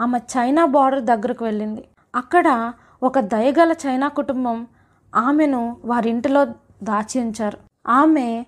ఆమె 0.00 0.18
చైనా 0.18 0.64
బార్డర్ 0.64 1.02
దగ్గరకు 1.02 1.44
వెళ్ళింది. 1.44 1.84
అక్కడ 2.14 2.72
ఒక 3.02 3.18
దయగల 3.18 3.74
చైనా 3.86 4.08
కుటుంబం 4.08 4.66
ఆమెను 5.14 5.76
వారింటిలో 5.84 6.44
దాచి 6.82 7.20
ఉంచారు 7.20 7.58
ఆమె 7.88 8.46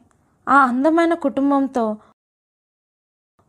ఆ 0.48 0.56
అందమైన 0.66 1.14
కుటుంబంతో 1.14 1.96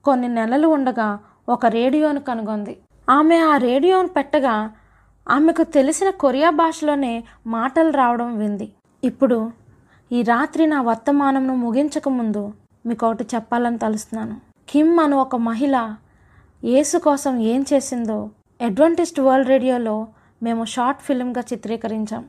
కొన్ని 0.06 0.28
నెలలు 0.28 0.68
ఉండగా 0.68 1.20
ఒక 1.50 1.66
రేడియోను 1.66 2.20
కనుగొంది. 2.20 2.78
ఆమె 3.10 3.38
ఆ 3.40 3.58
రేడియోను 3.58 4.08
పెట్టగా 4.08 4.72
ఆమెకు 5.32 5.64
తెలిసిన 5.64 6.10
కొరియా 6.10 6.50
భాషలోనే 6.50 7.24
మాటలు 7.48 7.92
రావడం 7.92 8.38
వింది. 8.38 8.68
ఇప్పుడు 9.04 9.52
ఈ 10.12 10.22
రాత్రి 10.22 10.68
నా 10.68 10.82
వర్తమానంను 10.82 11.56
ముగించక 11.56 12.10
ముందు 12.10 12.44
మీకు 12.86 13.06
ఒకటి 13.08 13.26
చెప్పాలని 13.36 13.78
తలుస్తున్నాను. 13.78 14.36
కిమ్ 14.70 15.00
అను 15.00 15.18
ఒక 15.18 15.36
మహిళ 15.36 15.76
యేసు 16.64 16.98
కోసం 16.98 17.40
ఏం 17.40 17.66
చేసిందో 17.74 18.18
అడ్వెంటిస్ట్ 18.62 19.20
వరల్డ్ 19.20 19.50
రేడియోలో 19.50 20.08
మేము 20.44 20.66
షార్ట్ 20.66 21.02
ఫిల్మ్గా 21.02 21.44
చిత్రీకరించాం. 21.54 22.24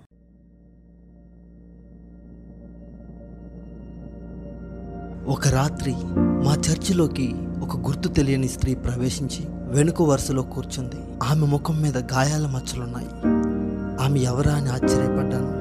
ఒక 5.34 5.48
రాత్రి 5.48 5.94
మా 6.46 6.55
చర్చిలోకి 6.66 7.28
ఒక 7.62 7.76
గుర్తు 7.88 8.09
తెలియని 8.09 8.48
స్త్రీ 8.48 8.74
ప్రవేశించి 8.74 9.42
వెనుక 9.73 10.03
వరుసలో 10.03 10.43
కూర్చుంది. 10.43 10.97
ఆమె 11.23 11.47
ముఖం 11.47 11.83
మీద 11.83 11.99
గాయాల 11.99 12.47
మచ్చలున్నాయి. 12.47 13.09
ఆమె 14.05 14.20
ఎవరా 14.20 14.53
అని 14.53 14.70
ఆశ్చర్యపడ్డాను. 14.70 15.53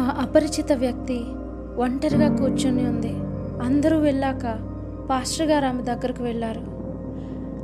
ఆ 0.00 0.22
అపరిచిత 0.22 0.72
వ్యక్తి 0.72 1.24
ఒంటరిగా 1.76 2.36
కూర్చొని 2.36 2.88
ఉంది. 2.88 3.12
అందరూ 3.64 3.98
వెళ్ళాక 3.98 4.58
పాస్టర్ 5.10 5.46
గారు 5.46 5.66
ఆమె 5.66 5.82
దగ్గరకు 5.82 6.22
వెళ్ళారు. 6.22 6.60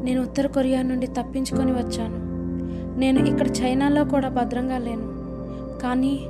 నేను 0.05 0.23
ఉత్తర 0.23 0.47
కొరియా 0.47 0.83
నుండి 0.83 1.07
తప్పించుకొని 1.07 1.73
వచ్చాను. 1.73 2.19
నేను 2.99 3.27
ఇక్కడ 3.27 3.51
చైనాలో 3.51 4.05
కూడా 4.05 4.29
భద్రంగా 4.29 4.79
లేను. 4.79 5.07
కానీ 5.79 6.27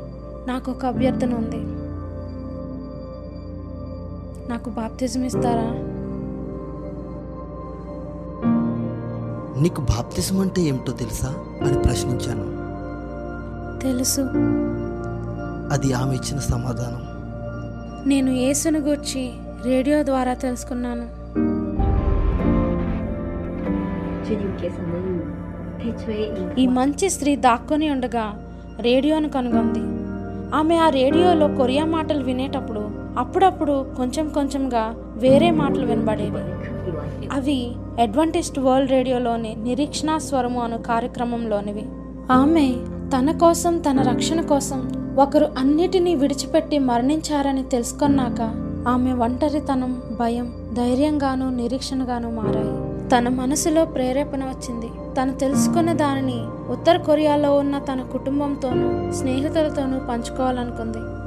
నాకు 0.47 0.73
ఒక 0.73 0.87
అభ్యర్థన 0.87 1.35
ఉంది. 1.35 1.63
నాకు 4.51 4.71
బాప్తిజం 4.71 5.25
ఇస్తారా? 5.25 5.90
నీకు 9.61 9.81
బాప్తిసం 9.81 10.41
అంటే 10.41 10.63
ఏమిటో 10.63 10.93
తెలుసా? 10.93 11.29
అని 11.67 11.79
ప్రశ్నించాను. 11.79 12.61
తెలుసు. 13.81 14.21
అది 15.73 15.93
ఆమె 15.93 16.15
ఇచ్చిన 16.15 16.39
సమాధానం. 16.39 17.11
నేను 18.09 18.31
యేసును 18.31 18.79
గూర్చి 18.79 19.31
రేడియో 19.65 20.05
ద్వారా 20.05 20.35
తెలుసుకున్నాను. 20.35 21.21
ఈ 26.61 26.67
మంచి 26.67 27.11
స్త్రీ 27.11 27.37
దాక్కుని 27.37 27.91
ఉండగా 27.91 28.47
రేడియోను 28.81 29.29
కనుగొంది. 29.29 29.81
ఆమె 30.55 30.77
ఆ 30.77 30.89
రేడియోలో 30.89 31.49
కొరియా 31.49 31.85
మాటలు 31.85 32.25
వినేటప్పుడు 32.25 33.00
అప్పుడప్పుడు 33.19 33.87
కొంచెం 33.97 34.29
కొంచెంగా 34.29 34.95
వేరే 35.17 35.51
మాటలు 35.51 35.87
వినబడేవి. 35.87 36.39
అవి 37.33 37.73
అడ్వంటిస్ట్ 38.01 38.59
వరల్డ్ 38.59 38.91
రేడియోలోని 38.91 39.57
నిరీక్షణ 39.63 40.17
స్వరము 40.17 40.61
అను 40.61 40.79
కార్యక్రమంలోనివి. 40.79 41.87
ఆమె 42.33 42.75
తన 43.19 43.39
కోసం 43.39 43.79
తన 43.79 44.03
రక్షణ 44.03 44.41
కోసం 44.41 44.93
ఒకరు 45.19 45.49
అన్నిటినీ 45.59 46.15
విడిచిపెట్టి 46.15 46.79
మరణించారని 46.79 47.63
తెలుసుకున్నాక 47.63 48.41
ఆమె 48.89 49.13
ఒంటరితనం 49.13 50.03
భయం 50.21 50.53
ధైర్యంగానూ 50.75 51.51
నిరీక్షణగానూ 51.51 52.31
మారాయి. 52.31 53.01
తన 53.09 53.29
మనసులో 53.29 53.85
ప్రేరేపణ 53.85 54.45
వచ్చింది. 54.45 54.87
తను 55.21 55.39
తెలుసుకున్న 55.39 55.93
దానిని 55.93 56.71
ఉత్తర 56.73 56.97
కొరియాలో 56.97 57.55
ఉన్న 57.55 57.79
తన 57.79 58.01
కుటుంబంతోనూ 58.13 59.13
స్నేహితులతోనూ 59.13 59.99
పంచుకోవాలనుకుంది. 60.09 61.20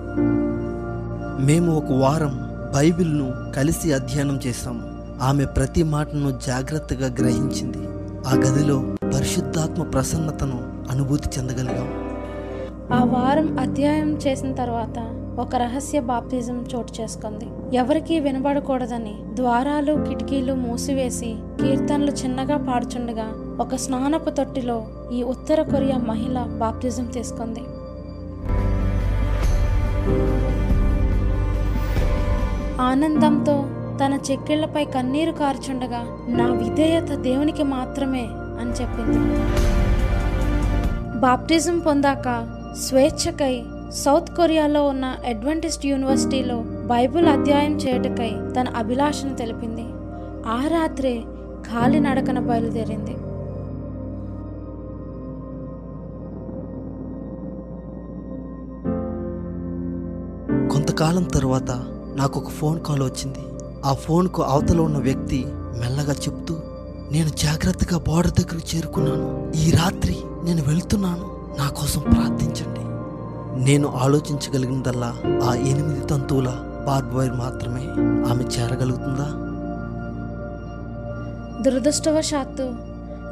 మేము 1.48 1.78
ఒక 1.78 1.92
వారం 1.92 2.34
బైబిల్ను 2.76 3.28
కలిసి 3.56 3.94
అధ్యయనం 3.94 4.40
చేశాము 4.46 4.84
ఆమె 5.24 5.46
ప్రతి 5.46 5.84
మాటను 5.84 6.30
జాగ్రత్తగా 6.48 7.08
గ్రహించింది. 7.20 7.82
ఆ 8.28 8.34
గదిలో 8.34 8.78
పరిశుద్ధాత్మ 9.14 9.84
ప్రసన్నతను 9.84 10.60
అనుభూతి 10.92 11.30
చెందగలిగాం. 11.36 11.90
ఆ 12.94 13.04
వారం 13.04 13.60
అధ్యాయం 13.60 14.12
చేసిన 14.16 14.52
తర్వాత 14.54 14.98
ఒక 15.40 15.56
రహస్య 15.56 16.00
బాప్తిజం 16.00 16.66
చోటు 16.76 17.02
చేసుకుంది. 17.02 17.78
ఎవరికీ 17.78 18.20
వినబడకూడదని 18.20 19.16
ద్వారాలు 19.34 19.94
కిటికీలు 20.10 20.54
మూసివేసి 20.54 21.32
కీర్తనలు 21.62 22.12
చిన్నగా 22.12 22.58
పాడుచుండగా 22.72 23.28
ఒక 23.60 23.76
స్నానపు 23.76 24.30
తొట్టిలో 24.30 24.80
ఈ 25.14 25.24
ఉత్తర 25.24 25.62
కొరియా 25.62 25.98
మహిళ 25.98 26.40
బాప్తిజం 26.60 27.06
తీసుకుంది. 27.06 27.64
ఆనందంతో 32.82 33.66
తన 34.04 34.20
చెక్కిళ్ళపై 34.32 34.86
కన్నీరు 34.86 35.32
కార్చుండగా 35.32 36.18
నా 36.28 36.46
విధేయత 36.46 37.14
దేవునికి 37.14 37.64
మాత్రమే 37.64 38.28
అని 38.32 38.72
చెప్పింది. 38.72 39.20
బాప్టిజం 41.20 41.80
పొందాక 41.80 42.48
స్వేచ్ఛకై 42.82 43.64
సౌత్ 43.90 44.36
కొరియాలో 44.36 44.88
ఉన్న 44.88 45.06
అడ్వెంటిస్ట్ 45.06 45.86
యూనివర్సిటీలో 45.86 46.64
బైబిల్ 46.68 47.26
అధ్యాయం 47.26 47.76
చేయుటకై 47.76 48.30
తన 48.30 48.66
అభిలాషను 48.78 49.36
తెలిపింది. 49.36 49.86
ఆ 50.48 50.68
రాత్రే 50.68 51.24
కాలి 51.72 52.00
నడకన 52.00 52.40
బయలుదేరింది. 52.40 53.14
కొంతకాలం 60.70 61.24
తర్వాత 61.24 61.86
నాకు 62.16 62.40
ఒక 62.40 62.50
ఫోన్ 62.50 62.80
కాల్ 62.80 63.04
వచ్చింది. 63.04 63.40
ఆ 63.86 63.94
ఫోన్కు 63.94 64.42
అవతల 64.42 64.82
ఉన్న 64.82 64.98
వ్యక్తి 64.98 65.46
మెల్లగా 65.50 66.14
చెప్తూ 66.14 66.58
నేను 67.12 67.30
జాగ్రత్తగా 67.30 67.98
బోర్డర్ 67.98 68.34
దగ్గరకు 68.34 68.76
చేరుకున్నాను. 68.76 69.52
ఈ 69.56 69.72
రాత్రి 69.72 70.18
నేను 70.44 70.64
వెళ్తున్నాను. 70.68 71.34
నా 71.60 71.70
కోసం 71.70 72.02
ప్రార్థించండి. 72.02 72.84
నేను 73.66 73.88
ఆలోచించగలిగినదల్లా 73.88 75.16
ఆ 75.44 75.54
ఎనిమిది 75.54 76.08
తంతువుల 76.08 76.48
బార్బ్ 76.88 77.14
వైర్ 77.14 77.34
మాత్రమే 77.34 77.82
ఆమె 78.30 78.44
చేరగలుగుతుందా? 78.44 79.40
దురదృష్టవశాత్తు 81.62 82.64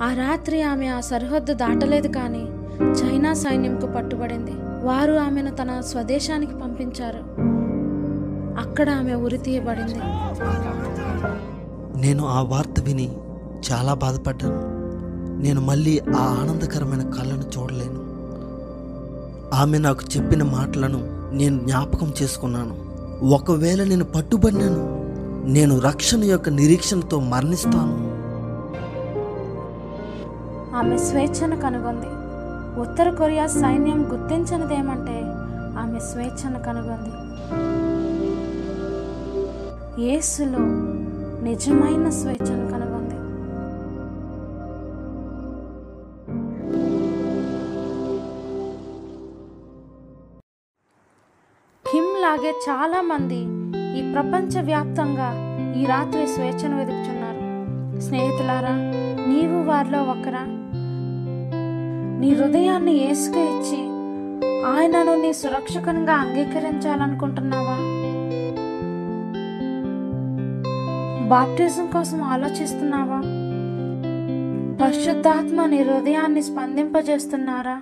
ఆ 0.04 0.14
రాత్రి 0.14 0.62
ఆమె 0.62 0.88
ఆ 0.88 1.00
సరిహద్దు 1.00 1.54
దాటలేదు 1.54 2.08
కానీ 2.08 2.44
చైనా 2.84 3.34
సైన్యంకు 3.34 3.88
పట్టుబడింది. 3.88 4.52
వారు 4.84 5.14
ఆమెను 5.14 5.52
తన 5.52 5.80
స్వదేశానికి 5.80 6.60
పంపించారు. 6.60 7.51
అక్కడ 8.62 8.90
ఆమె 8.90 9.14
ఉరి 9.14 9.38
తీయబడింది. 9.38 10.00
నేను 12.02 12.28
ఆ 12.28 12.42
వార్త 12.42 12.80
విని 12.82 13.16
చాలా 13.72 13.94
బాధపడ్డాను. 13.94 14.82
నేను 15.42 15.62
మళ్ళీ 15.62 16.00
ఆ 16.00 16.38
ఆనందకరమైన 16.42 17.04
కళ్ళను 17.10 17.44
చూడలేను. 17.58 18.02
ఆమె 19.56 19.78
నాకు 19.78 20.00
చెప్పిన 20.18 20.44
మాటలను 20.44 21.00
నేను 21.34 21.60
జ్ఞాపకం 21.60 22.14
చేసుకున్నాను. 22.22 22.76
ఒకవేళ 23.36 23.84
నేను 23.84 24.06
పట్టుబడినాను 24.06 25.02
నేను 25.46 25.80
రక్షణ 25.80 26.24
యొక్క 26.24 26.50
నిరీక్షణతో 26.50 27.20
మరణిస్తాను. 27.20 28.12
ఆమె 30.76 30.98
స్వేచ్ఛను 30.98 31.58
కనుగొంది. 31.60 32.08
ఉత్తర 32.82 33.10
కొరియా 33.10 33.48
సైన్యం 33.48 34.00
గుర్తించినదేమంటే 34.12 35.18
ఆమె 35.80 36.00
స్వేచ్ఛను 36.00 36.60
కనుగొంది. 36.60 37.12
యేసులో 40.00 40.60
నిజమైన 41.44 42.10
స్వేచ్ఛను 42.10 42.72
కనుగొంది. 42.72 43.16
కిమ్ 51.86 52.22
లాగే 52.22 52.54
చాలా 52.70 53.02
మంది 53.02 53.42
ఈ 54.00 54.12
ప్రపంచవ్యాప్తంగా 54.14 55.30
ఈ 55.82 55.86
రాత్రి 55.86 56.28
స్వేచ్ఛను 56.28 56.78
వెతుకుచున్నారు 56.78 57.42
స్నేహితులారా 58.02 58.76
నీవు 59.28 59.64
వారిలో 59.64 60.04
ఒకరా. 60.04 60.44
నీ 62.20 62.34
హృదయాన్ని 62.34 63.12
ఏసుకు 63.12 63.40
ఇచ్చి 63.40 63.82
ఆయనను 64.66 65.22
నీ 65.22 65.34
సురక్షకంగా 65.34 66.14
అంగీకరించాలనుకుంటున్నావా? 66.14 67.91
బాప్టిజం 71.32 71.86
కోసం 71.86 72.24
ఆలోచిస్తున్నావా? 72.24 73.18
పరిశుద్ధాత్మ 74.84 75.66
నీ 75.66 75.82
హృదయాన్ని 75.82 76.42
స్పందింపజేస్తున్నారా? 76.42 77.82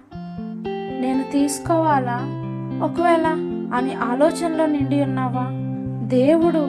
నేను 1.01 1.31
తీసుకోవాలా? 1.31 2.19
ఒకవేళ 2.83 3.27
అని 3.75 3.93
ఆలోచనలో 3.93 4.65
నిండి 4.65 5.01
ఉన్నావా? 5.01 5.45
దేవుడు 6.07 6.59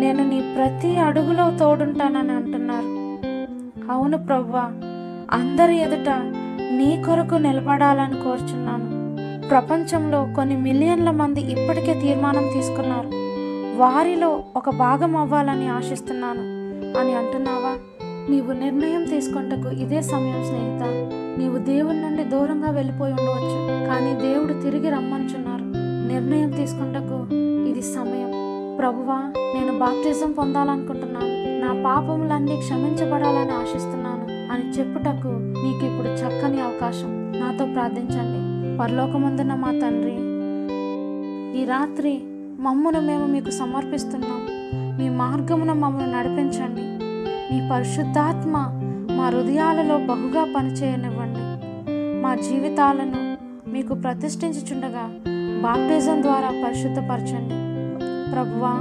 నేను 0.00 0.28
నీ 0.28 0.54
ప్రతి 0.56 0.96
అడుగులో 0.96 1.56
తోడుంటానని 1.56 2.32
అంటున్నారు. 2.32 2.88
అవును 3.92 4.18
ప్రవ్వా 4.18 4.64
అందరి 5.32 5.76
ఎదుట 5.76 6.08
నీ 6.72 7.02
కొరకు 7.06 7.34
నిలబడాలని 7.34 8.22
కోరుచున్నాను. 8.24 8.90
ప్రపంచంలో 9.48 10.28
కొన్ని 10.36 10.56
మిలియన్ల 10.56 11.10
మంది 11.10 11.40
ఇప్పటికే 11.40 12.00
తీర్మానం 12.00 12.48
తీసుకున్నారు. 12.52 13.19
వారిలో 13.80 14.44
ఒక 14.56 14.70
భాగం 14.70 15.16
అవ్వాలని 15.16 15.68
ఆశిస్తున్నాను. 15.68 16.40
అని 17.00 17.14
అంటున్నావా? 17.14 17.78
నీవు 18.30 18.52
నిర్ణయం 18.52 19.04
తీసుకుంటకు 19.04 19.68
ఇదే 19.68 20.02
సమయం 20.02 20.44
స్నేహిత. 20.44 20.82
నీవు 21.38 21.58
దేవుని 21.58 22.00
నుండి 22.00 22.24
దూరంగా 22.24 22.70
వెళ్ళిపోయి 22.70 23.12
ఉండవచ్చు 23.12 23.86
కానీ 23.86 24.20
దేవుడు 24.20 24.62
తిరిగి 24.62 24.90
రమ్మంచున్నారు 24.90 25.64
నిర్ణయం 26.12 26.50
తీసుకుంటకు 26.50 27.34
ఇది 27.68 27.82
సమయం. 27.82 28.30
ప్రభువా 28.78 29.18
నేను 29.38 29.78
బాప్తిజం 29.78 30.32
పొందాలనుకుంటున్నాను. 30.32 31.58
నా 31.60 31.90
పాపములన్నీ 31.90 32.56
క్షమించబడాలని 32.56 33.52
ఆశిస్తున్నాను 33.52 34.52
అని 34.52 34.70
చెప్పుటకు 34.70 35.28
నీకు 35.64 35.86
ఇప్పుడు 35.86 36.08
చక్కని 36.08 36.60
అవకాశం. 36.60 37.32
నాతో 37.40 37.66
ప్రార్థించండి. 37.66 38.40
పరలోకమందున 38.78 39.54
మా 39.54 39.70
తండ్రి 39.70 40.30
ఈ 41.62 41.64
రాత్రి 41.64 42.22
మమ్మును 42.60 43.00
మేము 43.00 43.26
మీకు 43.26 43.50
సమర్పిస్తున్నాం. 43.50 44.46
మీ 44.98 45.08
మార్గమున 45.08 45.72
మమ్మల్ని 45.72 46.12
నడిపించండి. 46.12 46.82
మీ 47.52 47.70
పరిశుద్ధాత్మ 47.72 48.52
మా 49.16 49.26
హృదయాలలో 49.26 49.98
బహుగా 49.98 50.54
పనిచేయనివ్వండి. 50.56 51.40
మా 52.22 52.34
జీవితాలను 52.34 53.36
మీకు 53.70 53.94
ప్రతిష్ఠించుచుండగా 53.94 55.04
బాప్టిజం 55.62 56.22
ద్వారా 56.22 56.48
పరిశుద్ధపరచండి. 56.64 57.54
ప్రభువా 58.32 58.74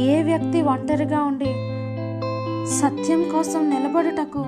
ఏ 0.00 0.22
వ్యక్తి 0.22 0.62
ఒంటరిగా 0.62 1.22
ఉండి 1.22 1.52
సత్యం 2.68 3.22
కోసం 3.22 3.70
నిలబడుటకు 3.70 4.42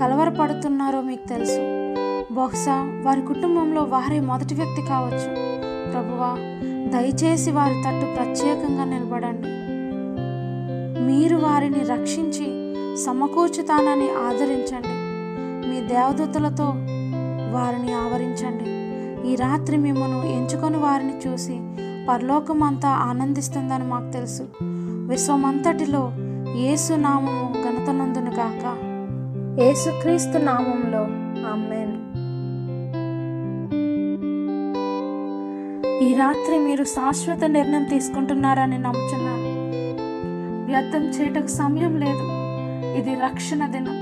కలవరపడుతున్నారో 0.00 1.00
మీకు 1.00 1.28
తెలుసు. 1.28 1.60
బహుశా 2.34 3.02
వారి 3.04 3.20
కుటుంబంలో 3.20 3.82
వారే 3.82 4.20
మొదటి 4.20 4.54
వ్యక్తి 4.54 4.82
కావచ్చు. 4.82 5.34
ప్రభువా 5.92 6.36
దయచేసి 6.88 7.50
వారి 7.50 7.74
తట్టు 7.74 8.14
ప్రత్యేకంగా 8.14 8.84
నిలబడండి. 8.84 9.48
మీరు 11.02 11.36
వారిని 11.36 11.80
రక్షించి 11.80 12.68
సమకూర్చుతానని 12.96 14.08
ఆదరించండి. 14.10 14.94
మీ 15.68 15.80
దేవదూతలతో 15.80 16.64
వారిని 17.50 17.92
ఆవరించండి. 17.92 18.78
ఈ 19.32 19.34
రాత్రి 19.34 19.76
మిమ్మను 19.76 20.22
ఎంచుకొని 20.26 20.76
వారిని 20.76 21.28
చూసి 21.28 21.60
పరలోకం 22.08 22.62
అంతా 22.62 22.88
ఆనందిస్తుందని 22.88 23.84
మాకు 23.84 24.12
తెలుసు. 24.12 24.42
విశ్వమంతటిలో 25.08 26.12
ఏసు 26.56 26.92
నామము 26.92 27.52
ఘనతనందును 27.52 28.30
గాక 28.30 28.64
ఏసుక్రీస్తు 29.60 30.38
నామంలో 30.38 31.00
ఆమెన్. 31.48 31.97
ఈ 36.02 36.14
రాత్రి 36.14 36.58
మీరు 36.58 36.84
శాశ్వత 36.84 37.44
నిర్ణయం 37.44 37.84
తీసుకుంటున్నారని 37.84 38.78
నమ్ముతున్నాను 38.78 39.48
వ్యర్థం 40.66 41.04
చేయటకు 41.04 41.46
సమయం 41.46 41.96
లేదు. 41.96 42.26
ఇది 42.98 43.14
రక్షణ 43.14 43.66
దినం. 43.66 43.96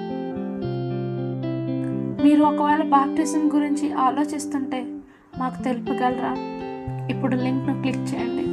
మీరు 2.25 2.43
ఒకవేళ 2.43 2.83
బాప్టిజం 2.83 3.51
గురించి 3.55 3.93
ఆలోచిస్తుంటే 3.93 4.87
మాకు 5.39 5.63
తెలుపగలరా? 5.63 6.33
ఇప్పుడు 7.11 7.37
లింక్ను 7.37 7.83
క్లిక్ 7.83 8.15
చేయండి. 8.15 8.47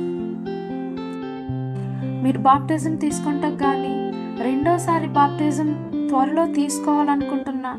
మీరు 2.23 2.37
బాప్టిజం 2.37 2.95
తీసుకుంటాం 2.95 3.57
కానీ 3.57 3.93
రెండోసారి 4.43 5.07
బాప్టిజం 5.07 5.71
త్వరలో 6.09 6.45
తీసుకోవాలనుకుంటున్నా 6.53 7.73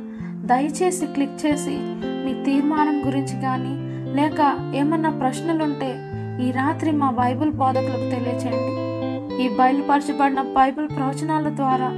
దయచేసి 0.45 1.07
క్లిక్ 1.07 1.47
చేసి 1.47 1.77
మీ 2.25 2.45
తీర్మానం 2.45 3.07
గురించి 3.07 3.41
కానీ 3.41 3.84
లేక 4.15 4.73
ఏమన్నా 4.75 5.11
ప్రశ్నలుంటే 5.11 6.11
ఈ 6.47 6.51
రాత్రి 6.51 6.93
మా 6.93 7.11
బైబిల్ 7.11 7.51
బోధకులకు 7.51 8.11
తెలియచేయండి. 8.11 8.85
ఈ 9.45 9.49
బయలుపరచబడిన 9.49 10.43
బైబిల్ 10.43 10.89
ప్రవచనాల 10.89 11.49
ద్వారా 11.49 11.89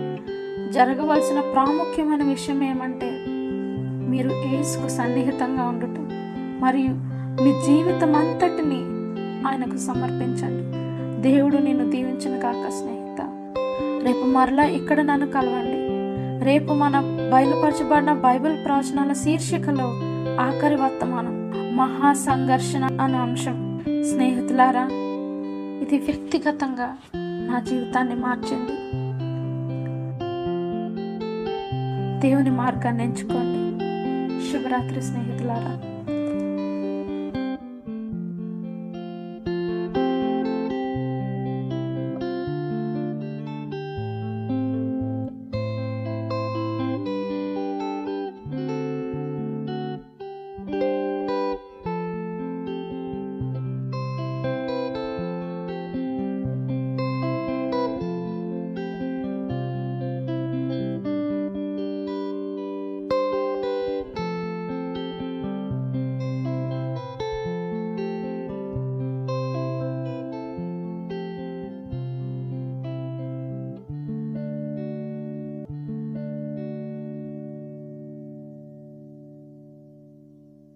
జరగవలసిన 0.73 1.41
ప్రాముఖ్యమైన 1.41 2.23
విషయం 2.23 2.63
ఏమంటే 2.63 3.25
మీరు 4.09 4.31
ఏసుకు 4.31 4.89
సన్నిహితంగా 4.89 5.63
ఉండటం 5.63 6.09
మరియు 6.61 7.17
మీ 7.43 7.53
జీవితం 7.67 8.17
అంతటిని 8.17 8.81
ఆయనకు 9.49 9.77
సమర్పించండి. 9.77 10.67
దేవుడు 11.23 11.57
నిన్ను 11.57 11.91
దీవించిన 11.91 12.41
కాక 12.41 12.71
స్నేహిత. 12.71 13.21
రేపు 14.07 14.27
మరలా 14.27 14.65
ఇక్కడ 14.65 15.01
నన్ను 15.01 15.27
కలవండి. 15.27 15.87
రేపు 16.45 16.73
మన 16.73 17.01
బయలుపరచబడిన 17.33 18.13
బైబిల్ 18.13 18.65
ప్రవచనాల 18.65 19.13
శీర్షికలో 19.13 19.89
ఆఖరి 20.41 20.75
వర్తమానం. 20.75 21.36
మహా 21.77 22.13
సంఘర్షణ 22.13 22.85
అనే 23.01 23.19
అంశం. 23.19 23.83
స్నేహితులారా 23.87 24.89
ఇది 25.83 25.99
వ్యక్తిగతంగా 25.99 26.97
నా 27.17 27.61
జీవితాన్ని 27.61 28.15
మార్చింది 28.15 28.77
దేవుని 32.21 32.51
మార్గాన్ని 32.51 33.05
ఎంచుకోండి. 33.05 33.61
శుభరాత్రి 34.53 35.03
స్నేహితులారా. 35.03 35.96